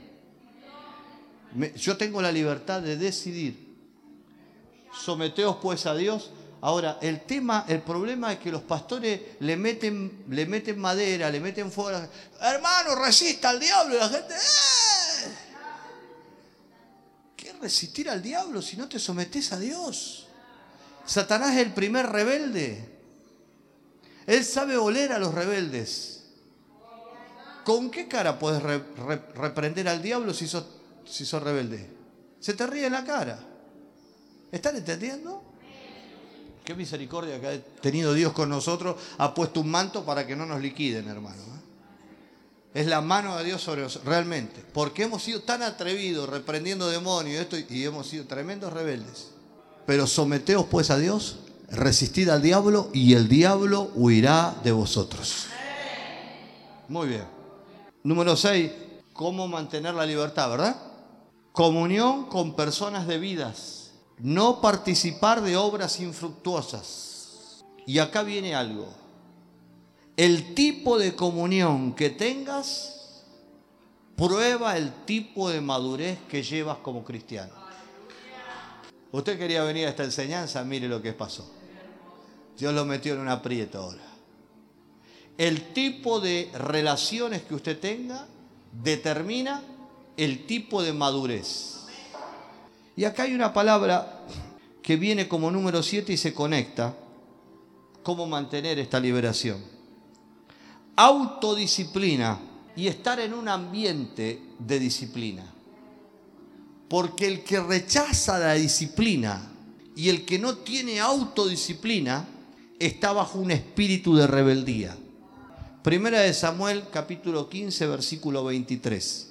yo 1.77 1.97
tengo 1.97 2.21
la 2.21 2.31
libertad 2.31 2.83
de 2.83 2.97
decidir. 2.97 3.71
Someteos 4.93 5.57
pues 5.63 5.87
a 5.87 5.95
Dios. 5.95 6.31
Ahora, 6.61 6.99
el 7.01 7.23
tema, 7.23 7.65
el 7.69 7.81
problema 7.81 8.35
es 8.35 8.39
que 8.39 8.53
los 8.53 8.61
pastores 8.61 9.19
le 9.41 9.57
meten, 9.57 10.25
le 10.29 10.45
meten 10.45 10.79
madera, 10.79 11.31
le 11.31 11.41
meten 11.41 11.73
fuego. 11.73 12.07
Hermano, 12.39 12.97
resista 12.97 13.49
al 13.49 13.59
diablo 13.59 13.95
y 13.95 13.99
la 13.99 14.09
gente. 14.11 14.35
¡eh! 14.35 15.31
¿Qué 17.35 17.55
resistir 17.55 18.11
al 18.11 18.21
diablo 18.21 18.61
si 18.61 18.77
no 18.77 18.91
te 18.91 18.99
sometes 18.99 19.53
a 19.53 19.59
Dios? 19.59 20.27
Satanás 21.07 21.55
es 21.55 21.65
el 21.65 21.73
primer 21.73 22.07
rebelde. 22.07 23.00
Él 24.27 24.45
sabe 24.45 24.77
oler 24.77 25.13
a 25.13 25.19
los 25.19 25.35
rebeldes. 25.35 26.25
¿Con 27.65 27.91
qué 27.91 28.09
cara 28.09 28.39
puedes 28.39 28.63
reprender 28.63 29.89
al 29.89 30.03
diablo 30.03 30.35
si 30.35 30.49
sos, 30.49 30.65
si 31.05 31.25
sos 31.25 31.43
rebelde? 31.43 31.89
Se 32.41 32.55
te 32.55 32.67
ríe 32.67 32.87
en 32.87 32.93
la 32.93 33.05
cara. 33.05 33.39
¿Están 34.51 34.77
entendiendo? 34.77 35.45
Qué 36.65 36.75
misericordia 36.75 37.41
que 37.41 37.47
ha 37.47 37.61
tenido 37.81 38.15
Dios 38.15 38.33
con 38.33 38.49
nosotros. 38.49 38.97
Ha 39.19 39.35
puesto 39.35 39.61
un 39.61 39.71
manto 39.71 40.05
para 40.05 40.27
que 40.27 40.37
no 40.37 40.47
nos 40.47 40.61
liquiden, 40.61 41.09
hermano. 41.09 41.43
¿eh? 41.43 41.61
Es 42.81 42.87
la 42.87 43.01
mano 43.01 43.37
de 43.37 43.45
Dios 43.45 43.63
sobre 43.63 43.83
nosotros, 43.83 44.09
realmente. 44.09 44.63
Porque 44.73 45.05
hemos 45.05 45.23
sido 45.23 45.43
tan 45.43 45.63
atrevidos 45.63 46.29
reprendiendo 46.29 46.89
demonios 46.89 47.35
y, 47.35 47.39
esto, 47.39 47.75
y 47.75 47.85
hemos 47.85 48.07
sido 48.07 48.27
tremendos 48.27 48.73
rebeldes. 48.73 49.33
Pero 49.87 50.07
someteos 50.07 50.67
pues 50.67 50.91
a 50.91 50.99
Dios, 50.99 51.41
resistid 51.71 52.29
al 52.29 52.43
diablo 52.43 52.91
y 52.93 53.15
el 53.15 53.29
diablo 53.29 53.91
huirá 53.95 54.55
de 54.63 54.73
vosotros. 54.73 55.47
Muy 56.89 57.09
bien. 57.09 57.25
Número 58.03 58.35
6, 58.37 58.71
cómo 59.13 59.47
mantener 59.47 59.95
la 59.95 60.07
libertad, 60.07 60.51
¿verdad? 60.51 60.77
Comunión 61.53 62.27
con 62.27 62.57
personas 62.57 63.07
debidas. 63.07 63.93
No 64.19 64.61
participar 64.61 65.41
de 65.41 65.57
obras 65.57 66.01
infructuosas. 66.01 67.65
Y 67.87 67.99
acá 67.99 68.23
viene 68.23 68.55
algo. 68.55 68.89
El 70.17 70.55
tipo 70.55 70.99
de 70.99 71.15
comunión 71.15 71.95
que 71.95 72.11
tengas 72.11 73.25
prueba 74.17 74.77
el 74.77 74.93
tipo 75.07 75.49
de 75.49 75.61
madurez 75.63 76.19
que 76.29 76.43
llevas 76.43 76.79
como 76.79 77.05
cristiano. 77.05 77.55
Usted 79.13 79.39
quería 79.39 79.65
venir 79.65 79.87
a 79.87 79.91
esta 79.91 80.05
enseñanza, 80.05 80.63
mire 80.63 80.89
lo 80.89 81.01
que 81.01 81.13
pasó. 81.13 81.60
Dios 82.61 82.75
lo 82.75 82.85
metió 82.85 83.15
en 83.15 83.21
un 83.21 83.29
aprieto 83.29 83.79
ahora. 83.79 84.03
El 85.39 85.73
tipo 85.73 86.21
de 86.21 86.51
relaciones 86.53 87.41
que 87.41 87.55
usted 87.55 87.81
tenga 87.81 88.27
determina 88.71 89.63
el 90.19 90.45
tipo 90.45 90.83
de 90.83 90.93
madurez. 90.93 91.87
Y 92.97 93.05
acá 93.05 93.23
hay 93.23 93.33
una 93.33 93.55
palabra 93.55 94.27
que 94.83 94.97
viene 94.97 95.27
como 95.27 95.51
número 95.51 95.83
7 95.83 96.13
y 96.13 96.19
se 96.19 96.35
conecta. 96.35 96.95
¿Cómo 98.03 98.27
mantener 98.27 98.79
esta 98.79 99.01
liberación? 99.01 99.65
Autodisciplina 100.97 102.39
y 102.77 102.89
estar 102.89 103.21
en 103.21 103.33
un 103.33 103.49
ambiente 103.49 104.43
de 104.59 104.79
disciplina. 104.79 105.47
Porque 106.91 107.27
el 107.27 107.43
que 107.43 107.59
rechaza 107.59 108.39
la 108.39 108.53
disciplina 108.53 109.51
y 109.97 110.11
el 110.11 110.27
que 110.27 110.39
no 110.39 110.59
tiene 110.59 111.01
autodisciplina 111.01 112.27
está 112.81 113.13
bajo 113.13 113.39
un 113.39 113.51
espíritu 113.51 114.17
de 114.17 114.27
rebeldía. 114.27 114.97
Primera 115.83 116.21
de 116.21 116.33
Samuel 116.33 116.85
capítulo 116.91 117.49
15 117.49 117.87
versículo 117.87 118.43
23. 118.45 119.29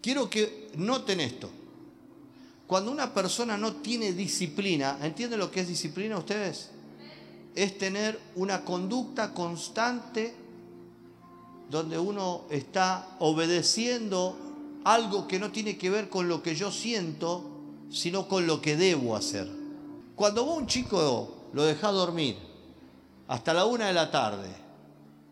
Quiero 0.00 0.30
que 0.30 0.70
noten 0.76 1.20
esto. 1.20 1.50
Cuando 2.68 2.92
una 2.92 3.12
persona 3.12 3.58
no 3.58 3.74
tiene 3.74 4.12
disciplina, 4.12 4.96
¿entienden 5.02 5.40
lo 5.40 5.50
que 5.50 5.60
es 5.60 5.68
disciplina 5.68 6.16
ustedes? 6.16 6.70
Es 7.56 7.76
tener 7.78 8.18
una 8.36 8.64
conducta 8.64 9.34
constante 9.34 10.32
donde 11.68 11.98
uno 11.98 12.42
está 12.48 13.16
obedeciendo 13.18 14.38
algo 14.84 15.26
que 15.26 15.40
no 15.40 15.50
tiene 15.50 15.76
que 15.76 15.90
ver 15.90 16.08
con 16.08 16.28
lo 16.28 16.44
que 16.44 16.54
yo 16.54 16.70
siento, 16.70 17.44
sino 17.90 18.28
con 18.28 18.46
lo 18.46 18.62
que 18.62 18.76
debo 18.76 19.16
hacer. 19.16 19.50
Cuando 20.14 20.44
vos 20.44 20.58
un 20.58 20.68
chico 20.68 21.48
lo 21.52 21.64
deja 21.64 21.90
dormir 21.90 22.51
hasta 23.28 23.54
la 23.54 23.64
una 23.64 23.86
de 23.86 23.92
la 23.92 24.10
tarde, 24.10 24.48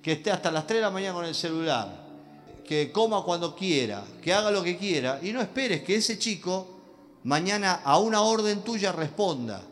que 0.03 0.13
esté 0.13 0.31
hasta 0.31 0.51
las 0.51 0.67
tres 0.67 0.79
de 0.79 0.83
la 0.83 0.91
mañana 0.91 1.15
con 1.15 1.25
el 1.25 1.35
celular, 1.35 2.01
que 2.65 2.91
coma 2.93 3.23
cuando 3.23 3.55
quiera, 3.55 4.05
que 4.23 4.33
haga 4.33 4.51
lo 4.51 4.63
que 4.63 4.77
quiera, 4.77 5.19
y 5.23 5.33
no 5.33 5.41
esperes 5.41 5.83
que 5.83 5.97
ese 5.97 6.19
chico 6.19 6.81
mañana 7.25 7.81
a 7.85 7.99
una 7.99 8.23
orden 8.23 8.63
tuya 8.63 8.93
responda, 8.93 9.63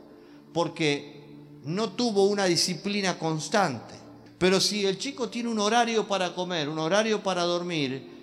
porque 0.53 1.23
no 1.65 1.91
tuvo 1.91 2.25
una 2.25 2.45
disciplina 2.45 3.19
constante. 3.19 3.95
Pero 4.39 4.61
si 4.61 4.87
el 4.87 4.99
chico 4.99 5.29
tiene 5.29 5.49
un 5.49 5.59
horario 5.59 6.07
para 6.07 6.35
comer, 6.35 6.69
un 6.69 6.79
horario 6.79 7.23
para 7.23 7.43
dormir, 7.43 8.19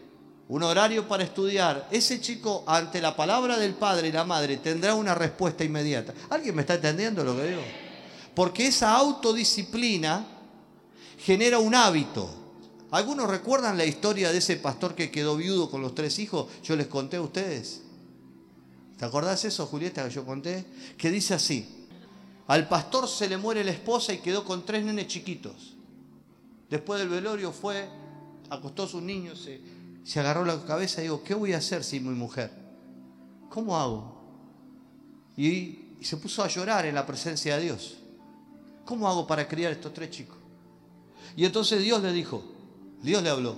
un 0.47 0.63
horario 0.63 1.07
para 1.07 1.23
estudiar, 1.23 1.87
ese 1.91 2.21
chico 2.21 2.63
ante 2.67 3.01
la 3.01 3.15
palabra 3.15 3.57
del 3.57 3.73
padre 3.73 4.09
y 4.09 4.11
la 4.11 4.23
madre 4.23 4.57
tendrá 4.57 4.93
una 4.93 5.15
respuesta 5.15 5.63
inmediata. 5.63 6.13
¿Alguien 6.29 6.55
me 6.55 6.61
está 6.61 6.75
entendiendo 6.75 7.23
lo 7.23 7.35
que 7.35 7.43
digo? 7.47 7.61
Porque 8.35 8.67
esa 8.67 8.95
autodisciplina 8.95 10.27
genera 11.17 11.59
un 11.59 11.73
hábito. 11.73 12.29
¿Algunos 12.91 13.29
recuerdan 13.29 13.77
la 13.77 13.85
historia 13.85 14.31
de 14.31 14.37
ese 14.37 14.57
pastor 14.57 14.95
que 14.95 15.11
quedó 15.11 15.37
viudo 15.37 15.69
con 15.69 15.81
los 15.81 15.95
tres 15.95 16.19
hijos? 16.19 16.47
Yo 16.63 16.75
les 16.75 16.87
conté 16.87 17.17
a 17.17 17.21
ustedes. 17.21 17.81
¿Te 18.97 19.05
acordás 19.05 19.43
eso, 19.45 19.65
Julieta, 19.65 20.07
que 20.07 20.13
yo 20.13 20.25
conté? 20.25 20.65
Que 20.97 21.11
dice 21.11 21.33
así. 21.33 21.87
Al 22.47 22.67
pastor 22.67 23.07
se 23.07 23.27
le 23.27 23.37
muere 23.37 23.63
la 23.63 23.71
esposa 23.71 24.13
y 24.13 24.19
quedó 24.19 24.45
con 24.45 24.65
tres 24.65 24.83
nenes 24.85 25.07
chiquitos. 25.07 25.73
Después 26.69 26.99
del 26.99 27.09
velorio 27.09 27.51
fue, 27.51 27.87
acostó 28.49 28.83
a 28.83 28.87
sus 28.87 29.01
niños, 29.01 29.47
se 30.03 30.19
agarró 30.19 30.45
la 30.45 30.63
cabeza 30.63 31.01
y 31.01 31.05
digo, 31.05 31.23
¿qué 31.23 31.33
voy 31.33 31.53
a 31.53 31.57
hacer 31.57 31.83
sin 31.83 32.07
mi 32.07 32.13
mujer? 32.15 32.51
¿Cómo 33.49 33.77
hago? 33.77 34.15
Y, 35.37 35.79
se 36.01 36.17
puso 36.17 36.43
a 36.43 36.47
llorar 36.47 36.85
en 36.85 36.93
la 36.93 37.05
presencia 37.05 37.57
de 37.57 37.63
Dios. 37.63 37.97
¿Cómo 38.85 39.07
hago 39.07 39.27
para 39.27 39.47
criar 39.47 39.71
estos 39.71 39.93
tres 39.93 40.11
chicos? 40.11 40.37
Y 41.35 41.45
entonces 41.45 41.81
Dios 41.81 42.01
le 42.01 42.13
dijo, 42.13 42.43
Dios 43.01 43.21
le 43.21 43.29
habló, 43.29 43.55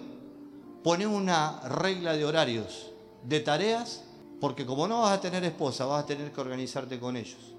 pone 0.84 1.06
una 1.06 1.60
regla 1.68 2.14
de 2.14 2.26
horarios, 2.26 2.92
de 3.24 3.40
tareas, 3.42 4.04
porque 4.40 4.66
como 4.66 4.88
no 4.88 5.02
vas 5.02 5.18
a 5.18 5.22
tener 5.22 5.44
esposa, 5.44 5.86
vas 5.86 6.04
a 6.04 6.08
tener 6.08 6.32
que 6.32 6.42
organizarte 6.42 7.00
con 7.00 7.18
ellos. 7.18 7.54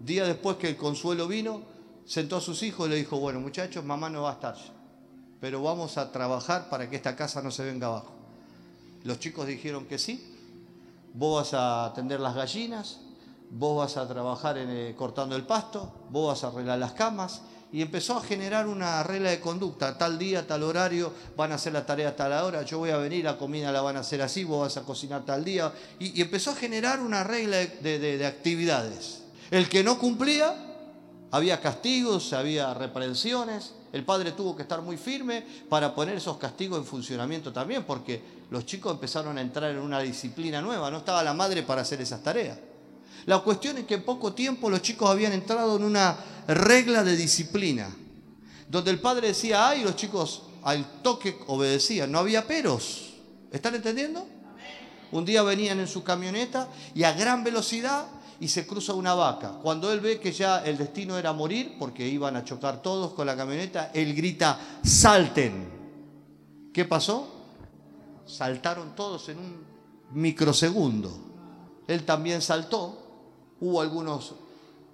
Día 0.00 0.26
después 0.26 0.58
que 0.58 0.68
el 0.68 0.76
consuelo 0.76 1.26
vino, 1.26 1.62
sentó 2.04 2.36
a 2.36 2.40
sus 2.40 2.62
hijos 2.62 2.86
y 2.86 2.90
le 2.90 2.96
dijo, 2.96 3.18
bueno 3.18 3.40
muchachos, 3.40 3.84
mamá 3.84 4.08
no 4.08 4.22
va 4.22 4.30
a 4.30 4.34
estar 4.34 4.56
pero 5.40 5.62
vamos 5.62 5.98
a 5.98 6.10
trabajar 6.10 6.68
para 6.68 6.90
que 6.90 6.96
esta 6.96 7.14
casa 7.14 7.42
no 7.42 7.50
se 7.50 7.64
venga 7.64 7.86
abajo. 7.86 8.12
Los 9.04 9.20
chicos 9.20 9.46
dijeron 9.46 9.86
que 9.86 9.98
sí. 9.98 10.34
Vos 11.14 11.42
vas 11.42 11.54
a 11.54 11.86
atender 11.86 12.20
las 12.20 12.34
gallinas, 12.34 13.00
vos 13.50 13.78
vas 13.78 13.96
a 13.96 14.06
trabajar 14.06 14.58
en, 14.58 14.70
eh, 14.70 14.94
cortando 14.96 15.36
el 15.36 15.44
pasto, 15.44 16.06
vos 16.10 16.28
vas 16.28 16.44
a 16.44 16.48
arreglar 16.48 16.78
las 16.78 16.92
camas. 16.92 17.42
Y 17.70 17.82
empezó 17.82 18.16
a 18.16 18.22
generar 18.22 18.66
una 18.66 19.02
regla 19.02 19.28
de 19.28 19.40
conducta. 19.40 19.98
Tal 19.98 20.18
día, 20.18 20.46
tal 20.46 20.62
horario, 20.62 21.12
van 21.36 21.52
a 21.52 21.56
hacer 21.56 21.74
la 21.74 21.84
tarea 21.84 22.08
a 22.08 22.16
tal 22.16 22.32
hora, 22.32 22.62
yo 22.62 22.78
voy 22.78 22.88
a 22.88 22.96
venir, 22.96 23.24
la 23.24 23.36
comida 23.36 23.70
la 23.70 23.82
van 23.82 23.98
a 23.98 24.00
hacer 24.00 24.22
así, 24.22 24.42
vos 24.42 24.60
vas 24.60 24.78
a 24.78 24.86
cocinar 24.86 25.26
tal 25.26 25.44
día. 25.44 25.70
Y, 25.98 26.18
empezó 26.22 26.52
a 26.52 26.54
generar 26.54 27.00
una 27.00 27.24
regla 27.24 27.58
de 27.58 28.26
actividades. 28.26 29.24
El 29.50 29.68
que 29.68 29.84
no 29.84 29.98
cumplía, 29.98 30.68
había 31.30 31.60
castigos, 31.60 32.32
había 32.32 32.72
reprensiones. 32.74 33.74
El 33.92 34.04
padre 34.04 34.32
tuvo 34.32 34.54
que 34.54 34.62
estar 34.62 34.82
muy 34.82 34.96
firme 34.96 35.44
para 35.68 35.94
poner 35.94 36.16
esos 36.16 36.36
castigos 36.36 36.78
en 36.78 36.84
funcionamiento 36.84 37.52
también, 37.52 37.84
porque 37.84 38.22
los 38.50 38.66
chicos 38.66 38.92
empezaron 38.92 39.38
a 39.38 39.40
entrar 39.40 39.70
en 39.70 39.78
una 39.78 40.00
disciplina 40.00 40.60
nueva, 40.60 40.90
no 40.90 40.98
estaba 40.98 41.22
la 41.22 41.34
madre 41.34 41.62
para 41.62 41.82
hacer 41.82 42.00
esas 42.00 42.22
tareas. 42.22 42.58
La 43.26 43.40
cuestión 43.40 43.78
es 43.78 43.84
que 43.84 43.94
en 43.94 44.04
poco 44.04 44.32
tiempo 44.32 44.70
los 44.70 44.82
chicos 44.82 45.10
habían 45.10 45.32
entrado 45.32 45.76
en 45.76 45.84
una 45.84 46.16
regla 46.46 47.04
de 47.04 47.16
disciplina, 47.16 47.94
donde 48.68 48.90
el 48.90 49.00
padre 49.00 49.28
decía, 49.28 49.68
ay, 49.68 49.82
los 49.82 49.96
chicos 49.96 50.42
al 50.62 51.02
toque 51.02 51.38
obedecían, 51.46 52.10
no 52.10 52.18
había 52.18 52.46
peros. 52.46 53.14
¿Están 53.52 53.74
entendiendo? 53.74 54.26
Un 55.10 55.24
día 55.24 55.42
venían 55.42 55.78
en 55.80 55.88
su 55.88 56.02
camioneta 56.02 56.68
y 56.94 57.04
a 57.04 57.12
gran 57.12 57.44
velocidad 57.44 58.06
y 58.40 58.48
se 58.48 58.66
cruza 58.66 58.94
una 58.94 59.14
vaca. 59.14 59.58
Cuando 59.62 59.92
él 59.92 60.00
ve 60.00 60.20
que 60.20 60.32
ya 60.32 60.64
el 60.64 60.78
destino 60.78 61.18
era 61.18 61.32
morir, 61.32 61.76
porque 61.78 62.06
iban 62.06 62.36
a 62.36 62.44
chocar 62.44 62.82
todos 62.82 63.12
con 63.12 63.26
la 63.26 63.36
camioneta, 63.36 63.90
él 63.94 64.14
grita, 64.14 64.58
salten. 64.82 65.68
¿Qué 66.72 66.84
pasó? 66.84 67.28
Saltaron 68.26 68.94
todos 68.94 69.28
en 69.30 69.38
un 69.38 69.64
microsegundo. 70.12 71.10
Él 71.86 72.04
también 72.04 72.42
saltó. 72.42 72.97
Hubo 73.60 73.80
algunos 73.80 74.34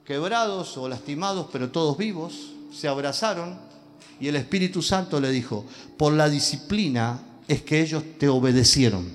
quebrados 0.05 0.77
o 0.77 0.89
lastimados, 0.89 1.49
pero 1.53 1.71
todos 1.71 1.97
vivos. 1.97 2.53
Se 2.73 2.89
abrazaron. 2.89 3.59
Y 4.21 4.29
el 4.29 4.37
Espíritu 4.37 4.83
Santo 4.83 5.21
le 5.21 5.31
dijo, 5.31 5.65
por 5.97 6.13
la 6.13 6.29
disciplina 6.29 7.21
es 7.49 7.63
que 7.63 7.81
ellos 7.81 8.03
te 8.19 8.29
obedecieron. 8.29 9.11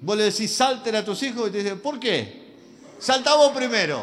Vos 0.00 0.16
le 0.16 0.24
decís, 0.24 0.54
salten 0.54 0.94
a 0.96 1.04
tus 1.04 1.22
hijos 1.22 1.48
y 1.48 1.52
te 1.52 1.58
dicen, 1.58 1.80
¿por 1.80 1.98
qué? 1.98 2.54
Saltamos 2.98 3.50
primero. 3.50 4.02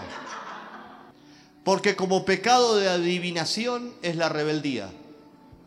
Porque 1.64 1.96
como 1.96 2.26
pecado 2.26 2.78
de 2.78 2.90
adivinación 2.90 3.94
es 4.02 4.16
la 4.16 4.30
rebeldía. 4.30 4.90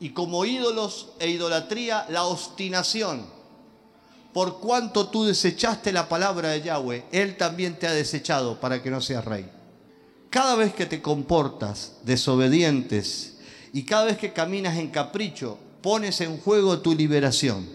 Y 0.01 0.11
como 0.11 0.45
ídolos 0.45 1.09
e 1.19 1.29
idolatría, 1.29 2.07
la 2.09 2.25
obstinación. 2.25 3.27
Por 4.39 4.61
cuanto 4.61 5.09
tú 5.09 5.25
desechaste 5.25 5.91
la 5.91 6.09
palabra 6.09 6.51
de 6.51 6.63
Yahweh, 6.63 7.07
Él 7.11 7.37
también 7.37 7.77
te 7.77 7.89
ha 7.89 7.93
desechado 7.93 8.61
para 8.61 8.81
que 8.81 8.89
no 8.89 9.01
seas 9.01 9.25
rey. 9.25 9.51
Cada 10.31 10.55
vez 10.55 10.73
que 10.73 10.87
te 10.87 11.03
comportas 11.03 11.95
desobedientes 12.05 13.39
y 13.73 13.83
cada 13.83 14.05
vez 14.05 14.17
que 14.17 14.33
caminas 14.33 14.77
en 14.77 14.91
capricho, 14.91 15.59
pones 15.83 16.21
en 16.21 16.39
juego 16.39 16.79
tu 16.79 16.95
liberación. 16.95 17.69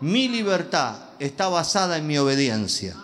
Mi 0.00 0.26
libertad 0.28 0.96
está 1.18 1.50
basada 1.50 1.98
en 1.98 2.06
mi 2.06 2.16
obediencia. 2.16 2.96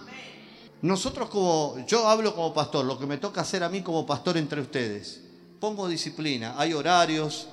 Nosotros 0.81 1.29
como, 1.29 1.77
yo 1.87 2.09
hablo 2.09 2.35
como 2.35 2.55
pastor, 2.55 2.87
lo 2.87 2.99
que 2.99 3.05
me 3.05 3.19
toca 3.19 3.43
hacer 3.43 3.63
a 3.63 3.69
mí 3.69 3.83
como 3.83 4.07
pastor 4.07 4.39
entre 4.39 4.63
ustedes, 4.63 5.21
pongo 5.61 5.87
disciplina, 5.87 6.55
hay 6.57 6.73
horarios, 6.73 7.47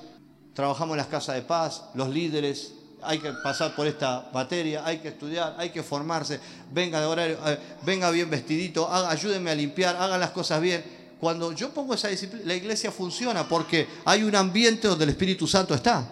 trabajamos 0.54 0.94
en 0.94 0.98
las 1.00 1.08
casas 1.08 1.34
de 1.34 1.42
paz, 1.42 1.90
los 1.92 2.08
líderes, 2.08 2.75
hay 3.06 3.18
que 3.18 3.32
pasar 3.32 3.74
por 3.74 3.86
esta 3.86 4.28
materia, 4.32 4.84
hay 4.84 4.98
que 4.98 5.08
estudiar, 5.08 5.54
hay 5.58 5.70
que 5.70 5.82
formarse, 5.82 6.40
venga 6.72 7.00
de 7.00 7.06
horario, 7.06 7.38
eh, 7.46 7.58
venga 7.84 8.10
bien 8.10 8.28
vestidito, 8.28 8.92
ayúdenme 8.92 9.50
a 9.50 9.54
limpiar, 9.54 9.96
hagan 9.96 10.20
las 10.20 10.30
cosas 10.30 10.60
bien. 10.60 10.84
Cuando 11.20 11.52
yo 11.52 11.70
pongo 11.70 11.94
esa 11.94 12.08
disciplina, 12.08 12.44
la 12.46 12.54
iglesia 12.54 12.90
funciona 12.90 13.48
porque 13.48 13.86
hay 14.04 14.22
un 14.22 14.34
ambiente 14.36 14.86
donde 14.88 15.04
el 15.04 15.10
Espíritu 15.10 15.46
Santo 15.46 15.74
está. 15.74 16.06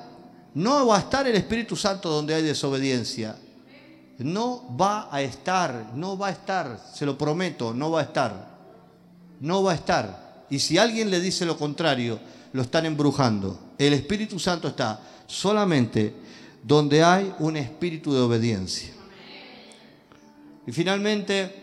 No 0.55 0.87
va 0.87 0.97
a 0.97 1.01
estar 1.01 1.27
el 1.27 1.35
Espíritu 1.35 1.77
Santo 1.77 2.09
donde 2.09 2.35
hay 2.35 2.43
desobediencia. 2.43 3.37
No 4.19 4.77
va 4.81 5.09
a 5.11 5.21
estar, 5.21 5.91
no 5.95 6.17
va 6.17 6.29
a 6.29 6.31
estar, 6.31 6.81
se 6.95 7.05
lo 7.05 7.19
prometo, 7.19 7.75
no 7.75 7.91
va 7.91 8.01
a 8.01 8.05
estar. 8.05 8.55
No 9.41 9.63
va 9.63 9.73
a 9.73 9.75
estar. 9.75 10.45
Y 10.49 10.61
si 10.61 10.79
alguien 10.79 11.11
le 11.11 11.21
dice 11.21 11.45
lo 11.45 11.59
contrario, 11.59 12.21
lo 12.53 12.63
están 12.63 12.87
embrujando. 12.87 13.59
El 13.77 13.93
Espíritu 13.93 14.39
Santo 14.39 14.69
está 14.69 15.01
solamente 15.27 16.15
donde 16.65 17.05
hay 17.05 17.35
un 17.41 17.57
espíritu 17.59 18.13
de 18.15 18.21
obediencia. 18.21 18.91
Y 20.67 20.73
finalmente, 20.73 21.63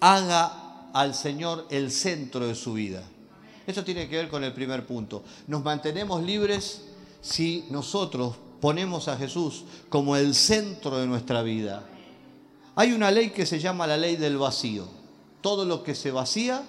haga 0.00 0.90
al 0.92 1.14
Señor 1.14 1.66
el 1.70 1.92
centro 1.92 2.46
de 2.46 2.56
su 2.56 2.72
vida. 2.72 3.04
Esto 3.66 3.84
tiene 3.84 4.08
que 4.08 4.16
ver 4.16 4.28
con 4.28 4.42
el 4.42 4.52
primer 4.52 4.84
punto. 4.84 5.22
Nos 5.46 5.62
mantenemos 5.62 6.24
libres 6.24 6.82
si 7.20 7.66
nosotros 7.70 8.34
ponemos 8.60 9.06
a 9.06 9.16
Jesús 9.16 9.64
como 9.88 10.16
el 10.16 10.34
centro 10.34 10.98
de 10.98 11.06
nuestra 11.06 11.42
vida. 11.42 11.84
Hay 12.74 12.92
una 12.92 13.12
ley 13.12 13.30
que 13.30 13.46
se 13.46 13.60
llama 13.60 13.86
la 13.86 13.96
ley 13.96 14.16
del 14.16 14.38
vacío. 14.38 14.88
Todo 15.40 15.64
lo 15.64 15.84
que 15.84 15.94
se 15.94 16.10
vacía, 16.10 16.64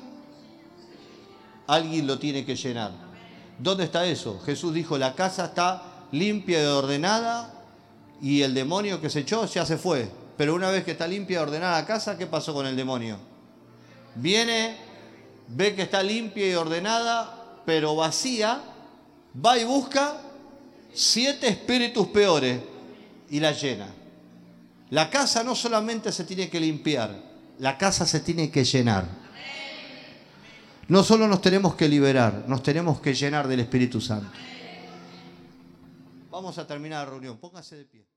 alguien 1.65 2.05
lo 2.05 2.19
tiene 2.19 2.45
que 2.45 2.55
llenar. 2.55 2.91
¿Dónde 3.57 3.85
está 3.85 4.05
eso? 4.05 4.39
Jesús 4.45 4.75
dijo, 4.75 4.99
la 4.99 5.15
casa 5.15 5.45
está 5.45 6.07
limpia 6.11 6.61
y 6.61 6.65
ordenada 6.65 7.52
y 8.21 8.41
el 8.41 8.53
demonio 8.53 9.01
que 9.01 9.09
se 9.09 9.21
echó 9.21 9.45
ya 9.45 9.65
se 9.65 9.77
fue. 9.77 10.09
Pero 10.37 10.55
una 10.55 10.69
vez 10.69 10.83
que 10.83 10.91
está 10.91 11.07
limpia 11.07 11.41
ordenada 11.41 11.79
la 11.79 11.85
casa, 11.85 12.17
¿qué 12.17 12.25
pasó 12.25 12.53
con 12.53 12.65
el 12.65 12.75
demonio? 12.75 13.17
Viene, 14.15 14.77
ve 15.47 15.75
que 15.75 15.83
está 15.83 16.01
limpia 16.01 16.49
y 16.49 16.53
ordenada, 16.55 17.61
pero 17.65 17.95
vacía, 17.95 18.61
va 19.43 19.57
y 19.57 19.63
busca 19.63 20.17
siete 20.93 21.47
espíritus 21.47 22.07
peores 22.07 22.59
y 23.29 23.39
la 23.39 23.51
llena. 23.51 23.87
La 24.89 25.09
casa 25.09 25.43
no 25.43 25.55
solamente 25.55 26.11
se 26.11 26.23
tiene 26.23 26.49
que 26.49 26.59
limpiar, 26.59 27.15
la 27.59 27.77
casa 27.77 28.05
se 28.05 28.19
tiene 28.19 28.51
que 28.51 28.63
llenar. 28.63 29.23
No 30.87 31.03
solo 31.03 31.27
nos 31.27 31.41
tenemos 31.41 31.75
que 31.75 31.87
liberar, 31.87 32.43
nos 32.47 32.61
tenemos 32.61 32.99
que 32.99 33.13
llenar 33.13 33.47
del 33.47 33.61
Espíritu 33.61 34.01
Santo. 34.01 34.29
Vamos 36.33 36.57
a 36.57 36.65
terminar 36.65 37.05
la 37.05 37.11
reunión. 37.11 37.37
Póngase 37.37 37.75
de 37.77 37.85
pie. 37.85 38.12